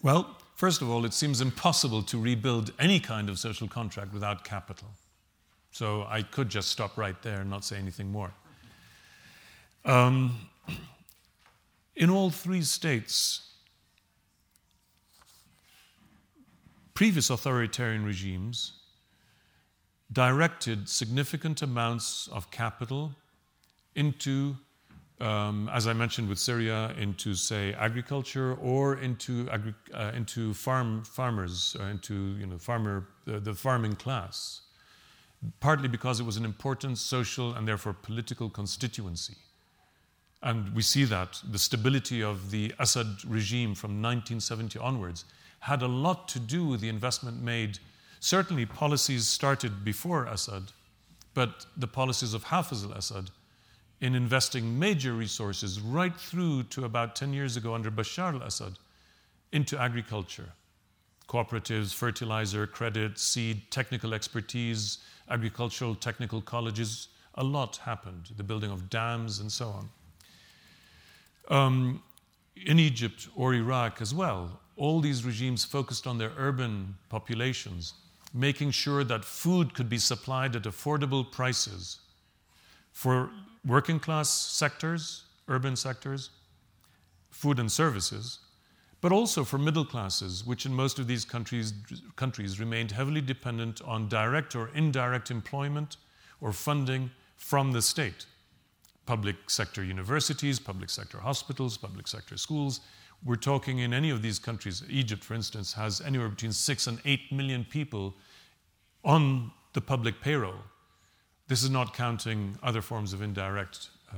Well, 0.02 0.36
first 0.54 0.80
of 0.80 0.90
all, 0.90 1.04
it 1.04 1.12
seems 1.12 1.40
impossible 1.40 2.02
to 2.04 2.18
rebuild 2.20 2.72
any 2.78 3.00
kind 3.00 3.28
of 3.28 3.38
social 3.38 3.68
contract 3.68 4.12
without 4.12 4.44
capital. 4.44 4.88
So, 5.70 6.06
I 6.08 6.22
could 6.22 6.48
just 6.48 6.70
stop 6.70 6.96
right 6.96 7.20
there 7.22 7.40
and 7.40 7.50
not 7.50 7.64
say 7.64 7.76
anything 7.76 8.10
more. 8.10 8.32
Um, 9.84 10.36
in 11.94 12.10
all 12.10 12.30
three 12.30 12.62
states, 12.62 13.52
previous 16.94 17.30
authoritarian 17.30 18.04
regimes 18.04 18.72
directed 20.12 20.88
significant 20.88 21.62
amounts 21.62 22.28
of 22.28 22.50
capital 22.50 23.12
into 23.94 24.56
um, 25.20 25.70
as 25.72 25.86
I 25.86 25.94
mentioned 25.94 26.28
with 26.28 26.38
Syria, 26.38 26.94
into 26.98 27.34
say 27.34 27.72
agriculture 27.74 28.54
or 28.54 28.98
into 28.98 29.48
agri- 29.50 29.74
uh, 29.94 30.12
into 30.14 30.52
farm 30.52 31.04
farmers, 31.04 31.74
uh, 31.80 31.84
into 31.84 32.36
you 32.38 32.46
know 32.46 32.58
farmer 32.58 33.08
the, 33.24 33.40
the 33.40 33.54
farming 33.54 33.96
class, 33.96 34.60
partly 35.60 35.88
because 35.88 36.20
it 36.20 36.24
was 36.24 36.36
an 36.36 36.44
important 36.44 36.98
social 36.98 37.54
and 37.54 37.66
therefore 37.66 37.94
political 37.94 38.50
constituency. 38.50 39.36
And 40.42 40.74
we 40.74 40.82
see 40.82 41.04
that 41.04 41.40
the 41.50 41.58
stability 41.58 42.22
of 42.22 42.50
the 42.50 42.74
Assad 42.78 43.24
regime 43.26 43.74
from 43.74 44.02
1970 44.02 44.78
onwards 44.78 45.24
had 45.60 45.80
a 45.80 45.88
lot 45.88 46.28
to 46.28 46.38
do 46.38 46.66
with 46.66 46.82
the 46.82 46.90
investment 46.90 47.42
made. 47.42 47.78
Certainly, 48.20 48.66
policies 48.66 49.26
started 49.26 49.82
before 49.82 50.26
Assad, 50.26 50.72
but 51.32 51.64
the 51.74 51.86
policies 51.86 52.34
of 52.34 52.44
Hafez 52.44 52.84
al 52.84 52.92
Assad 52.92 53.30
in 54.00 54.14
investing 54.14 54.78
major 54.78 55.12
resources 55.12 55.80
right 55.80 56.14
through 56.14 56.64
to 56.64 56.84
about 56.84 57.16
10 57.16 57.32
years 57.32 57.56
ago 57.56 57.74
under 57.74 57.90
Bashar 57.90 58.34
al 58.34 58.42
Assad 58.42 58.78
into 59.52 59.78
agriculture. 59.80 60.50
Cooperatives, 61.28 61.92
fertilizer, 61.92 62.66
credit, 62.66 63.18
seed, 63.18 63.62
technical 63.70 64.14
expertise, 64.14 64.98
agricultural 65.30 65.94
technical 65.94 66.40
colleges, 66.40 67.08
a 67.34 67.44
lot 67.44 67.76
happened, 67.76 68.30
the 68.36 68.44
building 68.44 68.70
of 68.70 68.88
dams 68.88 69.40
and 69.40 69.50
so 69.50 69.68
on. 69.68 69.88
Um, 71.48 72.02
in 72.64 72.78
Egypt 72.78 73.28
or 73.34 73.54
Iraq 73.54 74.00
as 74.00 74.14
well, 74.14 74.60
all 74.76 75.00
these 75.00 75.24
regimes 75.24 75.64
focused 75.64 76.06
on 76.06 76.18
their 76.18 76.32
urban 76.36 76.96
populations, 77.08 77.94
making 78.32 78.70
sure 78.70 79.04
that 79.04 79.24
food 79.24 79.74
could 79.74 79.88
be 79.88 79.98
supplied 79.98 80.54
at 80.54 80.62
affordable 80.62 81.30
prices 81.30 82.00
for 82.92 83.30
working 83.66 83.98
class 83.98 84.30
sectors, 84.30 85.24
urban 85.48 85.74
sectors, 85.76 86.30
food 87.30 87.58
and 87.58 87.70
services, 87.70 88.38
but 89.00 89.12
also 89.12 89.44
for 89.44 89.58
middle 89.58 89.84
classes, 89.84 90.44
which 90.46 90.64
in 90.64 90.72
most 90.72 90.98
of 90.98 91.06
these 91.06 91.24
countries, 91.24 91.74
countries 92.16 92.58
remained 92.58 92.92
heavily 92.92 93.20
dependent 93.20 93.82
on 93.82 94.08
direct 94.08 94.54
or 94.54 94.70
indirect 94.74 95.30
employment 95.30 95.96
or 96.40 96.52
funding 96.52 97.10
from 97.36 97.72
the 97.72 97.82
state. 97.82 98.26
Public 99.04 99.36
sector 99.48 99.84
universities, 99.84 100.58
public 100.58 100.90
sector 100.90 101.18
hospitals, 101.18 101.76
public 101.76 102.08
sector 102.08 102.36
schools. 102.36 102.80
We're 103.24 103.36
talking 103.36 103.80
in 103.80 103.92
any 103.92 104.10
of 104.10 104.22
these 104.22 104.38
countries, 104.38 104.82
Egypt, 104.88 105.22
for 105.22 105.34
instance, 105.34 105.72
has 105.74 106.00
anywhere 106.00 106.28
between 106.28 106.52
six 106.52 106.86
and 106.86 106.98
eight 107.04 107.30
million 107.30 107.64
people 107.64 108.14
on 109.04 109.52
the 109.74 109.80
public 109.80 110.20
payroll 110.20 110.60
this 111.48 111.62
is 111.62 111.70
not 111.70 111.94
counting 111.94 112.58
other 112.62 112.82
forms 112.82 113.12
of 113.12 113.22
indirect 113.22 113.90
uh, 114.12 114.16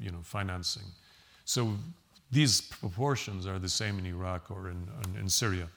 you 0.00 0.10
know, 0.10 0.20
financing. 0.22 0.84
So 1.44 1.74
these 2.30 2.60
proportions 2.60 3.46
are 3.46 3.58
the 3.58 3.68
same 3.68 3.98
in 3.98 4.06
Iraq 4.06 4.50
or 4.50 4.70
in, 4.70 4.88
in, 5.04 5.20
in 5.20 5.28
Syria. 5.28 5.68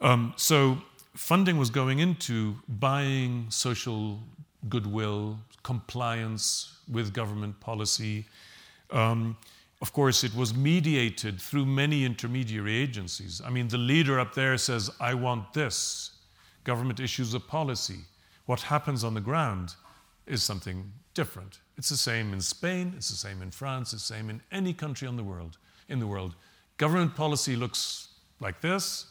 Um, 0.00 0.34
so 0.36 0.78
funding 1.14 1.56
was 1.58 1.70
going 1.70 2.00
into 2.00 2.56
buying 2.68 3.46
social 3.48 4.20
goodwill, 4.68 5.38
compliance 5.62 6.78
with 6.90 7.12
government 7.12 7.58
policy. 7.60 8.24
Um, 8.90 9.36
of 9.80 9.92
course, 9.92 10.24
it 10.24 10.34
was 10.34 10.54
mediated 10.54 11.40
through 11.40 11.66
many 11.66 12.04
intermediary 12.04 12.76
agencies. 12.76 13.40
I 13.44 13.50
mean, 13.50 13.68
the 13.68 13.78
leader 13.78 14.18
up 14.18 14.34
there 14.34 14.56
says, 14.58 14.90
I 15.00 15.14
want 15.14 15.52
this. 15.52 16.12
Government 16.64 17.00
issues 17.00 17.34
a 17.34 17.40
policy. 17.40 17.98
What 18.46 18.62
happens 18.62 19.04
on 19.04 19.14
the 19.14 19.20
ground 19.20 19.74
is 20.26 20.42
something 20.42 20.92
different. 21.14 21.60
It's 21.76 21.88
the 21.88 21.96
same 21.96 22.32
in 22.32 22.40
Spain, 22.40 22.94
it's 22.96 23.08
the 23.08 23.16
same 23.16 23.40
in 23.42 23.50
France, 23.50 23.92
it's 23.92 24.06
the 24.08 24.14
same 24.14 24.30
in 24.30 24.40
any 24.52 24.72
country 24.72 25.08
on 25.08 25.16
the 25.16 25.24
world, 25.24 25.58
in 25.88 25.98
the 25.98 26.06
world. 26.06 26.34
Government 26.76 27.14
policy 27.14 27.56
looks 27.56 28.08
like 28.40 28.60
this, 28.60 29.06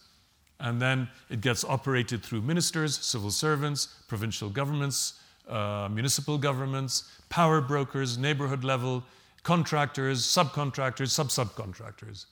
and 0.60 0.82
then 0.82 1.10
it 1.30 1.42
gets 1.42 1.64
operated 1.64 2.24
through 2.24 2.42
ministers, 2.42 2.98
civil 2.98 3.32
servants, 3.32 3.88
provincial 4.08 4.50
governments, 4.50 5.20
uh, 5.50 5.90
municipal 5.92 6.38
governments, 6.38 7.12
power 7.30 7.60
brokers, 7.60 8.18
neighborhood 8.18 8.64
level, 8.64 9.04
contractors, 9.44 10.22
subcontractors, 10.22 11.10
sub 11.10 11.30
subcontractors, 11.30 12.26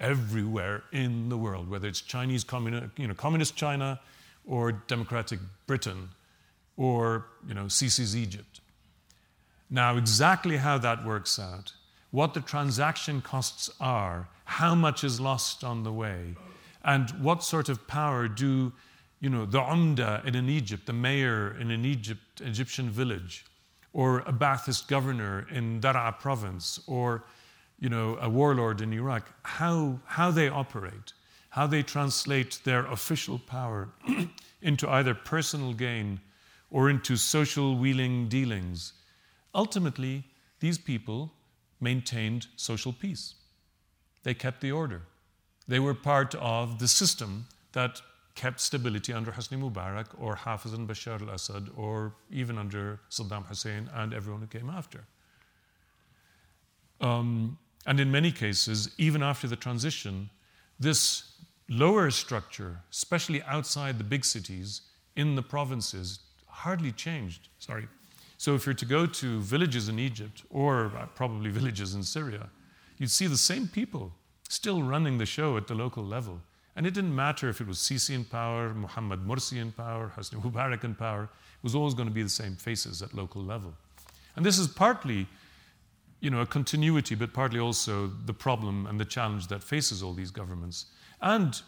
everywhere 0.00 0.84
in 0.92 1.28
the 1.28 1.36
world, 1.36 1.68
whether 1.68 1.88
it's 1.88 2.00
Chinese 2.00 2.44
communi- 2.44 2.90
you 2.96 3.06
know, 3.06 3.14
communist 3.14 3.56
China 3.56 4.00
or 4.46 4.72
democratic 4.72 5.40
Britain 5.66 6.08
or 6.78 7.26
you 7.46 7.52
know, 7.52 7.64
Sisi's 7.64 8.16
Egypt. 8.16 8.60
Now, 9.68 9.98
exactly 9.98 10.56
how 10.56 10.78
that 10.78 11.04
works 11.04 11.38
out, 11.38 11.74
what 12.10 12.32
the 12.32 12.40
transaction 12.40 13.20
costs 13.20 13.68
are, 13.80 14.28
how 14.44 14.74
much 14.74 15.04
is 15.04 15.20
lost 15.20 15.62
on 15.62 15.82
the 15.82 15.92
way, 15.92 16.36
and 16.82 17.10
what 17.22 17.44
sort 17.44 17.68
of 17.68 17.86
power 17.86 18.28
do 18.28 18.72
you 19.20 19.28
know, 19.28 19.44
the 19.44 19.60
Umda 19.60 20.24
in 20.24 20.36
an 20.36 20.48
Egypt, 20.48 20.86
the 20.86 20.92
mayor 20.92 21.56
in 21.60 21.70
an 21.70 21.84
Egypt, 21.84 22.40
Egyptian 22.40 22.88
village, 22.88 23.44
or 23.92 24.20
a 24.20 24.32
Ba'athist 24.32 24.86
governor 24.86 25.46
in 25.50 25.80
Daraa 25.80 26.18
province, 26.18 26.80
or 26.86 27.24
you 27.80 27.88
know, 27.88 28.16
a 28.20 28.28
warlord 28.28 28.80
in 28.80 28.92
Iraq, 28.92 29.28
how, 29.42 30.00
how 30.06 30.30
they 30.30 30.48
operate, 30.48 31.12
how 31.50 31.66
they 31.66 31.82
translate 31.82 32.60
their 32.64 32.86
official 32.86 33.38
power 33.38 33.88
into 34.62 34.88
either 34.88 35.14
personal 35.14 35.72
gain 35.72 36.20
or 36.70 36.90
into 36.90 37.16
social 37.16 37.76
wheeling 37.76 38.28
dealings. 38.28 38.92
Ultimately, 39.54 40.24
these 40.60 40.78
people 40.78 41.32
maintained 41.80 42.46
social 42.56 42.92
peace. 42.92 43.34
They 44.22 44.34
kept 44.34 44.60
the 44.60 44.72
order. 44.72 45.02
They 45.66 45.78
were 45.78 45.94
part 45.94 46.34
of 46.34 46.78
the 46.78 46.88
system 46.88 47.46
that 47.72 48.00
kept 48.34 48.60
stability 48.60 49.12
under 49.12 49.32
Hosni 49.32 49.58
Mubarak 49.58 50.06
or 50.18 50.36
Hafiz 50.36 50.72
and 50.72 50.88
Bashar 50.88 51.20
al 51.20 51.30
Assad 51.30 51.68
or 51.76 52.14
even 52.30 52.56
under 52.56 53.00
Saddam 53.10 53.46
Hussein 53.46 53.90
and 53.94 54.14
everyone 54.14 54.40
who 54.40 54.46
came 54.46 54.70
after. 54.70 55.04
Um, 57.00 57.58
and 57.86 58.00
in 58.00 58.10
many 58.10 58.30
cases, 58.30 58.90
even 58.98 59.22
after 59.22 59.46
the 59.48 59.56
transition, 59.56 60.30
this 60.78 61.24
lower 61.68 62.10
structure, 62.10 62.80
especially 62.90 63.42
outside 63.42 63.98
the 63.98 64.04
big 64.04 64.24
cities, 64.24 64.82
in 65.16 65.34
the 65.34 65.42
provinces, 65.42 66.20
hardly 66.64 66.92
changed. 66.92 67.48
Sorry. 67.58 67.86
So 68.36 68.54
if 68.54 68.66
you're 68.66 68.74
to 68.74 68.84
go 68.84 69.06
to 69.06 69.40
villages 69.40 69.88
in 69.88 69.98
Egypt 69.98 70.42
or 70.50 70.92
uh, 70.96 71.06
probably 71.14 71.50
villages 71.50 71.94
in 71.94 72.02
Syria, 72.02 72.48
you'd 72.98 73.10
see 73.10 73.26
the 73.26 73.36
same 73.36 73.66
people 73.68 74.12
still 74.48 74.82
running 74.82 75.18
the 75.18 75.26
show 75.26 75.56
at 75.56 75.66
the 75.66 75.74
local 75.74 76.04
level. 76.04 76.40
And 76.76 76.86
it 76.86 76.94
didn't 76.94 77.14
matter 77.14 77.48
if 77.48 77.60
it 77.60 77.66
was 77.66 77.78
Sisi 77.78 78.14
in 78.14 78.24
power, 78.24 78.72
Muhammad 78.74 79.20
Morsi 79.26 79.58
in 79.60 79.72
power, 79.72 80.12
Hosni 80.16 80.40
Mubarak 80.40 80.84
in 80.84 80.94
power, 80.94 81.24
it 81.24 81.62
was 81.62 81.74
always 81.74 81.94
going 81.94 82.08
to 82.08 82.14
be 82.14 82.22
the 82.22 82.36
same 82.42 82.54
faces 82.54 83.02
at 83.02 83.14
local 83.14 83.42
level. 83.42 83.74
And 84.36 84.46
this 84.46 84.58
is 84.58 84.68
partly 84.68 85.26
you 86.20 86.30
know, 86.30 86.40
a 86.40 86.46
continuity, 86.46 87.14
but 87.14 87.32
partly 87.32 87.60
also 87.60 88.10
the 88.26 88.34
problem 88.34 88.86
and 88.86 88.98
the 88.98 89.04
challenge 89.04 89.46
that 89.48 89.62
faces 89.62 90.02
all 90.02 90.12
these 90.12 90.30
governments. 90.30 90.86
And 91.20 91.60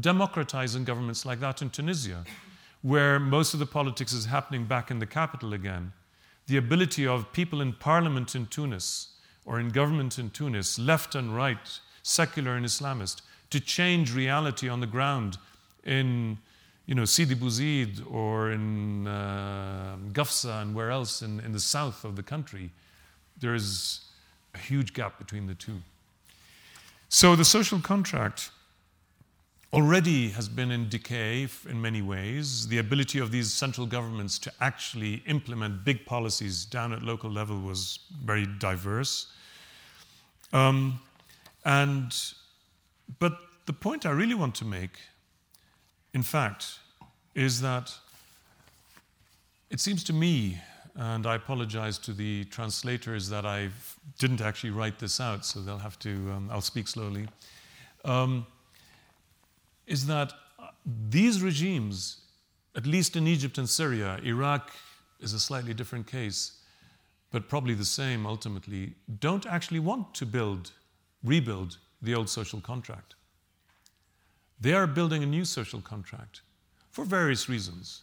democratizing 0.00 0.84
governments 0.84 1.26
like 1.26 1.40
that 1.40 1.62
in 1.62 1.70
Tunisia, 1.70 2.24
where 2.82 3.18
most 3.18 3.54
of 3.54 3.60
the 3.60 3.66
politics 3.66 4.12
is 4.12 4.26
happening 4.26 4.64
back 4.64 4.90
in 4.90 4.98
the 4.98 5.06
capital 5.06 5.52
again. 5.52 5.92
The 6.46 6.56
ability 6.56 7.06
of 7.06 7.32
people 7.32 7.60
in 7.60 7.72
parliament 7.72 8.34
in 8.34 8.46
Tunis 8.46 9.08
or 9.44 9.58
in 9.58 9.70
government 9.70 10.18
in 10.18 10.30
Tunis, 10.30 10.78
left 10.78 11.14
and 11.14 11.34
right, 11.34 11.80
secular 12.02 12.54
and 12.54 12.66
Islamist, 12.66 13.22
to 13.50 13.58
change 13.58 14.14
reality 14.14 14.68
on 14.68 14.80
the 14.80 14.86
ground 14.86 15.38
in 15.84 16.38
you 16.88 16.94
know, 16.94 17.04
Sidi 17.04 17.34
Bouzid 17.34 18.02
or 18.10 18.50
in 18.50 19.06
uh, 19.06 19.96
Gafsa 20.12 20.62
and 20.62 20.74
where 20.74 20.90
else 20.90 21.22
in, 21.22 21.40
in 21.40 21.52
the 21.52 21.60
south 21.60 22.04
of 22.04 22.16
the 22.16 22.22
country, 22.22 22.70
there 23.40 23.54
is 23.54 24.00
a 24.54 24.58
huge 24.58 24.94
gap 24.94 25.18
between 25.18 25.46
the 25.46 25.54
two. 25.54 25.78
So 27.10 27.36
the 27.36 27.44
social 27.44 27.78
contract 27.78 28.50
already 29.72 30.30
has 30.30 30.48
been 30.48 30.70
in 30.70 30.88
decay 30.88 31.46
in 31.68 31.80
many 31.80 32.00
ways. 32.00 32.68
The 32.68 32.78
ability 32.78 33.18
of 33.18 33.30
these 33.30 33.52
central 33.52 33.86
governments 33.86 34.38
to 34.40 34.52
actually 34.60 35.22
implement 35.26 35.84
big 35.84 36.06
policies 36.06 36.64
down 36.64 36.92
at 36.92 37.02
local 37.02 37.30
level 37.30 37.60
was 37.60 37.98
very 38.24 38.46
diverse. 38.58 39.26
Um, 40.52 41.00
and, 41.64 42.16
but 43.18 43.38
the 43.66 43.74
point 43.74 44.06
I 44.06 44.10
really 44.10 44.34
want 44.34 44.54
to 44.56 44.64
make, 44.64 44.98
in 46.14 46.22
fact, 46.22 46.78
is 47.34 47.60
that 47.60 47.94
it 49.70 49.80
seems 49.80 50.02
to 50.04 50.14
me, 50.14 50.58
and 50.94 51.26
I 51.26 51.34
apologize 51.34 51.98
to 51.98 52.14
the 52.14 52.44
translators 52.44 53.28
that 53.28 53.44
I 53.44 53.68
didn't 54.18 54.40
actually 54.40 54.70
write 54.70 54.98
this 54.98 55.20
out, 55.20 55.44
so 55.44 55.60
they'll 55.60 55.76
have 55.76 55.98
to, 55.98 56.10
um, 56.34 56.48
I'll 56.50 56.62
speak 56.62 56.88
slowly. 56.88 57.28
Um, 58.06 58.46
is 59.88 60.06
that 60.06 60.32
these 61.08 61.42
regimes, 61.42 62.20
at 62.76 62.86
least 62.86 63.16
in 63.16 63.26
Egypt 63.26 63.58
and 63.58 63.68
Syria, 63.68 64.20
Iraq 64.22 64.70
is 65.20 65.32
a 65.32 65.40
slightly 65.40 65.74
different 65.74 66.06
case, 66.06 66.58
but 67.30 67.48
probably 67.48 67.74
the 67.74 67.84
same 67.84 68.26
ultimately, 68.26 68.94
don't 69.18 69.46
actually 69.46 69.80
want 69.80 70.14
to 70.14 70.24
build, 70.24 70.72
rebuild 71.24 71.78
the 72.00 72.14
old 72.14 72.28
social 72.28 72.60
contract. 72.60 73.14
They 74.60 74.72
are 74.72 74.86
building 74.86 75.22
a 75.22 75.26
new 75.26 75.44
social 75.44 75.80
contract 75.80 76.42
for 76.90 77.04
various 77.04 77.48
reasons. 77.48 78.02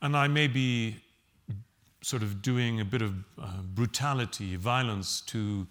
And 0.00 0.16
I 0.16 0.28
may 0.28 0.48
be 0.48 0.96
sort 2.02 2.22
of 2.22 2.42
doing 2.42 2.80
a 2.80 2.84
bit 2.84 3.02
of 3.02 3.14
uh, 3.40 3.62
brutality, 3.62 4.56
violence 4.56 5.20
to, 5.22 5.66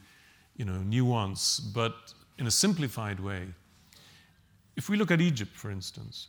you 0.55 0.65
know, 0.65 0.77
nuance, 0.77 1.59
but 1.59 2.13
in 2.37 2.47
a 2.47 2.51
simplified 2.51 3.19
way. 3.19 3.47
If 4.75 4.89
we 4.89 4.97
look 4.97 5.11
at 5.11 5.21
Egypt, 5.21 5.55
for 5.55 5.69
instance, 5.69 6.27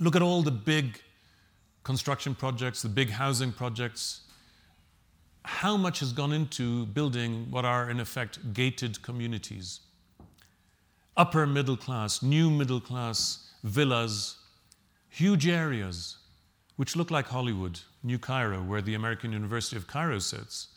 look 0.00 0.16
at 0.16 0.22
all 0.22 0.42
the 0.42 0.50
big 0.50 1.00
construction 1.82 2.34
projects, 2.34 2.82
the 2.82 2.88
big 2.88 3.10
housing 3.10 3.52
projects, 3.52 4.22
how 5.44 5.76
much 5.76 6.00
has 6.00 6.12
gone 6.12 6.32
into 6.32 6.86
building 6.86 7.50
what 7.50 7.64
are, 7.64 7.90
in 7.90 8.00
effect, 8.00 8.54
gated 8.54 9.02
communities? 9.02 9.80
Upper 11.16 11.46
middle 11.46 11.76
class, 11.76 12.22
new 12.22 12.50
middle 12.50 12.80
class 12.80 13.50
villas, 13.62 14.36
huge 15.08 15.46
areas 15.46 16.18
which 16.76 16.96
look 16.96 17.10
like 17.10 17.26
Hollywood, 17.26 17.78
New 18.02 18.18
Cairo, 18.18 18.62
where 18.62 18.82
the 18.82 18.94
American 18.94 19.32
University 19.32 19.76
of 19.76 19.86
Cairo 19.86 20.18
sits. 20.18 20.68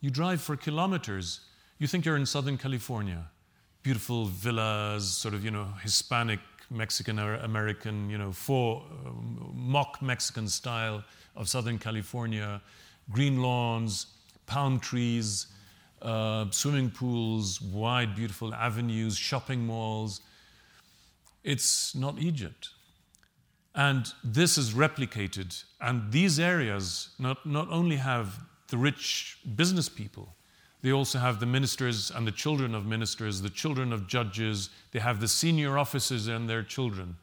You 0.00 0.10
drive 0.10 0.40
for 0.40 0.56
kilometers, 0.56 1.40
you 1.78 1.86
think 1.86 2.04
you're 2.04 2.16
in 2.16 2.26
Southern 2.26 2.56
California 2.56 3.30
beautiful 3.82 4.26
villas, 4.26 5.08
sort 5.08 5.34
of, 5.34 5.44
you 5.44 5.50
know, 5.50 5.66
Hispanic, 5.82 6.40
Mexican, 6.70 7.18
American, 7.18 8.10
you 8.10 8.18
know, 8.18 8.32
for 8.32 8.82
uh, 8.82 9.10
mock 9.54 10.00
Mexican 10.02 10.48
style 10.48 11.02
of 11.34 11.48
Southern 11.48 11.78
California, 11.78 12.60
green 13.10 13.42
lawns, 13.42 14.06
palm 14.46 14.78
trees, 14.78 15.46
uh, 16.02 16.46
swimming 16.50 16.90
pools, 16.90 17.60
wide, 17.60 18.14
beautiful 18.14 18.54
avenues, 18.54 19.16
shopping 19.16 19.66
malls. 19.66 20.20
It's 21.42 21.94
not 21.94 22.18
Egypt. 22.18 22.70
And 23.74 24.12
this 24.22 24.58
is 24.58 24.72
replicated. 24.72 25.62
And 25.80 26.12
these 26.12 26.38
areas 26.38 27.10
not, 27.18 27.46
not 27.46 27.68
only 27.70 27.96
have 27.96 28.40
the 28.68 28.78
rich 28.78 29.38
business 29.56 29.88
people, 29.88 30.34
they 30.82 30.92
also 30.92 31.18
have 31.18 31.40
the 31.40 31.46
ministers 31.46 32.10
and 32.10 32.26
the 32.26 32.32
children 32.32 32.74
of 32.74 32.86
ministers, 32.86 33.42
the 33.42 33.50
children 33.50 33.92
of 33.92 34.06
judges. 34.06 34.70
They 34.92 34.98
have 34.98 35.20
the 35.20 35.28
senior 35.28 35.76
officers 35.76 36.26
and 36.26 36.48
their 36.48 36.62
children. 36.62 37.16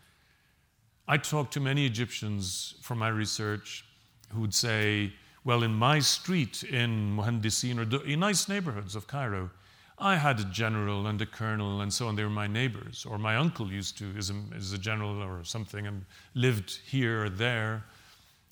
I 1.07 1.17
talked 1.17 1.53
to 1.53 1.59
many 1.59 1.85
Egyptians 1.85 2.75
from 2.81 2.99
my 2.99 3.07
research 3.07 3.83
who 4.31 4.41
would 4.41 4.53
say, 4.53 5.13
well, 5.43 5.63
in 5.63 5.73
my 5.73 5.99
street 5.99 6.63
in 6.63 7.15
Mohandisin 7.15 7.79
or 7.79 8.05
in 8.05 8.19
nice 8.19 8.47
neighborhoods 8.47 8.95
of 8.95 9.07
Cairo, 9.07 9.49
I 9.97 10.17
had 10.17 10.39
a 10.39 10.43
general 10.43 11.07
and 11.07 11.19
a 11.21 11.25
colonel 11.25 11.81
and 11.81 11.91
so 11.91 12.07
on. 12.07 12.15
They 12.15 12.23
were 12.23 12.29
my 12.29 12.45
neighbors. 12.45 13.05
Or 13.09 13.17
my 13.17 13.37
uncle 13.37 13.71
used 13.71 13.97
to, 13.97 14.05
is 14.15 14.29
a, 14.29 14.35
is 14.55 14.73
a 14.73 14.77
general 14.77 15.23
or 15.23 15.43
something, 15.43 15.87
and 15.87 16.05
lived 16.35 16.79
here 16.85 17.23
or 17.23 17.29
there. 17.29 17.83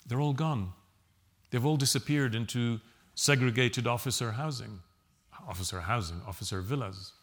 They're 0.07 0.21
all 0.21 0.33
gone. 0.33 0.71
They've 1.51 1.65
all 1.65 1.77
disappeared 1.77 2.33
into 2.33 2.79
segregated 3.13 3.85
officer 3.85 4.31
housing 4.31 4.79
officer 5.47 5.81
housing, 5.81 6.21
officer 6.27 6.61
villas. 6.61 7.13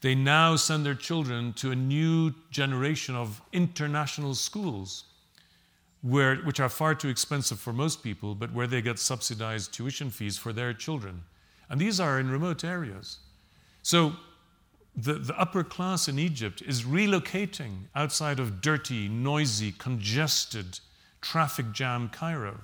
They 0.00 0.14
now 0.14 0.56
send 0.56 0.86
their 0.86 0.94
children 0.94 1.52
to 1.54 1.70
a 1.72 1.76
new 1.76 2.32
generation 2.50 3.14
of 3.14 3.42
international 3.52 4.34
schools, 4.34 5.04
where, 6.02 6.36
which 6.36 6.60
are 6.60 6.70
far 6.70 6.94
too 6.94 7.08
expensive 7.08 7.60
for 7.60 7.72
most 7.72 8.02
people, 8.02 8.34
but 8.34 8.52
where 8.52 8.66
they 8.66 8.80
get 8.80 8.98
subsidized 8.98 9.74
tuition 9.74 10.10
fees 10.10 10.38
for 10.38 10.52
their 10.52 10.72
children. 10.72 11.22
And 11.68 11.80
these 11.80 12.00
are 12.00 12.18
in 12.18 12.30
remote 12.30 12.64
areas. 12.64 13.18
So 13.82 14.14
the, 14.96 15.14
the 15.14 15.38
upper 15.38 15.62
class 15.62 16.08
in 16.08 16.18
Egypt 16.18 16.62
is 16.66 16.82
relocating 16.82 17.84
outside 17.94 18.40
of 18.40 18.60
dirty, 18.60 19.08
noisy, 19.08 19.72
congested, 19.72 20.80
traffic 21.20 21.72
jam 21.72 22.08
Cairo 22.08 22.60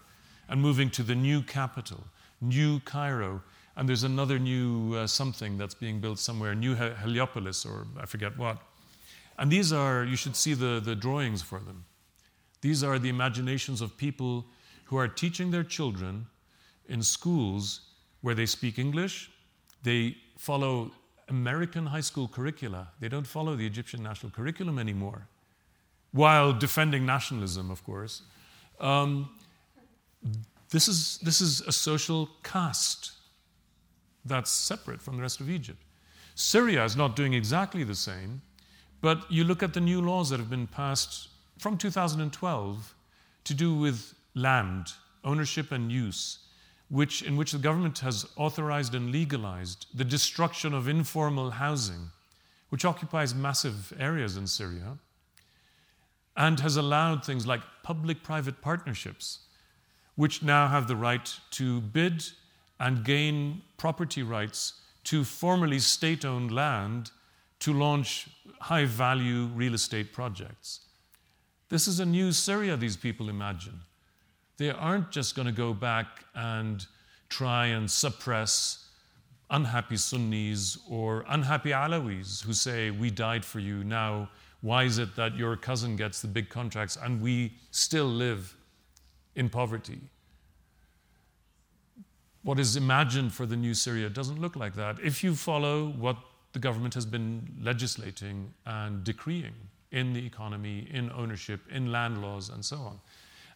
and 0.48 0.60
moving 0.60 0.90
to 0.90 1.02
the 1.02 1.14
new 1.14 1.42
capital, 1.42 2.04
New 2.40 2.80
Cairo, 2.80 3.42
and 3.76 3.88
there's 3.88 4.04
another 4.04 4.38
new 4.38 4.94
uh, 4.94 5.06
something 5.06 5.58
that's 5.58 5.74
being 5.74 6.00
built 6.00 6.18
somewhere, 6.18 6.54
New 6.54 6.74
Heliopolis, 6.74 7.66
or 7.66 7.86
I 8.00 8.06
forget 8.06 8.36
what. 8.38 8.58
And 9.38 9.50
these 9.50 9.72
are, 9.72 10.04
you 10.04 10.16
should 10.16 10.34
see 10.34 10.54
the, 10.54 10.80
the 10.82 10.96
drawings 10.96 11.42
for 11.42 11.58
them. 11.58 11.84
These 12.62 12.82
are 12.82 12.98
the 12.98 13.10
imaginations 13.10 13.82
of 13.82 13.96
people 13.98 14.46
who 14.84 14.96
are 14.96 15.08
teaching 15.08 15.50
their 15.50 15.62
children 15.62 16.26
in 16.88 17.02
schools 17.02 17.80
where 18.22 18.34
they 18.34 18.46
speak 18.46 18.78
English, 18.78 19.30
they 19.82 20.16
follow 20.38 20.90
American 21.28 21.86
high 21.86 22.00
school 22.00 22.28
curricula, 22.28 22.88
they 22.98 23.08
don't 23.08 23.26
follow 23.26 23.56
the 23.56 23.66
Egyptian 23.66 24.02
national 24.02 24.32
curriculum 24.32 24.78
anymore, 24.78 25.28
while 26.12 26.52
defending 26.52 27.04
nationalism, 27.04 27.70
of 27.70 27.84
course. 27.84 28.22
Um, 28.80 29.28
this, 30.70 30.88
is, 30.88 31.18
this 31.18 31.40
is 31.40 31.60
a 31.62 31.72
social 31.72 32.30
caste 32.42 33.15
that's 34.26 34.50
separate 34.50 35.00
from 35.00 35.16
the 35.16 35.22
rest 35.22 35.40
of 35.40 35.50
Egypt. 35.50 35.82
Syria 36.34 36.84
is 36.84 36.96
not 36.96 37.16
doing 37.16 37.32
exactly 37.32 37.84
the 37.84 37.94
same, 37.94 38.42
But 39.00 39.30
you 39.30 39.44
look 39.44 39.62
at 39.62 39.74
the 39.74 39.80
new 39.80 40.00
laws 40.00 40.30
that 40.30 40.40
have 40.40 40.50
been 40.50 40.66
passed 40.66 41.28
from 41.58 41.78
2012 41.78 42.94
to 43.44 43.54
do 43.54 43.74
with 43.74 44.14
land, 44.34 44.92
ownership 45.24 45.72
and 45.72 45.92
use, 45.92 46.38
which, 46.88 47.22
in 47.22 47.36
which 47.36 47.52
the 47.52 47.58
government 47.58 48.00
has 48.00 48.26
authorized 48.36 48.94
and 48.94 49.10
legalized 49.10 49.86
the 49.94 50.04
destruction 50.04 50.74
of 50.74 50.88
informal 50.88 51.50
housing, 51.50 52.10
which 52.70 52.84
occupies 52.84 53.34
massive 53.34 53.92
areas 53.98 54.36
in 54.36 54.46
Syria, 54.46 54.98
and 56.36 56.60
has 56.60 56.76
allowed 56.76 57.24
things 57.24 57.46
like 57.46 57.62
public 57.82 58.22
private 58.22 58.60
partnerships, 58.60 59.40
which 60.16 60.42
now 60.42 60.68
have 60.68 60.88
the 60.88 60.96
right 60.96 61.32
to 61.52 61.80
bid 61.80 62.24
and 62.78 63.04
gain 63.04 63.62
property 63.76 64.22
rights 64.22 64.74
to 65.04 65.24
formerly 65.24 65.78
state 65.78 66.24
owned 66.24 66.52
land 66.52 67.10
to 67.60 67.72
launch 67.72 68.28
high 68.60 68.84
value 68.84 69.46
real 69.54 69.74
estate 69.74 70.12
projects. 70.12 70.80
This 71.68 71.88
is 71.88 72.00
a 72.00 72.06
new 72.06 72.32
Syria, 72.32 72.76
these 72.76 72.96
people 72.96 73.28
imagine. 73.28 73.80
They 74.56 74.70
aren't 74.70 75.10
just 75.10 75.34
going 75.34 75.46
to 75.46 75.52
go 75.52 75.74
back 75.74 76.24
and 76.34 76.84
try 77.28 77.66
and 77.66 77.90
suppress 77.90 78.86
unhappy 79.50 79.96
Sunnis 79.96 80.78
or 80.88 81.24
unhappy 81.28 81.70
Alawis 81.70 82.42
who 82.44 82.52
say, 82.52 82.90
We 82.90 83.10
died 83.10 83.44
for 83.44 83.58
you, 83.58 83.84
now 83.84 84.28
why 84.60 84.84
is 84.84 84.98
it 84.98 85.14
that 85.16 85.36
your 85.36 85.56
cousin 85.56 85.96
gets 85.96 86.20
the 86.22 86.28
big 86.28 86.48
contracts 86.48 86.96
and 87.00 87.20
we 87.20 87.52
still 87.70 88.06
live 88.06 88.56
in 89.34 89.48
poverty? 89.48 90.00
What 92.46 92.60
is 92.60 92.76
imagined 92.76 93.32
for 93.32 93.44
the 93.44 93.56
new 93.56 93.74
Syria 93.74 94.08
doesn't 94.08 94.40
look 94.40 94.54
like 94.54 94.76
that. 94.76 95.00
If 95.02 95.24
you 95.24 95.34
follow 95.34 95.88
what 95.88 96.16
the 96.52 96.60
government 96.60 96.94
has 96.94 97.04
been 97.04 97.42
legislating 97.60 98.54
and 98.64 99.02
decreeing 99.02 99.54
in 99.90 100.12
the 100.12 100.24
economy, 100.24 100.86
in 100.92 101.10
ownership, 101.10 101.60
in 101.72 101.90
land 101.90 102.22
laws, 102.22 102.48
and 102.48 102.64
so 102.64 102.76
on. 102.76 103.00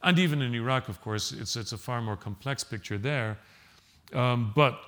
And 0.03 0.19
even 0.19 0.43
in 0.43 0.57
Iraq, 0.57 0.89
of 0.89 1.01
course, 1.01 1.31
it's, 1.31 1.55
it's 1.55 1.71
a 1.71 1.79
far 1.79 2.03
more 2.03 2.17
complex 2.17 2.65
picture 2.65 2.99
there. 2.99 3.39
Um, 4.13 4.51
but 4.57 4.81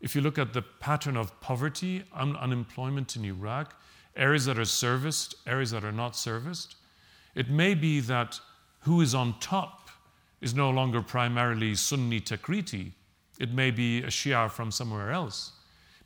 if 0.00 0.16
you 0.16 0.22
look 0.22 0.38
at 0.38 0.54
the 0.54 0.62
pattern 0.62 1.18
of 1.18 1.38
poverty, 1.42 2.02
un- 2.14 2.36
unemployment 2.36 3.14
in 3.14 3.26
Iraq, 3.26 3.78
areas 4.16 4.46
that 4.46 4.58
are 4.58 4.64
serviced, 4.64 5.34
areas 5.46 5.70
that 5.72 5.84
are 5.84 5.92
not 5.92 6.16
serviced, 6.16 6.76
it 7.34 7.50
may 7.50 7.74
be 7.74 8.00
that 8.00 8.40
who 8.84 9.02
is 9.02 9.14
on 9.14 9.38
top 9.38 9.90
is 10.40 10.54
no 10.54 10.70
longer 10.70 11.02
primarily 11.02 11.74
Sunni 11.74 12.22
Takriti. 12.22 12.92
It 13.40 13.54
may 13.54 13.70
be 13.70 14.02
a 14.02 14.08
Shia 14.08 14.50
from 14.50 14.70
somewhere 14.70 15.10
else. 15.10 15.52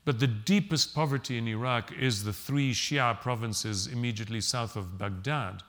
But 0.04 0.20
the 0.20 0.28
deepest 0.28 0.94
poverty 0.94 1.36
in 1.36 1.48
Iraq 1.48 1.92
is 1.98 2.22
the 2.22 2.32
three 2.32 2.72
Shia 2.72 3.20
provinces 3.20 3.88
immediately 3.88 4.40
south 4.40 4.76
of 4.76 4.96
Baghdad, 4.96 5.62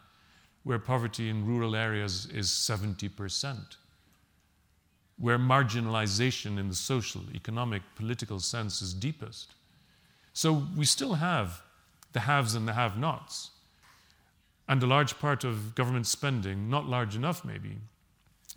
where 0.64 0.78
poverty 0.78 1.28
in 1.28 1.46
rural 1.46 1.76
areas 1.76 2.28
is 2.28 2.50
70%, 2.50 3.78
where 5.18 5.40
marginalization 5.40 6.60
in 6.60 6.70
the 6.70 6.76
social, 6.76 7.24
economic, 7.34 7.82
political 7.96 8.40
sense 8.40 8.82
is 8.82 8.94
deepest. 8.94 9.56
So 10.34 10.68
we 10.76 10.86
still 10.86 11.16
have 11.16 11.62
the 12.14 12.20
haves 12.22 12.54
and 12.54 12.68
the 12.68 12.74
have 12.74 12.98
nots. 12.98 13.52
And 14.68 14.84
a 14.84 14.88
large 14.88 15.18
part 15.18 15.44
of 15.44 15.74
government 15.74 16.06
spending, 16.06 16.70
not 16.70 16.86
large 16.86 17.16
enough 17.16 17.44
maybe, 17.44 17.78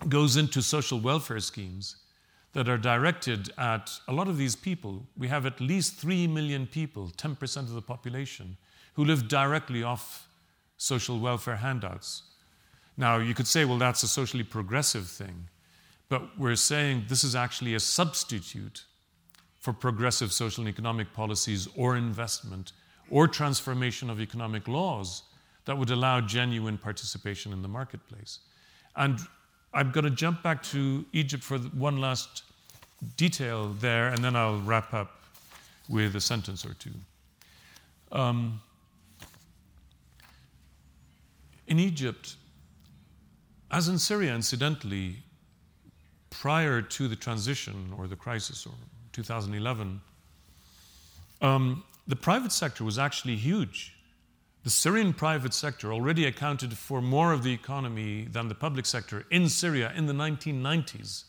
goes 0.08 0.36
into 0.36 0.60
social 0.60 1.00
welfare 1.00 1.40
schemes 1.40 1.96
that 2.52 2.68
are 2.68 2.78
directed 2.78 3.50
at 3.58 3.90
a 4.08 4.12
lot 4.12 4.28
of 4.28 4.38
these 4.38 4.56
people. 4.56 5.06
We 5.16 5.28
have 5.28 5.46
at 5.46 5.60
least 5.60 5.96
3 5.96 6.26
million 6.26 6.66
people, 6.66 7.12
10% 7.16 7.56
of 7.58 7.72
the 7.72 7.82
population, 7.82 8.56
who 8.94 9.04
live 9.04 9.28
directly 9.28 9.82
off 9.82 10.28
social 10.76 11.18
welfare 11.18 11.56
handouts. 11.56 12.22
Now, 12.96 13.18
you 13.18 13.34
could 13.34 13.46
say, 13.46 13.64
well, 13.64 13.78
that's 13.78 14.02
a 14.02 14.08
socially 14.08 14.44
progressive 14.44 15.06
thing, 15.06 15.48
but 16.08 16.38
we're 16.38 16.56
saying 16.56 17.04
this 17.08 17.22
is 17.22 17.36
actually 17.36 17.74
a 17.74 17.80
substitute 17.80 18.84
for 19.60 19.72
progressive 19.72 20.32
social 20.32 20.62
and 20.62 20.68
economic 20.68 21.12
policies 21.12 21.68
or 21.76 21.96
investment 21.96 22.72
or 23.10 23.28
transformation 23.28 24.10
of 24.10 24.20
economic 24.20 24.66
laws 24.66 25.22
that 25.64 25.76
would 25.76 25.90
allow 25.90 26.20
genuine 26.20 26.78
participation 26.78 27.52
in 27.52 27.62
the 27.62 27.68
marketplace. 27.68 28.40
And 28.96 29.18
I'm 29.72 29.90
going 29.90 30.04
to 30.04 30.10
jump 30.10 30.42
back 30.42 30.62
to 30.64 31.04
Egypt 31.12 31.42
for 31.42 31.58
one 31.58 32.00
last 32.00 32.42
detail 33.16 33.68
there, 33.80 34.08
and 34.08 34.24
then 34.24 34.34
I'll 34.34 34.60
wrap 34.60 34.94
up 34.94 35.20
with 35.88 36.16
a 36.16 36.20
sentence 36.20 36.64
or 36.64 36.74
two. 36.74 36.94
Um, 38.10 38.60
in 41.66 41.78
Egypt, 41.78 42.36
as 43.70 43.88
in 43.88 43.98
Syria, 43.98 44.34
incidentally, 44.34 45.16
prior 46.30 46.80
to 46.80 47.08
the 47.08 47.16
transition 47.16 47.92
or 47.96 48.06
the 48.06 48.16
crisis 48.16 48.66
or 48.66 48.72
2011, 49.12 50.00
um, 51.40 51.84
the 52.06 52.16
private 52.16 52.52
sector 52.52 52.84
was 52.84 52.98
actually 52.98 53.36
huge. 53.36 53.97
The 54.68 54.72
Syrian 54.72 55.14
private 55.14 55.54
sector 55.54 55.94
already 55.94 56.26
accounted 56.26 56.76
for 56.76 57.00
more 57.00 57.32
of 57.32 57.42
the 57.42 57.54
economy 57.54 58.28
than 58.30 58.48
the 58.48 58.54
public 58.54 58.84
sector 58.84 59.24
in 59.30 59.48
Syria 59.48 59.94
in 59.96 60.04
the 60.04 60.12
1990s. 60.12 61.24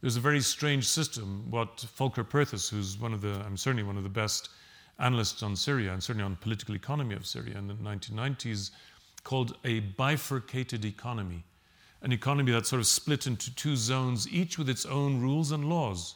There's 0.00 0.14
a 0.14 0.20
very 0.20 0.40
strange 0.40 0.86
system, 0.86 1.50
what 1.50 1.80
Volker 1.96 2.22
Perthes, 2.22 2.68
who's 2.68 2.96
one 2.96 3.12
of 3.12 3.22
the, 3.22 3.42
I'm 3.44 3.56
certainly 3.56 3.82
one 3.82 3.96
of 3.96 4.04
the 4.04 4.08
best 4.08 4.50
analysts 5.00 5.42
on 5.42 5.56
Syria 5.56 5.92
and 5.94 6.00
certainly 6.00 6.24
on 6.24 6.36
political 6.36 6.76
economy 6.76 7.16
of 7.16 7.26
Syria 7.26 7.58
in 7.58 7.66
the 7.66 7.74
1990s, 7.74 8.70
called 9.24 9.56
a 9.64 9.80
bifurcated 9.80 10.84
economy. 10.84 11.42
An 12.02 12.12
economy 12.12 12.52
that's 12.52 12.68
sort 12.68 12.78
of 12.78 12.86
split 12.86 13.26
into 13.26 13.52
two 13.56 13.74
zones, 13.74 14.28
each 14.28 14.58
with 14.58 14.68
its 14.68 14.86
own 14.86 15.20
rules 15.20 15.50
and 15.50 15.68
laws, 15.68 16.14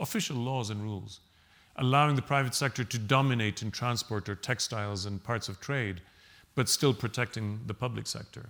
official 0.00 0.36
laws 0.36 0.70
and 0.70 0.82
rules 0.82 1.20
allowing 1.76 2.16
the 2.16 2.22
private 2.22 2.54
sector 2.54 2.84
to 2.84 2.98
dominate 2.98 3.62
in 3.62 3.70
transport 3.70 4.28
or 4.28 4.34
textiles 4.34 5.06
and 5.06 5.22
parts 5.22 5.48
of 5.48 5.60
trade, 5.60 6.00
but 6.54 6.68
still 6.68 6.92
protecting 6.92 7.60
the 7.66 7.74
public 7.74 8.06
sector. 8.06 8.46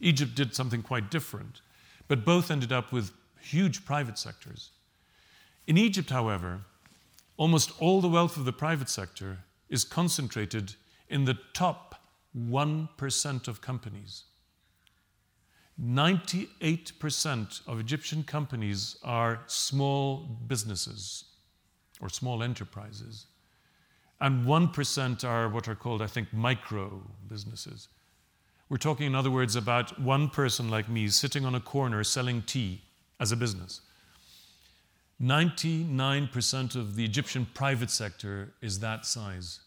Egypt 0.00 0.34
did 0.34 0.54
something 0.54 0.82
quite 0.82 1.10
different, 1.10 1.60
but 2.08 2.24
both 2.24 2.50
ended 2.50 2.72
up 2.72 2.92
with 2.92 3.12
huge 3.40 3.84
private 3.84 4.18
sectors. 4.18 4.70
In 5.66 5.78
Egypt, 5.78 6.10
however, 6.10 6.60
almost 7.36 7.72
all 7.80 8.00
the 8.00 8.08
wealth 8.08 8.36
of 8.36 8.44
the 8.44 8.52
private 8.52 8.88
sector 8.88 9.38
is 9.68 9.84
concentrated 9.84 10.74
in 11.08 11.24
the 11.24 11.38
top 11.52 11.94
1% 12.36 13.48
of 13.48 13.60
companies. 13.60 14.24
98% 15.80 17.66
of 17.66 17.80
Egyptian 17.80 18.22
companies 18.22 18.96
are 19.02 19.40
small 19.46 20.18
businesses, 20.46 21.24
or 22.04 22.10
small 22.10 22.42
enterprises. 22.42 23.26
And 24.20 24.46
1% 24.46 25.24
are 25.24 25.48
what 25.48 25.66
are 25.68 25.74
called, 25.74 26.02
I 26.02 26.06
think, 26.06 26.32
micro 26.32 27.02
businesses. 27.28 27.88
We're 28.68 28.76
talking, 28.76 29.06
in 29.06 29.14
other 29.14 29.30
words, 29.30 29.56
about 29.56 29.98
one 29.98 30.28
person 30.28 30.70
like 30.70 30.88
me 30.88 31.08
sitting 31.08 31.44
on 31.44 31.54
a 31.54 31.60
corner 31.60 32.04
selling 32.04 32.42
tea 32.42 32.82
as 33.18 33.32
a 33.32 33.36
business. 33.36 33.80
99% 35.20 36.76
of 36.76 36.96
the 36.96 37.04
Egyptian 37.04 37.46
private 37.54 37.90
sector 37.90 38.52
is 38.60 38.80
that 38.80 39.06
size. 39.06 39.60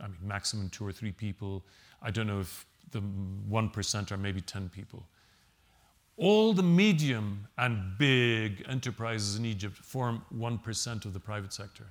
I 0.00 0.06
mean, 0.06 0.16
maximum 0.22 0.70
two 0.70 0.86
or 0.86 0.92
three 0.92 1.12
people. 1.12 1.64
I 2.00 2.10
don't 2.10 2.26
know 2.26 2.40
if 2.40 2.64
the 2.92 3.02
1% 3.02 4.12
are 4.12 4.16
maybe 4.16 4.40
10 4.40 4.68
people. 4.70 5.06
All 6.18 6.52
the 6.52 6.64
medium 6.64 7.46
and 7.56 7.96
big 7.96 8.64
enterprises 8.68 9.36
in 9.36 9.44
Egypt 9.44 9.76
form 9.76 10.22
1% 10.36 11.04
of 11.04 11.12
the 11.12 11.20
private 11.20 11.52
sector. 11.52 11.86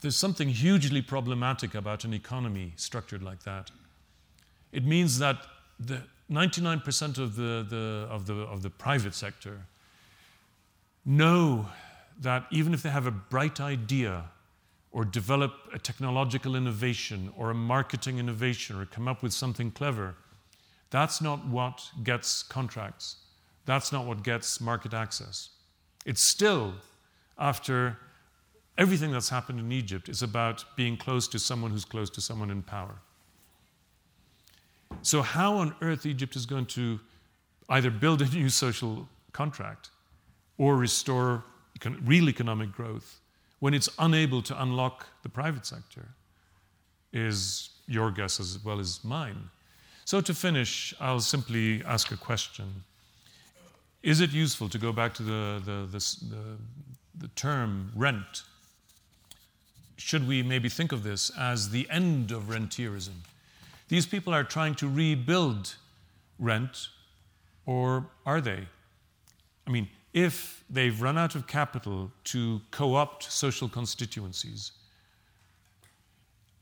There's 0.00 0.16
something 0.16 0.48
hugely 0.48 1.02
problematic 1.02 1.74
about 1.74 2.04
an 2.04 2.14
economy 2.14 2.72
structured 2.76 3.22
like 3.22 3.42
that. 3.44 3.70
It 4.72 4.84
means 4.84 5.18
that 5.18 5.46
the 5.78 6.02
99% 6.30 7.18
of 7.18 7.36
the, 7.36 7.66
the, 7.68 8.08
of, 8.10 8.26
the, 8.26 8.34
of 8.34 8.62
the 8.62 8.70
private 8.70 9.14
sector 9.14 9.66
know 11.04 11.68
that 12.20 12.46
even 12.50 12.72
if 12.72 12.82
they 12.82 12.88
have 12.88 13.06
a 13.06 13.10
bright 13.10 13.60
idea 13.60 14.24
or 14.90 15.04
develop 15.04 15.52
a 15.74 15.78
technological 15.78 16.56
innovation 16.56 17.30
or 17.36 17.50
a 17.50 17.54
marketing 17.54 18.18
innovation 18.18 18.80
or 18.80 18.86
come 18.86 19.06
up 19.06 19.22
with 19.22 19.32
something 19.32 19.70
clever, 19.70 20.14
that's 20.94 21.20
not 21.20 21.44
what 21.44 21.90
gets 22.04 22.44
contracts. 22.44 23.16
That's 23.66 23.90
not 23.90 24.06
what 24.06 24.22
gets 24.22 24.60
market 24.60 24.94
access. 24.94 25.48
It's 26.06 26.22
still, 26.22 26.74
after 27.36 27.98
everything 28.78 29.10
that's 29.10 29.28
happened 29.28 29.58
in 29.58 29.72
Egypt, 29.72 30.08
is 30.08 30.22
about 30.22 30.64
being 30.76 30.96
close 30.96 31.26
to 31.26 31.38
someone 31.40 31.72
who's 31.72 31.84
close 31.84 32.10
to 32.10 32.20
someone 32.20 32.48
in 32.48 32.62
power. 32.62 32.94
So, 35.02 35.22
how 35.22 35.56
on 35.56 35.74
earth 35.80 36.06
Egypt 36.06 36.36
is 36.36 36.46
going 36.46 36.66
to 36.66 37.00
either 37.68 37.90
build 37.90 38.22
a 38.22 38.26
new 38.26 38.48
social 38.48 39.08
contract 39.32 39.90
or 40.58 40.76
restore 40.76 41.42
real 42.04 42.28
economic 42.28 42.70
growth 42.70 43.18
when 43.58 43.74
it's 43.74 43.88
unable 43.98 44.42
to 44.42 44.62
unlock 44.62 45.08
the 45.24 45.28
private 45.28 45.66
sector 45.66 46.06
is 47.12 47.70
your 47.88 48.12
guess 48.12 48.38
as 48.38 48.64
well 48.64 48.78
as 48.78 49.02
mine. 49.02 49.50
So, 50.04 50.20
to 50.20 50.34
finish, 50.34 50.94
I'll 51.00 51.20
simply 51.20 51.82
ask 51.84 52.10
a 52.12 52.16
question 52.16 52.84
Is 54.02 54.20
it 54.20 54.30
useful 54.30 54.68
to 54.68 54.78
go 54.78 54.92
back 54.92 55.14
to 55.14 55.22
the, 55.22 55.62
the, 55.64 55.86
the, 55.90 56.58
the, 57.18 57.28
term 57.28 57.90
rent? 57.96 58.42
Should 59.96 60.28
we 60.28 60.42
maybe 60.42 60.68
think 60.68 60.92
of 60.92 61.02
this 61.02 61.30
as 61.38 61.70
the 61.70 61.88
end 61.88 62.32
of 62.32 62.50
rentierism? 62.50 63.22
These 63.88 64.06
people 64.06 64.34
are 64.34 64.44
trying 64.44 64.74
to 64.76 64.88
rebuild 64.88 65.76
rent, 66.38 66.88
or 67.64 68.06
are 68.26 68.42
they? 68.42 68.66
I 69.66 69.70
mean, 69.70 69.88
if 70.12 70.64
they've 70.68 71.00
run 71.00 71.16
out 71.16 71.34
of 71.34 71.46
capital 71.46 72.10
to 72.24 72.60
co 72.70 72.94
opt 72.94 73.32
social 73.32 73.68
constituencies, 73.70 74.72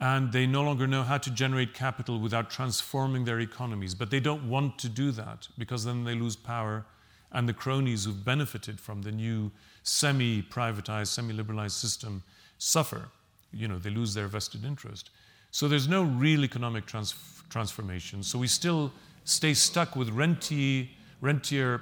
and 0.02 0.32
they 0.32 0.48
no 0.48 0.62
longer 0.62 0.88
know 0.88 1.04
how 1.04 1.16
to 1.16 1.30
generate 1.30 1.74
capital 1.74 2.18
without 2.18 2.50
transforming 2.50 3.24
their 3.24 3.38
economies. 3.38 3.94
But 3.94 4.10
they 4.10 4.18
don't 4.18 4.48
want 4.48 4.76
to 4.80 4.88
do 4.88 5.12
that 5.12 5.46
because 5.56 5.84
then 5.84 6.02
they 6.02 6.16
lose 6.16 6.34
power, 6.34 6.84
and 7.30 7.48
the 7.48 7.52
cronies 7.52 8.04
who've 8.04 8.24
benefited 8.24 8.80
from 8.80 9.02
the 9.02 9.12
new 9.12 9.52
semi 9.84 10.42
privatized, 10.42 11.06
semi 11.06 11.32
liberalized 11.32 11.76
system 11.76 12.24
suffer. 12.58 13.10
You 13.52 13.68
know, 13.68 13.78
they 13.78 13.90
lose 13.90 14.12
their 14.12 14.26
vested 14.26 14.64
interest. 14.64 15.10
So 15.52 15.68
there's 15.68 15.86
no 15.86 16.02
real 16.02 16.42
economic 16.42 16.84
trans- 16.84 17.14
transformation. 17.48 18.24
So 18.24 18.40
we 18.40 18.48
still 18.48 18.92
stay 19.22 19.54
stuck 19.54 19.94
with 19.94 20.08
rentier, 20.08 20.88
rentier 21.20 21.80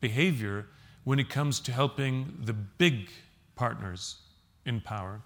behavior 0.00 0.66
when 1.02 1.18
it 1.18 1.28
comes 1.28 1.58
to 1.60 1.72
helping 1.72 2.32
the 2.44 2.52
big 2.52 3.10
partners 3.56 4.18
in 4.64 4.80
power. 4.80 5.20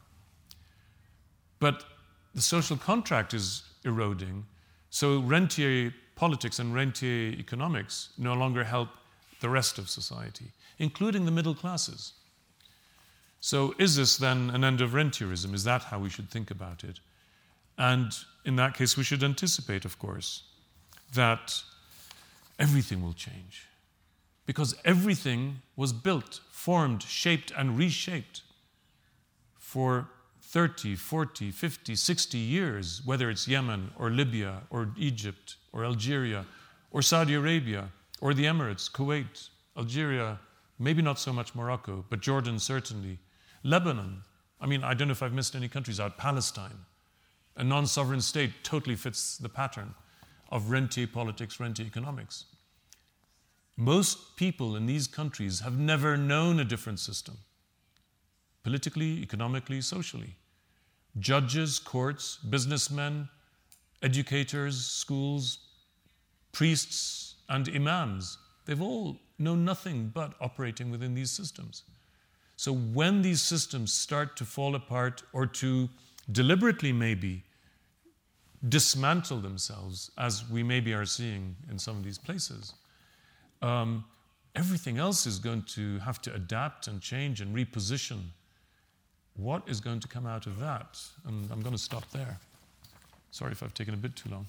But 1.58 1.84
the 2.34 2.42
social 2.42 2.76
contract 2.76 3.34
is 3.34 3.62
eroding. 3.84 4.46
So 4.90 5.20
rentier 5.20 5.92
politics 6.14 6.58
and 6.58 6.74
rentier 6.74 7.32
economics 7.32 8.10
no 8.18 8.34
longer 8.34 8.64
help 8.64 8.88
the 9.40 9.48
rest 9.48 9.78
of 9.78 9.88
society, 9.88 10.52
including 10.78 11.24
the 11.24 11.30
middle 11.30 11.54
classes. 11.54 12.12
So, 13.40 13.74
is 13.78 13.96
this 13.96 14.18
then 14.18 14.50
an 14.50 14.64
end 14.64 14.82
of 14.82 14.92
rentierism? 14.92 15.54
Is 15.54 15.64
that 15.64 15.84
how 15.84 15.98
we 15.98 16.10
should 16.10 16.30
think 16.30 16.50
about 16.50 16.84
it? 16.84 17.00
And 17.78 18.12
in 18.44 18.56
that 18.56 18.74
case, 18.74 18.98
we 18.98 19.02
should 19.02 19.24
anticipate, 19.24 19.86
of 19.86 19.98
course, 19.98 20.42
that 21.14 21.62
everything 22.58 23.02
will 23.02 23.14
change. 23.14 23.66
Because 24.44 24.74
everything 24.84 25.62
was 25.74 25.94
built, 25.94 26.40
formed, 26.50 27.02
shaped, 27.02 27.50
and 27.56 27.78
reshaped 27.78 28.42
for 29.58 30.08
30, 30.50 30.96
40, 30.96 31.52
50, 31.52 31.94
60 31.94 32.36
years, 32.36 33.02
whether 33.04 33.30
it's 33.30 33.46
Yemen 33.46 33.92
or 33.96 34.10
Libya 34.10 34.62
or 34.70 34.92
Egypt 34.96 35.54
or 35.72 35.84
Algeria 35.84 36.44
or 36.90 37.02
Saudi 37.02 37.34
Arabia 37.34 37.88
or 38.20 38.34
the 38.34 38.46
Emirates, 38.46 38.90
Kuwait, 38.90 39.50
Algeria, 39.78 40.40
maybe 40.76 41.02
not 41.02 41.20
so 41.20 41.32
much 41.32 41.54
Morocco, 41.54 42.04
but 42.10 42.18
Jordan 42.18 42.58
certainly, 42.58 43.20
Lebanon. 43.62 44.22
I 44.60 44.66
mean, 44.66 44.82
I 44.82 44.92
don't 44.92 45.06
know 45.06 45.12
if 45.12 45.22
I've 45.22 45.32
missed 45.32 45.54
any 45.54 45.68
countries 45.68 46.00
out. 46.00 46.18
Palestine, 46.18 46.84
a 47.56 47.62
non 47.62 47.86
sovereign 47.86 48.20
state, 48.20 48.50
totally 48.64 48.96
fits 48.96 49.38
the 49.38 49.48
pattern 49.48 49.94
of 50.50 50.72
rentier 50.72 51.06
politics, 51.06 51.60
rentier 51.60 51.86
economics. 51.86 52.46
Most 53.76 54.34
people 54.34 54.74
in 54.74 54.86
these 54.86 55.06
countries 55.06 55.60
have 55.60 55.78
never 55.78 56.16
known 56.16 56.58
a 56.58 56.64
different 56.64 56.98
system 56.98 57.38
politically, 58.62 59.22
economically, 59.22 59.80
socially. 59.80 60.36
Judges, 61.18 61.78
courts, 61.78 62.36
businessmen, 62.36 63.28
educators, 64.02 64.84
schools, 64.84 65.58
priests, 66.52 67.34
and 67.48 67.68
imams, 67.68 68.38
they've 68.64 68.80
all 68.80 69.18
known 69.38 69.64
nothing 69.64 70.10
but 70.14 70.34
operating 70.40 70.90
within 70.90 71.14
these 71.14 71.30
systems. 71.30 71.82
So 72.56 72.72
when 72.72 73.22
these 73.22 73.40
systems 73.40 73.92
start 73.92 74.36
to 74.36 74.44
fall 74.44 74.74
apart 74.74 75.22
or 75.32 75.46
to 75.46 75.88
deliberately 76.30 76.92
maybe 76.92 77.42
dismantle 78.68 79.40
themselves, 79.40 80.10
as 80.18 80.48
we 80.48 80.62
maybe 80.62 80.92
are 80.92 81.06
seeing 81.06 81.56
in 81.70 81.78
some 81.78 81.96
of 81.96 82.04
these 82.04 82.18
places, 82.18 82.74
um, 83.62 84.04
everything 84.54 84.98
else 84.98 85.26
is 85.26 85.38
going 85.38 85.62
to 85.62 85.98
have 86.00 86.20
to 86.22 86.34
adapt 86.34 86.86
and 86.86 87.00
change 87.00 87.40
and 87.40 87.56
reposition 87.56 88.20
what 89.40 89.62
is 89.66 89.80
going 89.80 90.00
to 90.00 90.08
come 90.08 90.26
out 90.26 90.46
of 90.46 90.58
that? 90.60 91.00
And 91.26 91.50
I'm 91.50 91.60
going 91.60 91.74
to 91.74 91.80
stop 91.80 92.08
there. 92.10 92.38
Sorry 93.30 93.52
if 93.52 93.62
I've 93.62 93.74
taken 93.74 93.94
a 93.94 93.96
bit 93.96 94.14
too 94.16 94.28
long. 94.28 94.46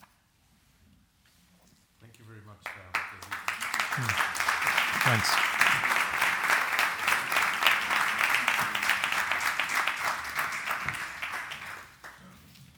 Thank 2.01 2.19
you 2.19 2.25
very 2.25 2.41
much. 2.45 2.57
Uh, 2.65 2.99
Thanks. 5.03 5.29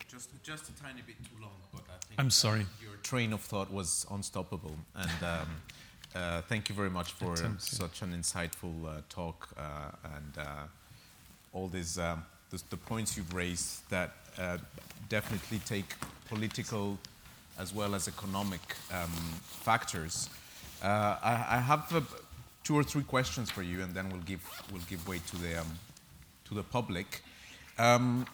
Just, 0.10 0.30
just 0.44 0.70
a 0.70 0.84
tiny 0.84 1.02
bit 1.02 1.16
too 1.24 1.42
long, 1.42 1.52
but 1.74 1.82
I 1.90 1.98
think 2.06 2.20
I'm 2.20 2.30
sorry. 2.30 2.62
Uh, 2.62 2.84
your 2.84 2.96
train 2.98 3.34
of 3.34 3.42
thought 3.42 3.72
was 3.72 4.06
unstoppable. 4.12 4.76
And 4.96 5.24
um, 5.24 5.48
uh, 6.16 6.42
thank 6.44 6.70
you 6.70 6.76
very 6.76 6.90
much 6.92 7.14
for 7.14 7.36
such 7.58 8.02
an 8.04 8.14
insightful 8.14 8.86
uh, 8.86 9.02
talk 9.10 9.50
uh, 9.58 9.92
and 10.16 10.38
uh, 10.38 10.44
all 11.54 11.68
these 11.68 11.98
um, 11.98 12.26
the, 12.50 12.62
the, 12.70 12.78
points 12.78 13.16
you've 13.16 13.34
raised 13.34 13.90
that 13.90 14.12
uh, 14.38 14.58
definitely 15.10 15.60
take 15.60 15.96
political 16.28 16.98
as 17.60 17.74
well 17.74 17.96
as 17.96 18.08
economic 18.08 18.62
um, 18.92 19.12
factors. 19.42 20.30
Uh, 20.84 21.18
I, 21.24 21.46
I, 21.52 21.58
have 21.60 21.94
uh, 21.96 22.02
two 22.64 22.76
or 22.76 22.84
three 22.84 23.04
questions 23.04 23.50
for 23.50 23.62
you, 23.62 23.82
and 23.82 23.94
then 23.94 24.10
we'll 24.10 24.22
give 24.22 24.42
we'll 24.72 24.82
give 24.90 25.08
way 25.08 25.20
to 25.28 25.38
the 25.38 25.62
um, 25.62 25.68
to 26.46 26.54
the 26.54 26.64
public. 26.64 27.22
Um, 27.78 28.26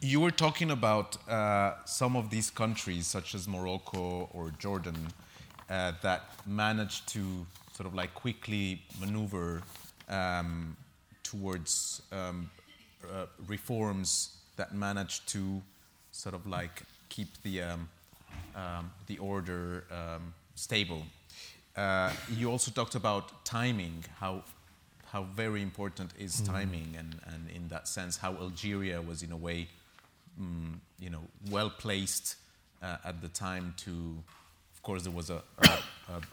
you 0.00 0.20
were 0.20 0.30
talking 0.30 0.70
about 0.70 1.16
uh, 1.28 1.74
some 1.86 2.14
of 2.16 2.28
these 2.28 2.50
countries, 2.50 3.06
such 3.06 3.34
as 3.34 3.48
Morocco 3.48 4.28
or 4.34 4.52
Jordan, 4.58 5.08
uh, 5.70 5.92
that 6.02 6.22
managed 6.46 7.08
to 7.08 7.46
sort 7.72 7.86
of 7.86 7.94
like 7.94 8.12
quickly 8.14 8.82
maneuver 9.00 9.62
um, 10.08 10.76
towards 11.24 12.02
um, 12.12 12.48
uh, 13.02 13.26
reforms 13.48 14.36
that 14.56 14.72
manage 14.72 15.26
to 15.26 15.60
sort 16.12 16.34
of 16.34 16.46
like 16.46 16.82
keep 17.08 17.28
the, 17.42 17.62
um, 17.62 17.88
um, 18.54 18.90
the 19.08 19.18
order 19.18 19.84
um, 19.90 20.32
stable. 20.54 21.02
Uh, 21.76 22.12
you 22.30 22.50
also 22.50 22.70
talked 22.70 22.94
about 22.94 23.44
timing, 23.44 24.04
how, 24.20 24.44
how 25.06 25.24
very 25.34 25.60
important 25.60 26.12
is 26.18 26.40
mm. 26.40 26.46
timing, 26.46 26.94
and, 26.96 27.16
and 27.26 27.50
in 27.50 27.68
that 27.68 27.88
sense, 27.88 28.16
how 28.16 28.34
Algeria 28.34 29.02
was 29.02 29.22
in 29.24 29.32
a 29.32 29.36
way, 29.36 29.66
mm, 30.40 30.74
you 31.00 31.10
know, 31.10 31.22
well 31.50 31.70
placed 31.70 32.36
uh, 32.80 32.96
at 33.04 33.20
the 33.20 33.28
time 33.28 33.74
to, 33.78 34.16
of 34.72 34.82
course, 34.82 35.02
there 35.02 35.12
was 35.12 35.30
a, 35.30 35.42
a, 35.58 35.78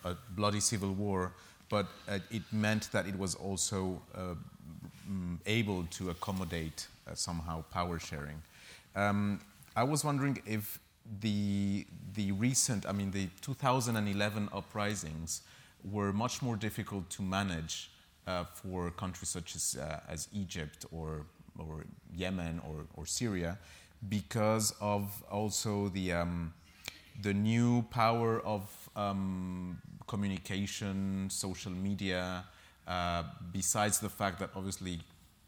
a, 0.05 0.09
a 0.11 0.17
bloody 0.35 0.59
civil 0.59 0.91
war, 0.91 1.31
but 1.69 1.87
uh, 2.07 2.19
it 2.29 2.43
meant 2.51 2.91
that 2.91 3.07
it 3.07 3.17
was 3.17 3.33
also 3.33 3.99
uh, 4.13 4.35
um, 5.11 5.39
able 5.45 5.83
to 5.91 6.09
accommodate 6.09 6.87
uh, 7.07 7.15
somehow 7.15 7.63
power 7.71 7.99
sharing. 7.99 8.41
Um, 8.95 9.41
I 9.75 9.83
was 9.83 10.03
wondering 10.03 10.41
if 10.45 10.79
the, 11.19 11.85
the 12.13 12.31
recent, 12.31 12.85
I 12.87 12.91
mean, 12.91 13.11
the 13.11 13.27
2011 13.41 14.49
uprisings 14.53 15.41
were 15.83 16.13
much 16.13 16.41
more 16.41 16.55
difficult 16.55 17.09
to 17.11 17.21
manage 17.21 17.91
uh, 18.27 18.43
for 18.43 18.91
countries 18.91 19.29
such 19.29 19.55
as, 19.55 19.77
uh, 19.79 19.99
as 20.07 20.27
Egypt 20.33 20.85
or, 20.91 21.25
or 21.57 21.85
Yemen 22.15 22.61
or, 22.67 22.85
or 22.95 23.05
Syria 23.05 23.57
because 24.07 24.73
of 24.79 25.23
also 25.31 25.89
the, 25.89 26.13
um, 26.13 26.53
the 27.21 27.33
new 27.33 27.81
power 27.89 28.39
of 28.41 28.89
um, 28.95 29.79
communication, 30.07 31.27
social 31.29 31.71
media, 31.71 32.43
uh, 32.87 33.23
besides 33.51 33.99
the 33.99 34.09
fact 34.09 34.39
that 34.39 34.49
obviously, 34.55 34.99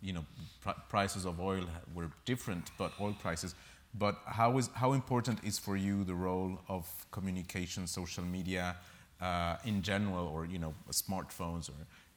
you 0.01 0.13
know, 0.13 0.25
pr- 0.61 0.79
prices 0.89 1.25
of 1.25 1.39
oil 1.39 1.65
were 1.93 2.09
different, 2.25 2.71
but 2.77 2.91
oil 2.99 3.15
prices. 3.19 3.55
But 3.95 4.17
how 4.25 4.57
is 4.57 4.69
how 4.73 4.93
important 4.93 5.43
is 5.43 5.59
for 5.59 5.75
you 5.77 6.03
the 6.03 6.15
role 6.15 6.59
of 6.67 6.87
communication, 7.11 7.85
social 7.87 8.23
media, 8.23 8.75
uh, 9.21 9.57
in 9.65 9.81
general, 9.81 10.27
or 10.27 10.45
you 10.45 10.59
know, 10.59 10.73
smartphones, 10.91 11.69
or 11.69 11.73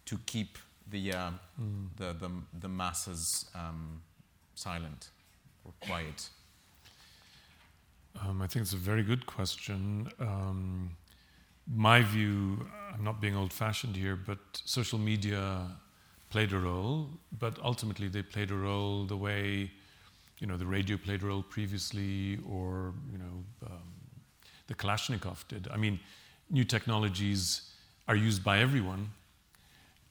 to 0.07 0.19
keep 0.27 0.59
the 0.91 1.13
uh, 1.13 1.31
mm. 1.61 1.89
the, 1.97 2.15
the, 2.15 2.31
the 2.61 2.69
masses 2.69 3.47
um, 3.55 4.03
silent 4.55 5.11
or 5.65 5.73
quiet? 5.81 6.29
Um, 8.25 8.41
I 8.41 8.47
think 8.47 8.63
it's 8.63 8.73
a 8.73 8.79
very 8.79 9.03
good 9.03 9.27
question. 9.27 10.09
Um, 10.19 10.97
my 11.75 12.03
view, 12.03 12.67
I'm 12.93 13.05
not 13.05 13.21
being 13.21 13.37
old 13.37 13.53
fashioned 13.53 13.97
here, 13.97 14.17
but 14.17 14.39
social 14.65 14.99
media 14.99 15.67
played 16.31 16.53
a 16.53 16.59
role, 16.59 17.11
but 17.39 17.59
ultimately 17.63 18.09
they 18.09 18.23
played 18.23 18.51
a 18.51 18.55
role 18.55 19.05
the 19.05 19.17
way 19.17 19.71
you 20.39 20.47
know, 20.47 20.57
the 20.57 20.67
radio 20.67 20.97
played 20.97 21.23
a 21.23 21.27
role 21.27 21.43
previously, 21.43 22.39
or 22.49 22.93
you 23.11 23.19
know, 23.19 23.45
um, 23.67 23.83
the 24.67 24.75
Kalashnikov 24.75 25.49
did. 25.49 25.69
I 25.73 25.77
mean, 25.77 25.99
new 26.51 26.65
technologies 26.65 27.73
are 28.09 28.17
used 28.17 28.45
by 28.45 28.59
everyone, 28.59 29.11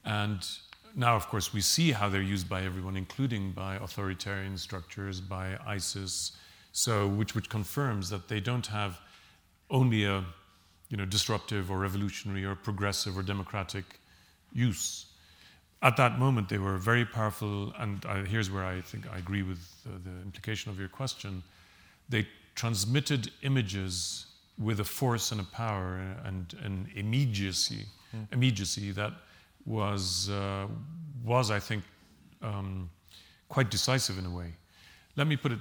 and 0.04 0.46
now, 0.94 1.14
of 1.14 1.28
course, 1.28 1.52
we 1.52 1.60
see 1.60 1.92
how 1.92 2.08
they're 2.08 2.22
used 2.22 2.48
by 2.48 2.62
everyone, 2.62 2.96
including 2.96 3.52
by 3.52 3.76
authoritarian 3.76 4.56
structures, 4.56 5.20
by 5.20 5.58
ISIS. 5.66 6.32
So, 6.72 7.06
which 7.06 7.34
which 7.34 7.48
confirms 7.48 8.10
that 8.10 8.28
they 8.28 8.40
don't 8.40 8.66
have 8.66 9.00
only 9.70 10.04
a 10.04 10.24
you 10.90 10.96
know 10.96 11.04
disruptive 11.04 11.70
or 11.70 11.78
revolutionary 11.78 12.44
or 12.44 12.54
progressive 12.54 13.16
or 13.16 13.22
democratic 13.22 13.84
use 14.52 15.06
at 15.82 15.96
that 15.98 16.18
moment, 16.18 16.48
they 16.48 16.58
were 16.58 16.78
very 16.78 17.04
powerful, 17.04 17.72
and 17.78 18.04
I, 18.06 18.24
here's 18.24 18.50
where 18.50 18.64
I 18.64 18.80
think 18.80 19.06
I 19.12 19.18
agree 19.18 19.42
with 19.42 19.60
uh, 19.86 19.98
the 20.02 20.22
implication 20.22 20.70
of 20.70 20.78
your 20.78 20.88
question. 20.88 21.42
They 22.08 22.26
transmitted 22.54 23.30
images 23.42 24.26
with 24.58 24.80
a 24.80 24.84
force 24.84 25.32
and 25.32 25.40
a 25.40 25.44
power 25.44 26.00
and 26.24 26.54
an 26.62 26.88
immediacy, 26.94 27.84
mm. 28.14 28.26
immediacy 28.32 28.90
that 28.92 29.12
was, 29.66 30.30
uh, 30.30 30.66
was 31.24 31.50
I 31.50 31.60
think, 31.60 31.84
um, 32.40 32.88
quite 33.48 33.70
decisive 33.70 34.18
in 34.18 34.24
a 34.24 34.30
way. 34.30 34.54
Let 35.16 35.26
me 35.26 35.36
put 35.36 35.52
it 35.52 35.60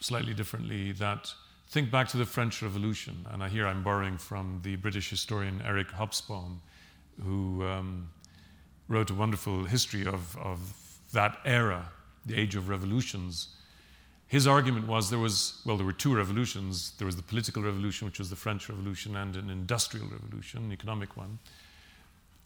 slightly 0.00 0.34
differently 0.34 0.92
that 0.92 1.32
think 1.70 1.88
back 1.88 2.08
to 2.08 2.16
the 2.16 2.26
French 2.26 2.62
Revolution, 2.62 3.24
and 3.30 3.44
I 3.44 3.48
hear 3.48 3.64
I'm 3.64 3.84
borrowing 3.84 4.18
from 4.18 4.60
the 4.64 4.74
British 4.74 5.08
historian 5.08 5.62
Eric 5.64 5.86
Hobsbawm, 5.88 6.56
who 7.22 7.64
um, 7.64 8.10
wrote 8.88 9.08
a 9.10 9.14
wonderful 9.14 9.64
history 9.64 10.04
of, 10.04 10.36
of 10.38 10.58
that 11.12 11.38
era, 11.44 11.88
the 12.26 12.34
age 12.34 12.56
of 12.56 12.68
revolutions. 12.68 13.54
His 14.26 14.48
argument 14.48 14.88
was 14.88 15.10
there 15.10 15.20
was, 15.20 15.62
well, 15.64 15.76
there 15.76 15.86
were 15.86 15.92
two 15.92 16.14
revolutions. 16.14 16.92
There 16.98 17.06
was 17.06 17.14
the 17.14 17.22
political 17.22 17.62
revolution, 17.62 18.04
which 18.06 18.18
was 18.18 18.30
the 18.30 18.36
French 18.36 18.68
Revolution, 18.68 19.14
and 19.14 19.36
an 19.36 19.48
industrial 19.48 20.08
revolution, 20.08 20.64
an 20.64 20.72
economic 20.72 21.16
one. 21.16 21.38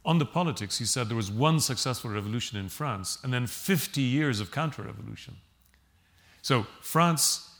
On 0.05 0.19
the 0.19 0.27
politics, 0.27 0.77
he 0.77 0.85
said 0.85 1.09
there 1.09 1.17
was 1.17 1.31
one 1.31 1.61
successful 1.61 2.11
revolution 2.11 2.59
in 2.59 2.69
France 2.69 3.19
and 3.23 3.33
then 3.33 3.47
50 3.47 4.03
years 4.03 4.39
of 4.39 4.51
counter 4.51 4.83
revolution. 4.83 5.37
So, 6.43 6.67
France, 6.83 7.54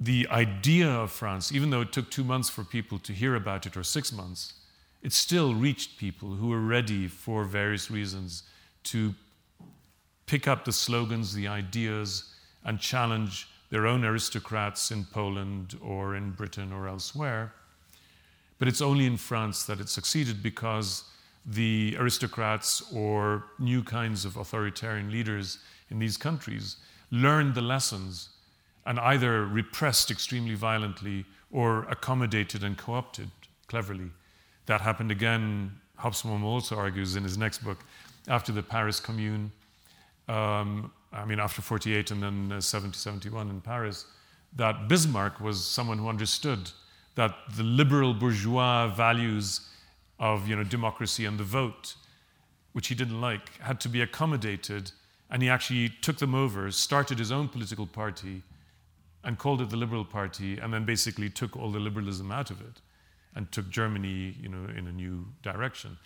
the 0.00 0.28
idea 0.30 0.88
of 0.88 1.10
France, 1.10 1.52
even 1.52 1.70
though 1.70 1.80
it 1.80 1.92
took 1.92 2.10
two 2.10 2.24
months 2.24 2.48
for 2.48 2.62
people 2.62 2.98
to 3.00 3.12
hear 3.12 3.34
about 3.34 3.66
it 3.66 3.76
or 3.76 3.82
six 3.82 4.12
months, 4.12 4.54
it 5.02 5.12
still 5.12 5.54
reached 5.54 5.98
people 5.98 6.34
who 6.34 6.48
were 6.48 6.60
ready 6.60 7.08
for 7.08 7.44
various 7.44 7.90
reasons 7.90 8.44
to 8.84 9.14
pick 10.26 10.46
up 10.46 10.64
the 10.64 10.72
slogans, 10.72 11.34
the 11.34 11.48
ideas, 11.48 12.34
and 12.64 12.78
challenge 12.78 13.48
their 13.70 13.86
own 13.86 14.04
aristocrats 14.04 14.90
in 14.90 15.04
Poland 15.04 15.76
or 15.82 16.14
in 16.14 16.30
Britain 16.30 16.72
or 16.72 16.88
elsewhere. 16.88 17.52
But 18.58 18.68
it's 18.68 18.80
only 18.80 19.06
in 19.06 19.16
France 19.16 19.64
that 19.64 19.80
it 19.80 19.88
succeeded 19.88 20.42
because 20.42 21.04
the 21.46 21.96
aristocrats 21.98 22.82
or 22.92 23.44
new 23.58 23.82
kinds 23.82 24.24
of 24.24 24.36
authoritarian 24.36 25.10
leaders 25.10 25.58
in 25.90 25.98
these 25.98 26.16
countries 26.16 26.76
learned 27.10 27.54
the 27.54 27.62
lessons 27.62 28.30
and 28.88 28.98
either 29.00 29.44
repressed 29.44 30.10
extremely 30.10 30.54
violently 30.54 31.26
or 31.50 31.84
accommodated 31.90 32.64
and 32.64 32.78
co 32.78 32.94
opted 32.94 33.30
cleverly. 33.66 34.10
That 34.64 34.80
happened 34.80 35.10
again, 35.10 35.72
Hobsbawm 36.00 36.42
also 36.42 36.74
argues 36.76 37.14
in 37.14 37.22
his 37.22 37.36
next 37.36 37.58
book, 37.58 37.78
after 38.28 38.50
the 38.50 38.62
Paris 38.62 38.98
Commune, 38.98 39.52
um, 40.26 40.90
I 41.12 41.26
mean, 41.26 41.38
after 41.38 41.60
48 41.60 42.10
and 42.12 42.22
then 42.22 42.52
uh, 42.52 42.60
70, 42.62 42.96
71 42.96 43.50
in 43.50 43.60
Paris, 43.60 44.06
that 44.56 44.88
Bismarck 44.88 45.38
was 45.38 45.62
someone 45.62 45.98
who 45.98 46.08
understood 46.08 46.70
that 47.14 47.34
the 47.56 47.62
liberal 47.62 48.14
bourgeois 48.14 48.88
values 48.88 49.68
of 50.18 50.48
you 50.48 50.56
know, 50.56 50.64
democracy 50.64 51.26
and 51.26 51.38
the 51.38 51.44
vote, 51.44 51.94
which 52.72 52.88
he 52.88 52.94
didn't 52.94 53.20
like, 53.20 53.58
had 53.60 53.80
to 53.80 53.88
be 53.90 54.00
accommodated, 54.00 54.92
and 55.30 55.42
he 55.42 55.50
actually 55.50 55.90
took 56.00 56.16
them 56.16 56.34
over, 56.34 56.70
started 56.70 57.18
his 57.18 57.30
own 57.30 57.48
political 57.48 57.86
party, 57.86 58.42
and 59.24 59.38
called 59.38 59.60
it 59.60 59.70
the 59.70 59.76
Liberal 59.76 60.04
Party, 60.04 60.58
and 60.58 60.72
then 60.72 60.84
basically 60.84 61.28
took 61.28 61.56
all 61.56 61.70
the 61.70 61.80
liberalism 61.80 62.30
out 62.30 62.50
of 62.50 62.60
it 62.60 62.80
and 63.34 63.50
took 63.52 63.68
Germany 63.68 64.34
you 64.40 64.48
know, 64.48 64.68
in 64.76 64.86
a 64.86 64.92
new 64.92 65.26
direction. 65.42 65.98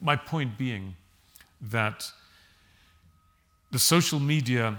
My 0.00 0.16
point 0.16 0.58
being 0.58 0.94
that 1.60 2.10
the 3.70 3.78
social 3.78 4.20
media, 4.20 4.76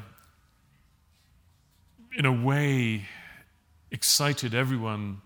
in 2.17 2.25
a 2.25 2.31
way, 2.31 3.05
excited 3.91 4.53
everyone 4.53 5.21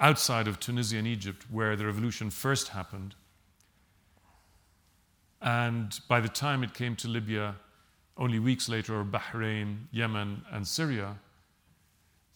outside 0.00 0.46
of 0.46 0.60
Tunisia 0.60 0.98
and 0.98 1.06
Egypt, 1.06 1.44
where 1.50 1.74
the 1.74 1.86
revolution 1.86 2.30
first 2.30 2.68
happened. 2.68 3.14
And 5.40 5.98
by 6.08 6.20
the 6.20 6.28
time 6.28 6.62
it 6.62 6.74
came 6.74 6.96
to 6.96 7.08
Libya, 7.08 7.56
only 8.16 8.38
weeks 8.38 8.68
later, 8.68 9.00
or 9.00 9.04
Bahrain, 9.04 9.86
Yemen, 9.90 10.42
and 10.50 10.66
Syria, 10.66 11.16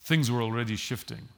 things 0.03 0.30
were 0.30 0.42
already 0.42 0.76
shifting. 0.76 1.28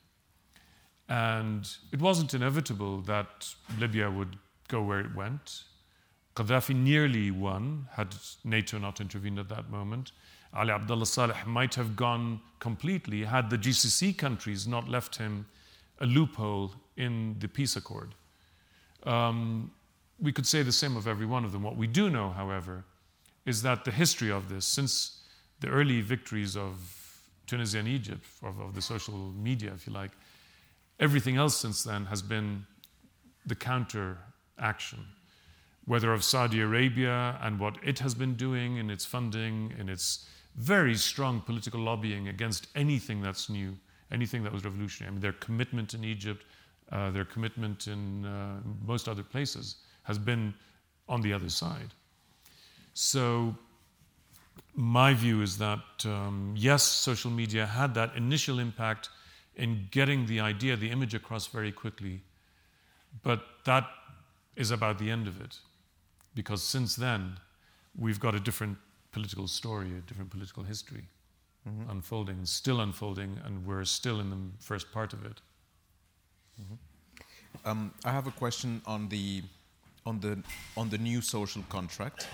And 1.09 1.69
it 1.93 2.01
wasn't 2.01 2.35
inevitable 2.35 3.03
that 3.03 3.55
Libya 3.79 4.11
would 4.11 4.39
go 4.69 4.83
where 4.83 5.01
it 5.01 5.15
went. 5.15 5.65
Gaddafi 6.35 6.75
nearly 6.75 7.31
won, 7.31 7.89
had 7.93 8.15
NATO 8.43 8.79
not 8.79 9.01
intervened 9.01 9.39
at 9.39 9.49
that 9.51 9.71
moment. 9.71 10.13
Ali 10.55 10.71
Abdullah 10.71 11.07
Saleh 11.07 11.47
might 11.47 11.75
have 11.75 11.95
gone 11.95 12.41
completely 12.59 13.25
had 13.25 13.51
the 13.51 13.59
GCC 13.59 14.17
countries 14.17 14.67
not 14.67 14.89
left 14.89 15.17
him 15.17 15.47
a 16.01 16.07
loophole 16.07 16.73
in 16.97 17.37
the 17.39 17.49
peace 17.49 17.77
accord. 17.77 18.15
Um, 19.05 19.71
we 20.21 20.33
could 20.33 20.47
say 20.47 20.63
the 20.63 20.73
same 20.73 20.97
of 20.97 21.07
every 21.07 21.27
one 21.27 21.45
of 21.45 21.53
them. 21.53 21.63
What 21.63 21.77
we 21.77 21.87
do 21.87 22.09
know, 22.09 22.31
however, 22.31 22.85
is 23.45 23.63
that 23.63 23.85
the 23.85 23.91
history 23.91 24.31
of 24.31 24.49
this, 24.49 24.65
since 24.65 25.23
the 25.61 25.69
early 25.69 26.01
victories 26.01 26.57
of 26.57 27.04
Tunisia 27.47 27.79
and 27.79 27.89
Egypt, 27.89 28.25
of, 28.43 28.59
of 28.61 28.75
the 28.75 28.83
social 28.83 29.33
media, 29.33 29.73
if 29.75 29.87
you 29.87 29.93
like, 29.93 30.11
Everything 31.01 31.37
else 31.37 31.57
since 31.57 31.83
then 31.83 32.05
has 32.07 32.23
been 32.23 32.67
the 33.47 33.55
counter 33.55 34.19
action, 34.59 35.05
whether 35.87 36.13
of 36.13 36.23
Saudi 36.23 36.61
Arabia 36.61 37.39
and 37.43 37.59
what 37.59 37.77
it 37.83 37.99
has 37.99 38.15
been 38.15 38.35
doing 38.35 38.77
in 38.77 38.91
its 38.91 39.05
funding, 39.05 39.75
in 39.79 39.89
its 39.89 40.27
very 40.57 40.95
strong 40.95 41.41
political 41.41 41.81
lobbying 41.81 42.29
against 42.29 42.69
anything 42.77 43.21
that's 43.21 43.51
new, 43.51 43.77
anything 44.13 44.45
that 44.45 44.53
was 44.53 44.65
revolutionary. 44.65 45.09
I 45.09 45.13
mean, 45.13 45.21
their 45.21 45.33
commitment 45.33 45.95
in 45.95 46.05
Egypt, 46.05 46.45
uh, 46.93 47.11
their 47.11 47.25
commitment 47.25 47.89
in 47.89 48.25
uh, 48.25 48.61
most 48.87 49.09
other 49.09 49.25
places 49.25 49.77
has 50.05 50.17
been 50.17 50.55
on 51.09 51.21
the 51.23 51.33
other 51.33 51.49
side. 51.49 51.93
So, 52.93 53.57
my 54.75 55.15
view 55.15 55.43
is 55.43 55.59
that 55.59 56.05
um, 56.05 56.55
yes, 56.57 56.83
social 56.83 57.31
media 57.31 57.67
had 57.67 57.95
that 57.95 58.17
initial 58.17 58.59
impact 58.59 59.09
in 59.57 59.89
getting 59.91 60.27
the 60.27 60.41
idea, 60.41 60.77
the 60.77 60.91
image 60.91 61.15
across 61.15 61.47
very 61.47 61.73
quickly. 61.73 62.21
But 63.23 63.45
that 63.65 63.89
is 64.57 64.71
about 64.71 64.99
the 64.99 65.11
end 65.11 65.29
of 65.29 65.41
it. 65.41 65.59
Because 66.35 66.63
since 66.63 66.97
then, 66.97 67.39
we've 67.97 68.19
got 68.19 68.35
a 68.35 68.41
different 68.41 68.79
political 69.13 69.47
story, 69.47 69.91
a 69.97 70.01
different 70.01 70.31
political 70.31 70.65
history 70.65 71.05
mm-hmm. 71.69 71.91
unfolding, 71.91 72.45
still 72.45 72.81
unfolding, 72.81 73.39
and 73.45 73.67
we're 73.67 73.85
still 73.85 74.21
in 74.21 74.31
the 74.31 74.37
first 74.59 74.93
part 74.93 75.13
of 75.13 75.25
it. 75.25 75.41
Mm-hmm. 76.61 77.69
Um, 77.69 77.95
I 78.05 78.11
have 78.11 78.27
a 78.27 78.33
question 78.33 78.83
on 78.87 79.09
the 79.09 79.43
on 80.05 80.21
the 80.21 80.43
on 80.77 80.91
the 80.91 80.99
new 80.99 81.21
social 81.21 81.63
contract. 81.69 82.29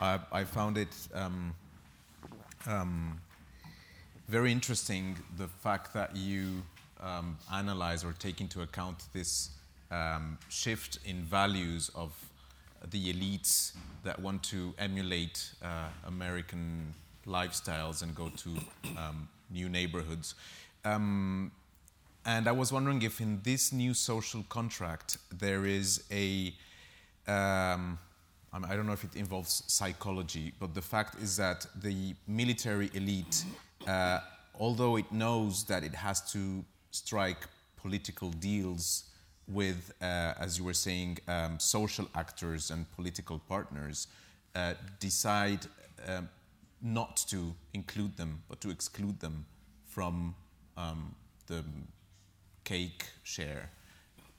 I, 0.00 0.44
found 0.44 0.78
it 0.78 0.94
um, 1.14 1.54
um, 2.66 3.20
very 4.28 4.50
interesting 4.50 5.16
the 5.36 5.46
fact 5.48 5.92
that 5.92 6.16
you 6.16 6.62
um, 7.00 7.36
analyze 7.52 8.02
or 8.04 8.12
take 8.12 8.40
into 8.40 8.62
account 8.62 9.04
this 9.12 9.50
um, 9.90 10.38
shift 10.48 10.98
in 11.04 11.22
values 11.22 11.90
of 11.94 12.12
the 12.90 13.12
elites 13.12 13.72
that 14.04 14.18
want 14.18 14.42
to 14.44 14.72
emulate 14.78 15.50
uh, 15.62 15.88
American 16.06 16.94
lifestyles 17.26 18.02
and 18.02 18.14
go 18.14 18.30
to 18.30 18.56
um, 18.96 19.28
new 19.50 19.68
neighborhoods. 19.68 20.34
Um, 20.84 21.52
and 22.24 22.48
I 22.48 22.52
was 22.52 22.72
wondering 22.72 23.02
if 23.02 23.20
in 23.20 23.40
this 23.42 23.72
new 23.72 23.92
social 23.92 24.44
contract 24.48 25.18
there 25.30 25.66
is 25.66 26.04
a 26.10 26.54
um, 27.26 27.98
I 28.52 28.74
don't 28.76 28.86
know 28.86 28.92
if 28.92 29.04
it 29.04 29.14
involves 29.14 29.62
psychology, 29.66 30.52
but 30.58 30.74
the 30.74 30.82
fact 30.82 31.20
is 31.22 31.36
that 31.36 31.66
the 31.82 32.14
military 32.26 32.90
elite 32.94 33.44
uh, 33.86 34.20
although 34.58 34.96
it 34.96 35.10
knows 35.10 35.64
that 35.64 35.82
it 35.82 35.94
has 35.94 36.20
to 36.32 36.64
strike 36.90 37.46
political 37.76 38.30
deals 38.30 39.04
with, 39.48 39.92
uh, 40.00 40.34
as 40.38 40.58
you 40.58 40.64
were 40.64 40.74
saying, 40.74 41.18
um, 41.26 41.58
social 41.58 42.06
actors 42.14 42.70
and 42.70 42.88
political 42.92 43.38
partners, 43.48 44.06
uh, 44.54 44.74
decide 45.00 45.66
um, 46.06 46.28
not 46.82 47.16
to 47.16 47.54
include 47.72 48.16
them, 48.16 48.42
but 48.48 48.60
to 48.60 48.70
exclude 48.70 49.18
them 49.20 49.46
from 49.86 50.34
um, 50.76 51.14
the 51.46 51.64
cake 52.64 53.06
share, 53.22 53.70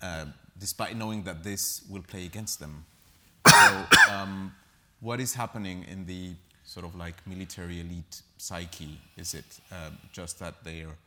uh, 0.01 0.25
despite 0.57 0.95
knowing 0.95 1.23
that 1.23 1.43
this 1.43 1.83
will 1.89 2.03
play 2.03 2.25
against 2.25 2.59
them. 2.59 2.85
So, 3.51 3.85
um, 4.13 4.53
what 4.99 5.19
is 5.19 5.33
happening 5.33 5.85
in 5.89 6.05
the 6.05 6.33
sort 6.63 6.85
of 6.85 6.95
like 6.95 7.15
military 7.27 7.79
elite 7.79 8.21
psyche? 8.37 8.99
Is 9.17 9.33
it 9.33 9.59
uh, 9.71 9.89
just 10.11 10.39
that 10.39 10.63
they're 10.63 10.97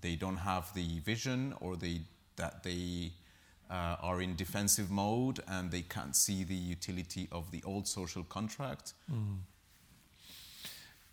they 0.00 0.14
don't 0.16 0.36
have 0.36 0.72
the 0.74 1.00
vision, 1.00 1.54
or 1.60 1.76
they 1.76 2.00
that 2.36 2.62
they 2.62 3.12
uh, 3.70 3.96
are 4.00 4.20
in 4.20 4.36
defensive 4.36 4.90
mode 4.90 5.40
and 5.48 5.70
they 5.70 5.82
can't 5.82 6.16
see 6.16 6.44
the 6.44 6.54
utility 6.54 7.28
of 7.30 7.50
the 7.50 7.62
old 7.64 7.86
social 7.86 8.24
contract? 8.24 8.94
Mm. 9.12 9.38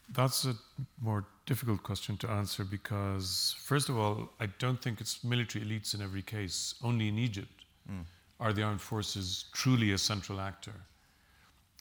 That's 0.10 0.46
a 0.46 0.56
more 1.02 1.26
difficult 1.46 1.84
question 1.84 2.16
to 2.18 2.30
answer 2.30 2.64
because, 2.64 3.56
first 3.64 3.90
of 3.90 3.98
all, 3.98 4.30
I 4.40 4.48
don't 4.58 4.82
think 4.82 5.02
it's 5.02 5.24
military 5.24 5.66
elites 5.66 5.94
in 5.94 6.02
every 6.02 6.22
case. 6.22 6.76
Only 6.82 7.10
in 7.10 7.18
Egypt 7.18 7.66
mm. 7.92 8.06
Are 8.40 8.54
the 8.54 8.64
armed 8.64 8.82
forces 8.82 9.46
truly 9.54 9.92
a 9.92 9.98
central 9.98 10.40
actor. 10.40 10.74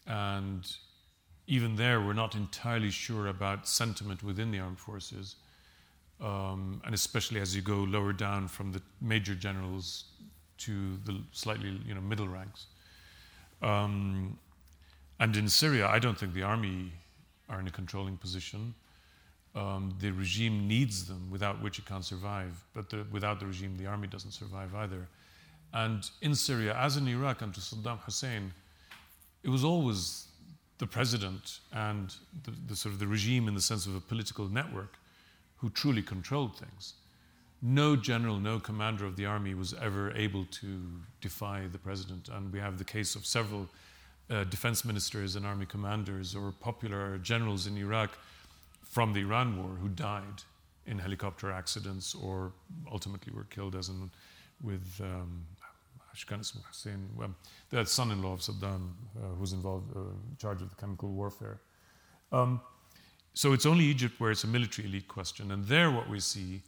And 0.07 0.67
even 1.47 1.77
there, 1.77 2.01
we're 2.01 2.13
not 2.13 2.35
entirely 2.35 2.91
sure 2.91 3.29
about 3.29 3.69
sentiment 3.69 4.23
within 4.23 4.51
the 4.51 4.59
armed 4.59 4.79
forces. 4.79 5.37
Um, 6.21 6.81
and 6.85 6.95
especially 6.95 7.41
as 7.41 7.55
you 7.55 7.61
go 7.61 7.77
lower 7.77 8.13
down 8.13 8.49
from 8.49 8.73
the 8.73 8.81
major 9.01 9.35
generals 9.35 10.05
to 10.59 10.97
the 11.05 11.21
slightly 11.33 11.79
you 11.87 11.95
know, 11.95 12.01
middle 12.01 12.29
ranks. 12.29 12.67
Um, 13.63 14.39
and 15.21 15.37
in 15.37 15.49
Syria, 15.49 15.89
I 15.89 15.99
don't 15.99 16.19
think 16.19 16.33
the 16.33 16.43
army 16.43 16.93
are 17.49 17.61
in 17.61 17.67
a 17.67 17.71
controlling 17.71 18.17
position. 18.17 18.75
Um, 19.55 19.95
the 20.01 20.11
regime 20.11 20.69
needs 20.69 21.07
them, 21.07 21.31
without 21.31 21.63
which 21.63 21.79
it 21.79 21.87
can't 21.87 22.05
survive. 22.05 22.63
But 22.75 22.91
the, 22.91 23.07
without 23.11 23.41
the 23.41 23.47
regime, 23.47 23.77
the 23.77 23.87
army 23.87 24.09
doesn't 24.09 24.33
survive 24.33 24.75
either. 24.75 25.09
And 25.73 26.09
in 26.23 26.35
Syria, 26.35 26.75
as 26.77 26.97
in 26.97 27.07
Iraq 27.09 27.43
under 27.43 27.61
Saddam 27.61 27.99
Hussein, 28.01 28.53
it 29.43 29.49
was 29.49 29.65
always 29.65 30.27
the 30.79 30.87
president 30.87 31.61
and 31.73 32.15
the, 32.45 32.53
the, 32.69 32.77
sort 32.77 32.93
of 32.93 32.99
the 32.99 33.07
regime 33.07 33.49
in 33.49 33.55
the 33.55 33.61
sense 33.61 33.87
of 33.87 33.95
a 33.95 34.01
political 34.01 34.49
network 34.49 34.99
who 35.57 35.71
truly 35.71 36.03
controlled 36.03 36.57
things. 36.59 36.95
No 37.63 37.97
general, 37.97 38.39
no 38.39 38.61
commander 38.61 39.07
of 39.07 39.17
the 39.17 39.25
army 39.25 39.55
was 39.55 39.73
ever 39.75 40.13
able 40.13 40.45
to 40.51 40.83
defy 41.21 41.63
the 41.73 41.79
president. 41.79 42.29
And 42.29 42.53
we 42.53 42.59
have 42.59 42.77
the 42.77 42.85
case 42.85 43.17
of 43.17 43.25
several 43.25 43.69
uh, 44.29 44.45
defense 44.45 44.85
ministers 44.85 45.37
and 45.37 45.47
army 45.47 45.67
commanders 45.67 46.35
or 46.35 46.53
popular 46.61 47.19
generals 47.19 47.67
in 47.67 47.77
Iraq 47.79 48.11
from 48.83 49.13
the 49.13 49.21
Iran 49.21 49.57
war 49.57 49.77
who 49.81 49.89
died 49.89 50.43
in 50.87 50.99
helicopter 50.99 51.51
accidents 51.51 52.15
or 52.15 52.53
ultimately 52.91 53.33
were 53.33 53.45
killed, 53.45 53.75
as 53.75 53.89
in 53.89 54.11
with 54.63 55.01
um, 55.01 55.45
Hussein, 56.25 57.09
well, 57.17 57.35
the 57.71 57.85
son-in-law 57.85 58.33
of 58.33 58.41
Saddam, 58.41 58.93
uh, 59.17 59.35
who's 59.39 59.53
involved, 59.53 59.95
uh, 59.97 60.01
in 60.01 60.37
charge 60.39 60.63
of 60.63 60.71
the 60.71 60.77
chemical 60.77 61.11
warfare. 61.11 61.61
Um, 62.33 62.61
so 63.35 63.53
it's 63.53 63.67
only 63.67 63.85
Egypt 63.85 64.15
where 64.19 64.31
it's 64.31 64.45
a 64.45 64.47
military 64.47 64.89
elite 64.89 65.09
question, 65.09 65.51
and 65.51 65.65
there 65.67 65.91
what 65.91 66.09
we 66.09 66.21
see 66.21 66.63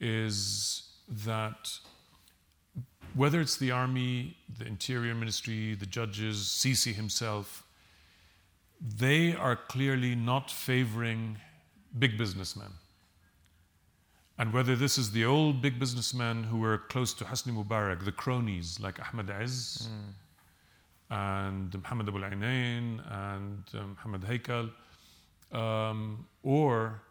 is 0.00 0.88
that 1.08 1.70
whether 3.14 3.40
it's 3.40 3.56
the 3.56 3.70
army, 3.70 4.36
the 4.58 4.66
interior 4.66 5.14
ministry, 5.14 5.74
the 5.74 5.86
judges, 5.86 6.36
Sisi 6.38 6.94
himself, 6.94 7.64
they 8.80 9.34
are 9.34 9.56
clearly 9.56 10.14
not 10.14 10.50
favoring 10.50 11.38
big 11.98 12.18
businessmen. 12.18 12.68
And 14.38 14.52
whether 14.52 14.76
this 14.76 14.98
is 14.98 15.10
the 15.10 15.24
old 15.24 15.60
big 15.60 15.78
businessmen 15.80 16.44
who 16.44 16.58
were 16.58 16.78
close 16.78 17.12
to 17.14 17.24
Hosni 17.24 17.52
Mubarak, 17.52 18.04
the 18.04 18.12
cronies 18.12 18.78
like 18.78 19.00
Ahmed 19.00 19.30
Izz 19.42 19.88
mm. 19.90 20.12
and 21.10 21.74
Mohammed 21.74 22.08
Abu 22.08 22.18
Ainain 22.20 23.00
and 23.10 23.64
um, 23.74 23.96
Mohammed 23.96 24.22
Haikal, 24.22 24.70
um, 25.52 26.26
or 26.44 27.02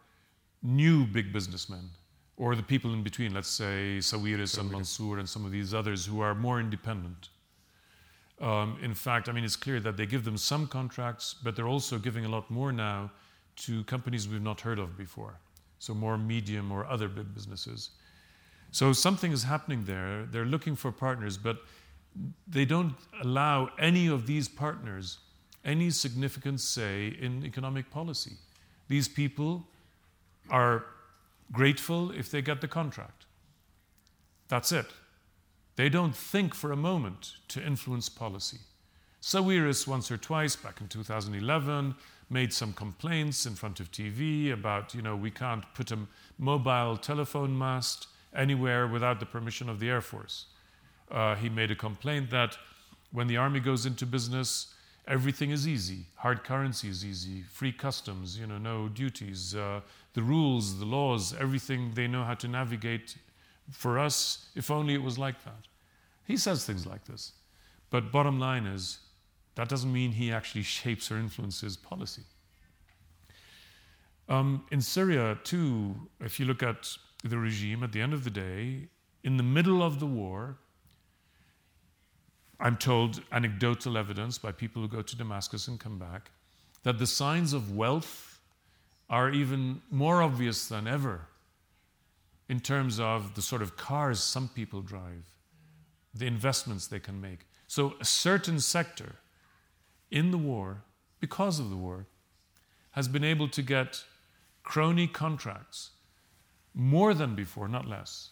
new 0.62 1.04
big 1.04 1.32
businessmen 1.32 1.90
or 2.38 2.54
the 2.54 2.62
people 2.62 2.94
in 2.94 3.02
between, 3.02 3.34
let's 3.34 3.48
say 3.48 3.98
Sawiris 3.98 4.58
and 4.58 4.70
Mansour 4.70 5.18
and 5.18 5.28
some 5.28 5.44
of 5.44 5.50
these 5.50 5.74
others 5.74 6.06
who 6.06 6.20
are 6.20 6.34
more 6.34 6.60
independent. 6.60 7.30
Um, 8.40 8.78
in 8.80 8.94
fact, 8.94 9.28
I 9.28 9.32
mean, 9.32 9.42
it's 9.42 9.56
clear 9.56 9.80
that 9.80 9.96
they 9.96 10.06
give 10.06 10.24
them 10.24 10.36
some 10.36 10.68
contracts, 10.68 11.34
but 11.42 11.56
they're 11.56 11.66
also 11.66 11.98
giving 11.98 12.24
a 12.24 12.28
lot 12.28 12.48
more 12.48 12.70
now 12.70 13.10
to 13.56 13.82
companies 13.84 14.28
we've 14.28 14.40
not 14.40 14.60
heard 14.60 14.78
of 14.78 14.96
before. 14.96 15.40
So, 15.78 15.94
more 15.94 16.18
medium 16.18 16.72
or 16.72 16.86
other 16.86 17.08
big 17.08 17.34
businesses. 17.34 17.90
So, 18.70 18.92
something 18.92 19.32
is 19.32 19.44
happening 19.44 19.84
there. 19.84 20.26
They're 20.26 20.44
looking 20.44 20.76
for 20.76 20.92
partners, 20.92 21.36
but 21.36 21.58
they 22.46 22.64
don't 22.64 22.94
allow 23.22 23.70
any 23.78 24.08
of 24.08 24.26
these 24.26 24.48
partners 24.48 25.18
any 25.64 25.90
significant 25.90 26.60
say 26.60 27.16
in 27.20 27.44
economic 27.44 27.90
policy. 27.90 28.32
These 28.88 29.08
people 29.08 29.66
are 30.48 30.84
grateful 31.52 32.10
if 32.10 32.30
they 32.30 32.42
get 32.42 32.60
the 32.60 32.68
contract. 32.68 33.26
That's 34.48 34.72
it. 34.72 34.86
They 35.76 35.88
don't 35.88 36.16
think 36.16 36.54
for 36.54 36.72
a 36.72 36.76
moment 36.76 37.34
to 37.48 37.64
influence 37.64 38.08
policy. 38.08 38.58
Sawiris, 39.20 39.86
once 39.86 40.10
or 40.10 40.16
twice 40.16 40.56
back 40.56 40.80
in 40.80 40.88
2011, 40.88 41.94
made 42.30 42.52
some 42.52 42.72
complaints 42.72 43.46
in 43.46 43.54
front 43.54 43.80
of 43.80 43.90
TV 43.90 44.52
about, 44.52 44.94
you 44.94 45.02
know, 45.02 45.16
we 45.16 45.30
can't 45.30 45.64
put 45.74 45.90
a 45.90 45.98
mobile 46.38 46.96
telephone 46.96 47.56
mast 47.56 48.08
anywhere 48.34 48.86
without 48.86 49.20
the 49.20 49.26
permission 49.26 49.68
of 49.68 49.80
the 49.80 49.88
Air 49.88 50.00
Force. 50.00 50.46
Uh, 51.10 51.34
he 51.34 51.48
made 51.48 51.70
a 51.70 51.76
complaint 51.76 52.30
that 52.30 52.56
when 53.12 53.26
the 53.26 53.36
army 53.36 53.60
goes 53.60 53.86
into 53.86 54.04
business, 54.04 54.74
everything 55.06 55.50
is 55.50 55.66
easy. 55.66 56.04
Hard 56.16 56.44
currency 56.44 56.88
is 56.88 57.04
easy, 57.04 57.42
free 57.50 57.72
customs, 57.72 58.38
you 58.38 58.46
know, 58.46 58.58
no 58.58 58.88
duties, 58.88 59.54
uh, 59.54 59.80
the 60.12 60.22
rules, 60.22 60.78
the 60.78 60.84
laws, 60.84 61.34
everything 61.40 61.92
they 61.94 62.06
know 62.06 62.24
how 62.24 62.34
to 62.34 62.48
navigate. 62.48 63.16
For 63.70 63.98
us, 63.98 64.48
if 64.54 64.70
only 64.70 64.94
it 64.94 65.02
was 65.02 65.18
like 65.18 65.44
that. 65.44 65.66
He 66.26 66.36
says 66.36 66.64
things 66.64 66.86
like 66.86 67.04
this. 67.06 67.32
But 67.90 68.12
bottom 68.12 68.38
line 68.38 68.66
is, 68.66 68.98
that 69.58 69.68
doesn't 69.68 69.92
mean 69.92 70.12
he 70.12 70.30
actually 70.30 70.62
shapes 70.62 71.10
or 71.10 71.18
influences 71.18 71.76
policy. 71.76 72.22
Um, 74.28 74.64
in 74.70 74.80
Syria, 74.80 75.36
too, 75.42 75.96
if 76.20 76.38
you 76.38 76.46
look 76.46 76.62
at 76.62 76.96
the 77.24 77.38
regime, 77.38 77.82
at 77.82 77.90
the 77.90 78.00
end 78.00 78.14
of 78.14 78.22
the 78.22 78.30
day, 78.30 78.86
in 79.24 79.36
the 79.36 79.42
middle 79.42 79.82
of 79.82 79.98
the 79.98 80.06
war, 80.06 80.58
I'm 82.60 82.76
told 82.76 83.20
anecdotal 83.32 83.98
evidence 83.98 84.38
by 84.38 84.52
people 84.52 84.80
who 84.80 84.86
go 84.86 85.02
to 85.02 85.16
Damascus 85.16 85.66
and 85.66 85.80
come 85.80 85.98
back 85.98 86.30
that 86.84 87.00
the 87.00 87.06
signs 87.08 87.52
of 87.52 87.74
wealth 87.74 88.40
are 89.10 89.28
even 89.28 89.82
more 89.90 90.22
obvious 90.22 90.68
than 90.68 90.86
ever 90.86 91.22
in 92.48 92.60
terms 92.60 93.00
of 93.00 93.34
the 93.34 93.42
sort 93.42 93.62
of 93.62 93.76
cars 93.76 94.20
some 94.20 94.46
people 94.46 94.82
drive, 94.82 95.24
the 96.14 96.28
investments 96.28 96.86
they 96.86 97.00
can 97.00 97.20
make. 97.20 97.40
So, 97.66 97.94
a 98.00 98.04
certain 98.04 98.60
sector 98.60 99.16
in 100.10 100.30
the 100.30 100.38
war, 100.38 100.82
because 101.20 101.58
of 101.58 101.70
the 101.70 101.76
war, 101.76 102.06
has 102.92 103.08
been 103.08 103.24
able 103.24 103.48
to 103.48 103.62
get 103.62 104.04
crony 104.62 105.06
contracts 105.06 105.90
more 106.74 107.14
than 107.14 107.34
before, 107.34 107.68
not 107.68 107.86
less. 107.86 108.30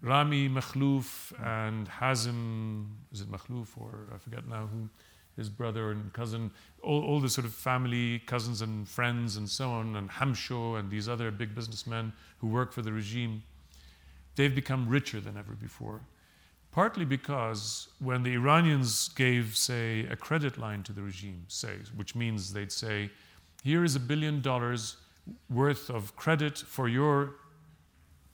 Rami 0.00 0.48
Makhlouf 0.48 1.32
and 1.44 1.88
Hazim, 1.88 2.86
is 3.12 3.20
it 3.20 3.30
Makhlouf 3.30 3.68
or 3.76 4.08
I 4.14 4.18
forget 4.18 4.46
now 4.46 4.68
who, 4.72 4.88
his 5.36 5.48
brother 5.48 5.90
and 5.90 6.12
cousin, 6.12 6.50
all, 6.82 7.02
all 7.02 7.20
the 7.20 7.28
sort 7.28 7.44
of 7.44 7.54
family, 7.54 8.20
cousins 8.20 8.60
and 8.60 8.88
friends 8.88 9.36
and 9.36 9.48
so 9.48 9.70
on, 9.70 9.96
and 9.96 10.10
Hamsho 10.10 10.78
and 10.78 10.90
these 10.90 11.08
other 11.08 11.30
big 11.30 11.54
businessmen 11.54 12.12
who 12.38 12.48
work 12.48 12.72
for 12.72 12.82
the 12.82 12.92
regime, 12.92 13.42
they've 14.36 14.54
become 14.54 14.88
richer 14.88 15.20
than 15.20 15.36
ever 15.36 15.52
before. 15.52 16.00
Partly 16.70 17.04
because 17.04 17.88
when 17.98 18.22
the 18.22 18.34
Iranians 18.34 19.08
gave, 19.08 19.56
say, 19.56 20.06
a 20.06 20.16
credit 20.16 20.58
line 20.58 20.82
to 20.84 20.92
the 20.92 21.02
regime, 21.02 21.44
say, 21.48 21.76
which 21.96 22.14
means 22.14 22.52
they'd 22.52 22.70
say, 22.70 23.10
here 23.64 23.84
is 23.84 23.96
a 23.96 24.00
billion 24.00 24.40
dollars 24.40 24.96
worth 25.50 25.90
of 25.90 26.14
credit 26.16 26.58
for 26.58 26.88
your 26.88 27.34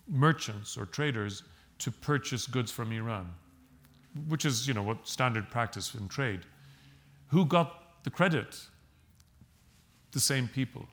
merchants 0.09 0.77
or 0.77 0.85
traders 0.87 1.43
to 1.79 1.91
purchase 1.91 2.47
goods 2.47 2.71
from 2.71 2.93
Iran, 2.93 3.33
which 4.29 4.45
is, 4.45 4.69
you 4.69 4.75
know, 4.75 4.83
what 4.83 5.09
standard 5.09 5.51
practice 5.51 5.95
in 5.95 6.09
trade. 6.09 6.41
Who 7.29 7.45
got 7.45 8.05
the 8.05 8.11
credit? 8.11 8.61
The 10.13 10.21
same 10.21 10.49
people. 10.49 10.87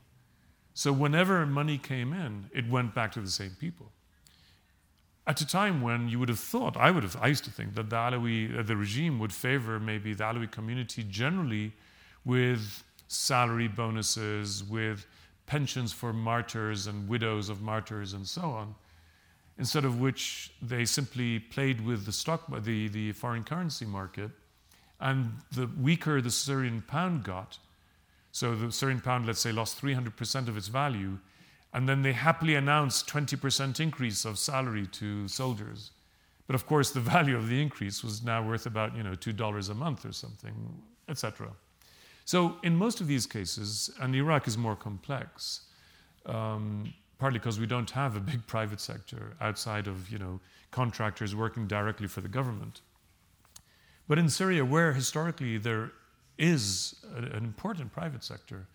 So 0.73 0.93
whenever 0.93 1.45
money 1.45 1.77
came 1.77 2.13
in, 2.13 2.49
it 2.53 2.69
went 2.69 2.95
back 2.95 3.11
to 3.13 3.21
the 3.21 3.29
same 3.29 3.55
people. 3.59 3.91
At 5.31 5.39
a 5.39 5.47
time 5.47 5.81
when 5.81 6.09
you 6.09 6.19
would 6.19 6.27
have 6.27 6.41
thought, 6.41 6.75
I 6.75 6.91
would 6.91 7.03
have, 7.03 7.15
I 7.21 7.27
used 7.27 7.45
to 7.45 7.51
think 7.51 7.75
that 7.75 7.89
the 7.89 7.95
Alawi, 7.95 8.59
uh, 8.59 8.63
the 8.63 8.75
regime 8.75 9.17
would 9.19 9.31
favor 9.31 9.79
maybe 9.79 10.13
the 10.13 10.25
Alawi 10.25 10.51
community 10.51 11.05
generally 11.09 11.71
with 12.25 12.83
salary 13.07 13.69
bonuses, 13.69 14.61
with 14.61 15.05
pensions 15.45 15.93
for 15.93 16.11
martyrs 16.11 16.85
and 16.85 17.07
widows 17.07 17.47
of 17.47 17.61
martyrs, 17.61 18.11
and 18.11 18.27
so 18.27 18.41
on. 18.41 18.75
Instead 19.57 19.85
of 19.85 20.01
which 20.01 20.51
they 20.61 20.83
simply 20.83 21.39
played 21.39 21.79
with 21.79 22.05
the 22.05 22.11
stock, 22.11 22.41
the, 22.65 22.89
the 22.89 23.13
foreign 23.13 23.45
currency 23.45 23.85
market, 23.85 24.31
and 24.99 25.31
the 25.53 25.69
weaker 25.81 26.19
the 26.19 26.29
Syrian 26.29 26.83
pound 26.85 27.23
got, 27.23 27.57
so 28.33 28.53
the 28.53 28.69
Syrian 28.69 28.99
pound, 28.99 29.27
let's 29.27 29.39
say, 29.39 29.53
lost 29.53 29.81
300% 29.81 30.49
of 30.49 30.57
its 30.57 30.67
value, 30.67 31.19
and 31.73 31.87
then 31.87 32.01
they 32.01 32.13
happily 32.13 32.55
announced 32.55 33.07
20% 33.07 33.79
increase 33.79 34.25
of 34.25 34.37
salary 34.37 34.87
to 34.87 35.27
soldiers. 35.27 35.91
But 36.47 36.55
of 36.55 36.65
course, 36.65 36.91
the 36.91 36.99
value 37.15 37.37
of 37.37 37.47
the 37.47 37.61
increase 37.61 38.03
was 38.03 38.23
now 38.23 38.45
worth 38.45 38.65
about 38.65 38.95
you 38.95 39.03
know 39.03 39.15
two 39.15 39.33
dollars 39.33 39.69
a 39.69 39.73
month 39.73 40.05
or 40.05 40.11
something, 40.11 40.81
etc. 41.07 41.49
So 42.25 42.57
in 42.63 42.75
most 42.75 43.01
of 43.01 43.07
these 43.07 43.25
cases, 43.25 43.89
and 43.99 44.15
Iraq 44.15 44.47
is 44.47 44.57
more 44.57 44.75
complex, 44.75 45.61
um, 46.25 46.93
partly 47.19 47.39
because 47.39 47.59
we 47.59 47.65
don't 47.65 47.89
have 47.91 48.15
a 48.15 48.19
big 48.31 48.45
private 48.47 48.81
sector 48.81 49.33
outside 49.39 49.87
of 49.87 50.09
you 50.09 50.17
know 50.17 50.39
contractors 50.71 51.35
working 51.35 51.67
directly 51.67 52.07
for 52.07 52.21
the 52.21 52.27
government. 52.29 52.81
But 54.07 54.19
in 54.19 54.29
Syria, 54.29 54.65
where 54.65 54.91
historically 54.93 55.57
there 55.57 55.91
is 56.37 56.95
an 57.15 57.45
important 57.45 57.93
private 57.93 58.23
sector, 58.23 58.67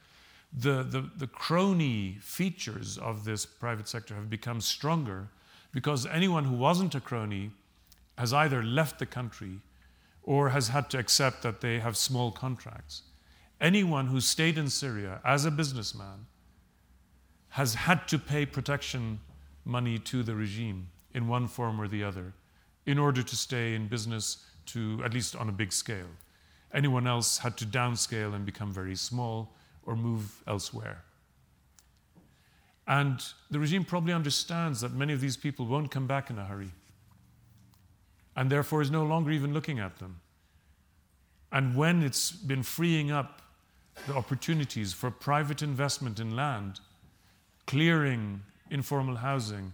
the, 0.53 0.83
the, 0.83 1.11
the 1.17 1.27
crony 1.27 2.19
features 2.21 2.99
of 2.99 3.25
this 3.25 3.45
private 3.45 3.89
sector 3.89 4.15
have 4.15 4.31
become 4.31 4.61
stronger 4.61 5.29
because 5.73 6.07
anyone 6.07 6.45
who 6.45 6.55
wasn't 6.55 6.95
a 6.95 7.01
crony 7.01 7.51
has 8.17 8.33
either 8.33 8.63
left 8.63 8.99
the 8.99 9.07
country 9.07 9.61
or 10.23 10.51
has 10.51 10.69
had 10.69 10.91
to 10.91 10.99
accept 10.99 11.43
that 11.43 11.61
they 11.61 11.79
have 11.79 11.97
small 11.97 12.33
contracts. 12.33 13.03
Anyone 13.61 14.07
who 14.07 14.21
stayed 14.21 14.59
in 14.59 14.69
Syria 14.69 15.21
as 15.25 15.45
a 15.45 15.51
businessman 15.51 16.27
has 17.51 17.75
had 17.75 18.07
to 18.09 18.19
pay 18.19 18.45
protection 18.45 19.21
money 19.65 19.99
to 19.99 20.23
the 20.23 20.35
regime 20.35 20.89
in 21.15 21.29
one 21.29 21.47
form 21.47 21.81
or 21.81 21.89
the 21.89 22.05
other 22.05 22.35
in 22.85 22.99
order 22.99 23.23
to 23.23 23.37
stay 23.37 23.75
in 23.75 23.89
business 23.89 24.45
to 24.67 25.01
at 25.05 25.15
least 25.15 25.35
on 25.37 25.49
a 25.49 25.53
big 25.53 25.73
scale. 25.73 26.09
Anyone 26.73 27.07
else 27.07 27.39
had 27.39 27.57
to 27.59 27.65
downscale 27.65 28.35
and 28.35 28.45
become 28.45 28.73
very 28.73 28.97
small 28.97 29.55
or 29.87 29.97
move 29.97 30.43
elsewhere. 30.47 31.03
And 32.87 33.21
the 33.51 33.59
regime 33.59 33.85
probably 33.85 34.13
understands 34.13 34.81
that 34.83 34.93
many 34.93 35.13
of 35.13 35.21
these 35.21 35.37
people 35.37 35.67
won't 35.67 35.91
come 35.91 36.07
back 36.07 36.31
in 36.31 36.39
a 36.39 36.45
hurry 36.45 36.71
and 38.37 38.51
therefore 38.51 38.83
is 38.83 38.91
no 38.91 39.05
longer 39.05 39.31
even 39.31 39.55
looking 39.55 39.79
at 39.79 39.99
them. 39.99 40.21
And 41.51 41.75
when 41.75 42.03
it's 42.03 42.31
been 42.31 42.63
freeing 42.63 43.11
up 43.11 43.41
the 44.07 44.15
opportunities 44.15 44.93
for 44.93 45.11
private 45.11 45.63
investment 45.63 46.21
in 46.21 46.37
land, 46.37 46.81
clearing 47.67 48.43
informal 48.71 49.17
housing, 49.17 49.73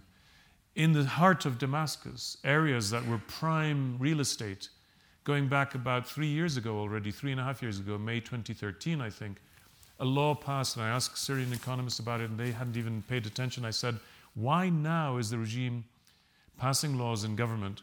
in 0.75 0.93
the 0.93 1.03
heart 1.03 1.45
of 1.45 1.59
Damascus, 1.59 2.37
areas 2.43 2.89
that 2.89 3.05
were 3.05 3.19
prime 3.27 3.97
real 3.99 4.21
estate, 4.21 4.69
going 5.23 5.47
back 5.47 5.75
about 5.75 6.07
three 6.07 6.27
years 6.27 6.57
ago 6.57 6.79
already, 6.79 7.11
three 7.11 7.31
and 7.31 7.39
a 7.39 7.43
half 7.43 7.61
years 7.61 7.79
ago, 7.79 7.97
May 7.97 8.19
2013, 8.19 9.01
I 9.01 9.09
think, 9.09 9.37
a 9.99 10.05
law 10.05 10.35
passed, 10.35 10.75
and 10.75 10.85
I 10.85 10.89
asked 10.89 11.17
Syrian 11.17 11.53
economists 11.53 11.99
about 11.99 12.21
it, 12.21 12.29
and 12.29 12.39
they 12.39 12.51
hadn't 12.51 12.77
even 12.77 13.03
paid 13.03 13.25
attention. 13.25 13.63
I 13.65 13.71
said, 13.71 13.99
Why 14.33 14.69
now 14.69 15.17
is 15.17 15.29
the 15.29 15.37
regime 15.37 15.85
passing 16.57 16.97
laws 16.97 17.23
in 17.23 17.35
government 17.35 17.81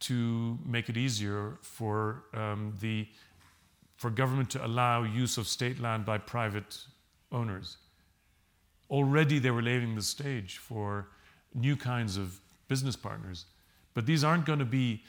to 0.00 0.58
make 0.66 0.88
it 0.88 0.96
easier 0.96 1.58
for 1.62 2.24
um, 2.34 2.74
the 2.80 3.06
for 3.96 4.10
government 4.10 4.50
to 4.50 4.66
allow 4.66 5.04
use 5.04 5.38
of 5.38 5.46
state 5.46 5.78
land 5.78 6.04
by 6.04 6.18
private 6.18 6.76
owners. 7.30 7.76
Already 8.90 9.38
they 9.38 9.52
were 9.52 9.62
laying 9.62 9.94
the 9.94 10.02
stage 10.02 10.58
for 10.58 11.06
new 11.54 11.76
kinds 11.76 12.16
of 12.16 12.40
business 12.66 12.96
partners, 12.96 13.44
but 13.94 14.06
these 14.06 14.24
aren't 14.24 14.44
going 14.44 14.58
to 14.58 14.64
be 14.64 15.02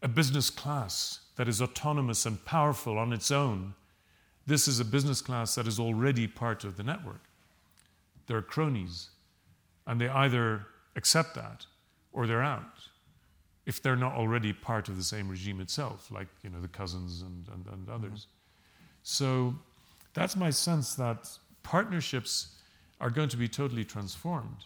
a 0.00 0.08
business 0.08 0.48
class 0.48 1.20
that 1.36 1.48
is 1.48 1.60
autonomous 1.60 2.24
and 2.24 2.42
powerful 2.46 2.98
on 2.98 3.12
its 3.12 3.30
own. 3.30 3.74
This 4.46 4.68
is 4.68 4.80
a 4.80 4.84
business 4.84 5.20
class 5.20 5.54
that 5.54 5.66
is 5.66 5.80
already 5.80 6.26
part 6.26 6.64
of 6.64 6.76
the 6.76 6.82
network. 6.82 7.22
They're 8.26 8.42
cronies, 8.42 9.10
and 9.86 10.00
they 10.00 10.08
either 10.08 10.66
accept 10.96 11.34
that 11.34 11.66
or 12.12 12.26
they're 12.26 12.42
out 12.42 12.88
if 13.66 13.82
they're 13.82 13.96
not 13.96 14.12
already 14.12 14.52
part 14.52 14.88
of 14.88 14.96
the 14.96 15.02
same 15.02 15.28
regime 15.28 15.60
itself, 15.60 16.10
like 16.10 16.28
you 16.42 16.50
know 16.50 16.60
the 16.60 16.68
cousins 16.68 17.22
and, 17.22 17.48
and, 17.52 17.66
and 17.72 17.88
others. 17.88 18.26
Mm-hmm. 18.26 18.90
So 19.02 19.54
that's 20.12 20.36
my 20.36 20.50
sense 20.50 20.94
that 20.94 21.28
partnerships 21.62 22.56
are 23.00 23.10
going 23.10 23.28
to 23.30 23.36
be 23.36 23.48
totally 23.48 23.84
transformed. 23.84 24.64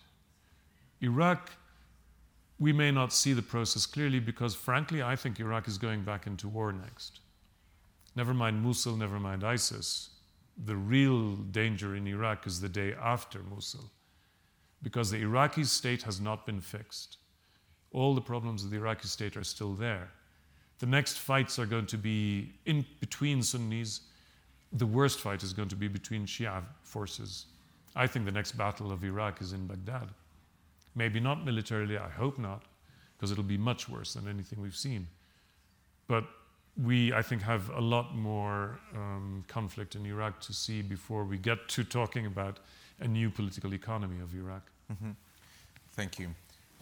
Iraq, 1.01 1.51
we 2.59 2.73
may 2.73 2.91
not 2.91 3.13
see 3.13 3.33
the 3.33 3.43
process 3.43 3.87
clearly 3.87 4.19
because, 4.19 4.55
frankly, 4.55 5.03
I 5.03 5.15
think 5.17 5.39
Iraq 5.39 5.69
is 5.69 5.79
going 5.79 6.03
back 6.03 6.27
into 6.27 6.49
war 6.49 6.73
next. 6.73 7.21
Never 8.19 8.35
mind 8.35 8.61
Mosul, 8.63 8.97
never 8.97 9.21
mind 9.21 9.45
ISIS. 9.45 10.11
The 10.65 10.75
real 10.75 11.37
danger 11.37 11.95
in 11.95 12.07
Iraq 12.07 12.47
is 12.47 12.61
the 12.61 12.69
day 12.69 12.93
after 13.01 13.39
Mosul 13.49 13.91
because 14.83 15.11
the 15.11 15.19
Iraqi 15.19 15.63
state 15.63 16.03
has 16.03 16.21
not 16.21 16.45
been 16.45 16.61
fixed 16.61 17.19
all 17.93 18.15
the 18.15 18.21
problems 18.21 18.65
of 18.65 18.71
the 18.71 18.77
Iraqi 18.77 19.09
state 19.09 19.37
are 19.37 19.45
still 19.45 19.73
there. 19.73 20.11
The 20.79 20.87
next 20.87 21.19
fights 21.19 21.59
are 21.59 21.67
going 21.67 21.87
to 21.87 21.99
be 21.99 22.53
in 22.67 22.85
between 23.01 23.43
Sunnis. 23.43 24.03
The 24.73 24.87
worst 24.87 25.21
fight 25.21 25.43
is 25.43 25.53
going 25.53 25.69
to 25.69 25.77
be 25.77 25.89
between 25.89 26.27
Shia 26.27 26.63
forces. 26.83 27.47
I 27.97 28.07
think 28.07 28.25
the 28.25 28.33
next 28.33 28.53
battle 28.53 28.93
of 28.93 29.03
Iraq 29.05 29.41
is 29.41 29.53
in 29.53 29.67
Baghdad. 29.67 30.09
Maybe 30.95 31.21
not 31.21 31.45
militarily, 31.45 31.97
I 31.97 32.09
hope 32.09 32.39
not, 32.39 32.65
because 33.17 33.33
it'll 33.33 33.45
be 33.45 33.59
much 33.59 33.89
worse 33.89 34.15
than 34.15 34.29
anything 34.29 34.61
we've 34.61 34.77
seen. 34.77 35.09
But 36.07 36.25
we, 36.83 37.13
I 37.13 37.23
think, 37.23 37.43
have 37.43 37.71
a 37.71 37.81
lot 37.81 38.15
more 38.15 38.79
um, 38.95 39.45
conflict 39.49 39.97
in 39.97 40.07
Iraq 40.07 40.41
to 40.41 40.53
see 40.53 40.83
before 40.83 41.25
we 41.25 41.37
get 41.39 41.69
to 41.69 41.85
talking 41.85 42.27
about 42.27 42.61
a 43.01 43.09
new 43.09 43.31
political 43.31 43.75
economy 43.75 44.21
of 44.23 44.35
Iraq. 44.35 44.63
Mm-hmm. 44.93 45.11
Thank 45.93 46.19
you. 46.19 46.35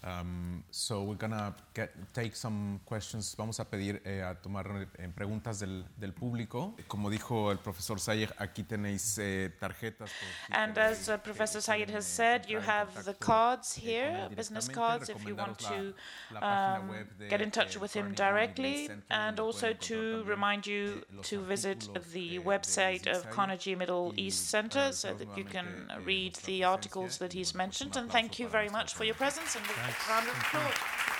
Um, 0.02 0.62
so 0.70 1.02
we're 1.02 1.16
gonna 1.16 1.55
get, 1.74 1.90
take 2.14 2.36
some 2.36 2.81
questions. 2.85 3.35
Vamos 3.36 3.59
a 3.59 3.64
pedir 3.64 4.01
eh, 4.05 4.23
a 4.23 4.35
tomar 4.35 4.89
eh, 4.98 5.09
preguntas 5.14 5.59
del, 5.59 5.85
del, 5.97 6.12
público. 6.12 6.74
Como 6.86 7.10
dijo 7.10 7.51
el 7.51 7.59
profesor 7.59 7.98
Sayigh, 7.98 8.28
aquí 8.39 8.62
tenéis 8.62 9.18
eh, 9.18 9.51
tarjetas. 9.59 10.10
And 10.51 10.78
as 10.78 11.09
uh, 11.09 11.18
Professor 11.18 11.60
Sayigh 11.60 11.90
has 11.90 12.06
said, 12.06 12.47
you 12.48 12.60
have 12.60 13.05
the 13.05 13.14
cards 13.14 13.74
here, 13.74 14.28
business 14.36 14.68
cards, 14.68 15.09
if 15.09 15.27
you 15.27 15.35
want 15.35 15.59
to 15.59 15.93
um, 16.40 16.90
get 17.28 17.40
in 17.40 17.51
touch 17.51 17.77
with 17.81 17.93
him 17.93 18.12
directly, 18.12 18.89
and 19.10 19.40
also 19.40 19.73
to 19.73 20.23
remind 20.24 20.66
you 20.66 21.02
to 21.23 21.40
visit 21.40 21.89
the 22.12 22.39
website 22.40 23.06
of 23.06 23.28
Carnegie 23.31 23.74
Middle 23.74 24.12
East 24.16 24.51
Center 24.51 24.93
so 24.93 25.14
that 25.14 25.36
you 25.36 25.44
can 25.44 25.90
read 26.05 26.36
the 26.44 26.62
articles 26.62 27.18
that 27.18 27.32
he's 27.32 27.55
mentioned. 27.55 27.97
And 27.97 28.10
thank 28.10 28.39
you 28.39 28.47
very 28.47 28.68
much 28.68 28.94
for 28.94 29.05
your 29.05 29.14
presence. 29.14 29.56
Thanks. 29.87 30.09
Wonderful. 30.09 30.61
Thank 30.61 31.15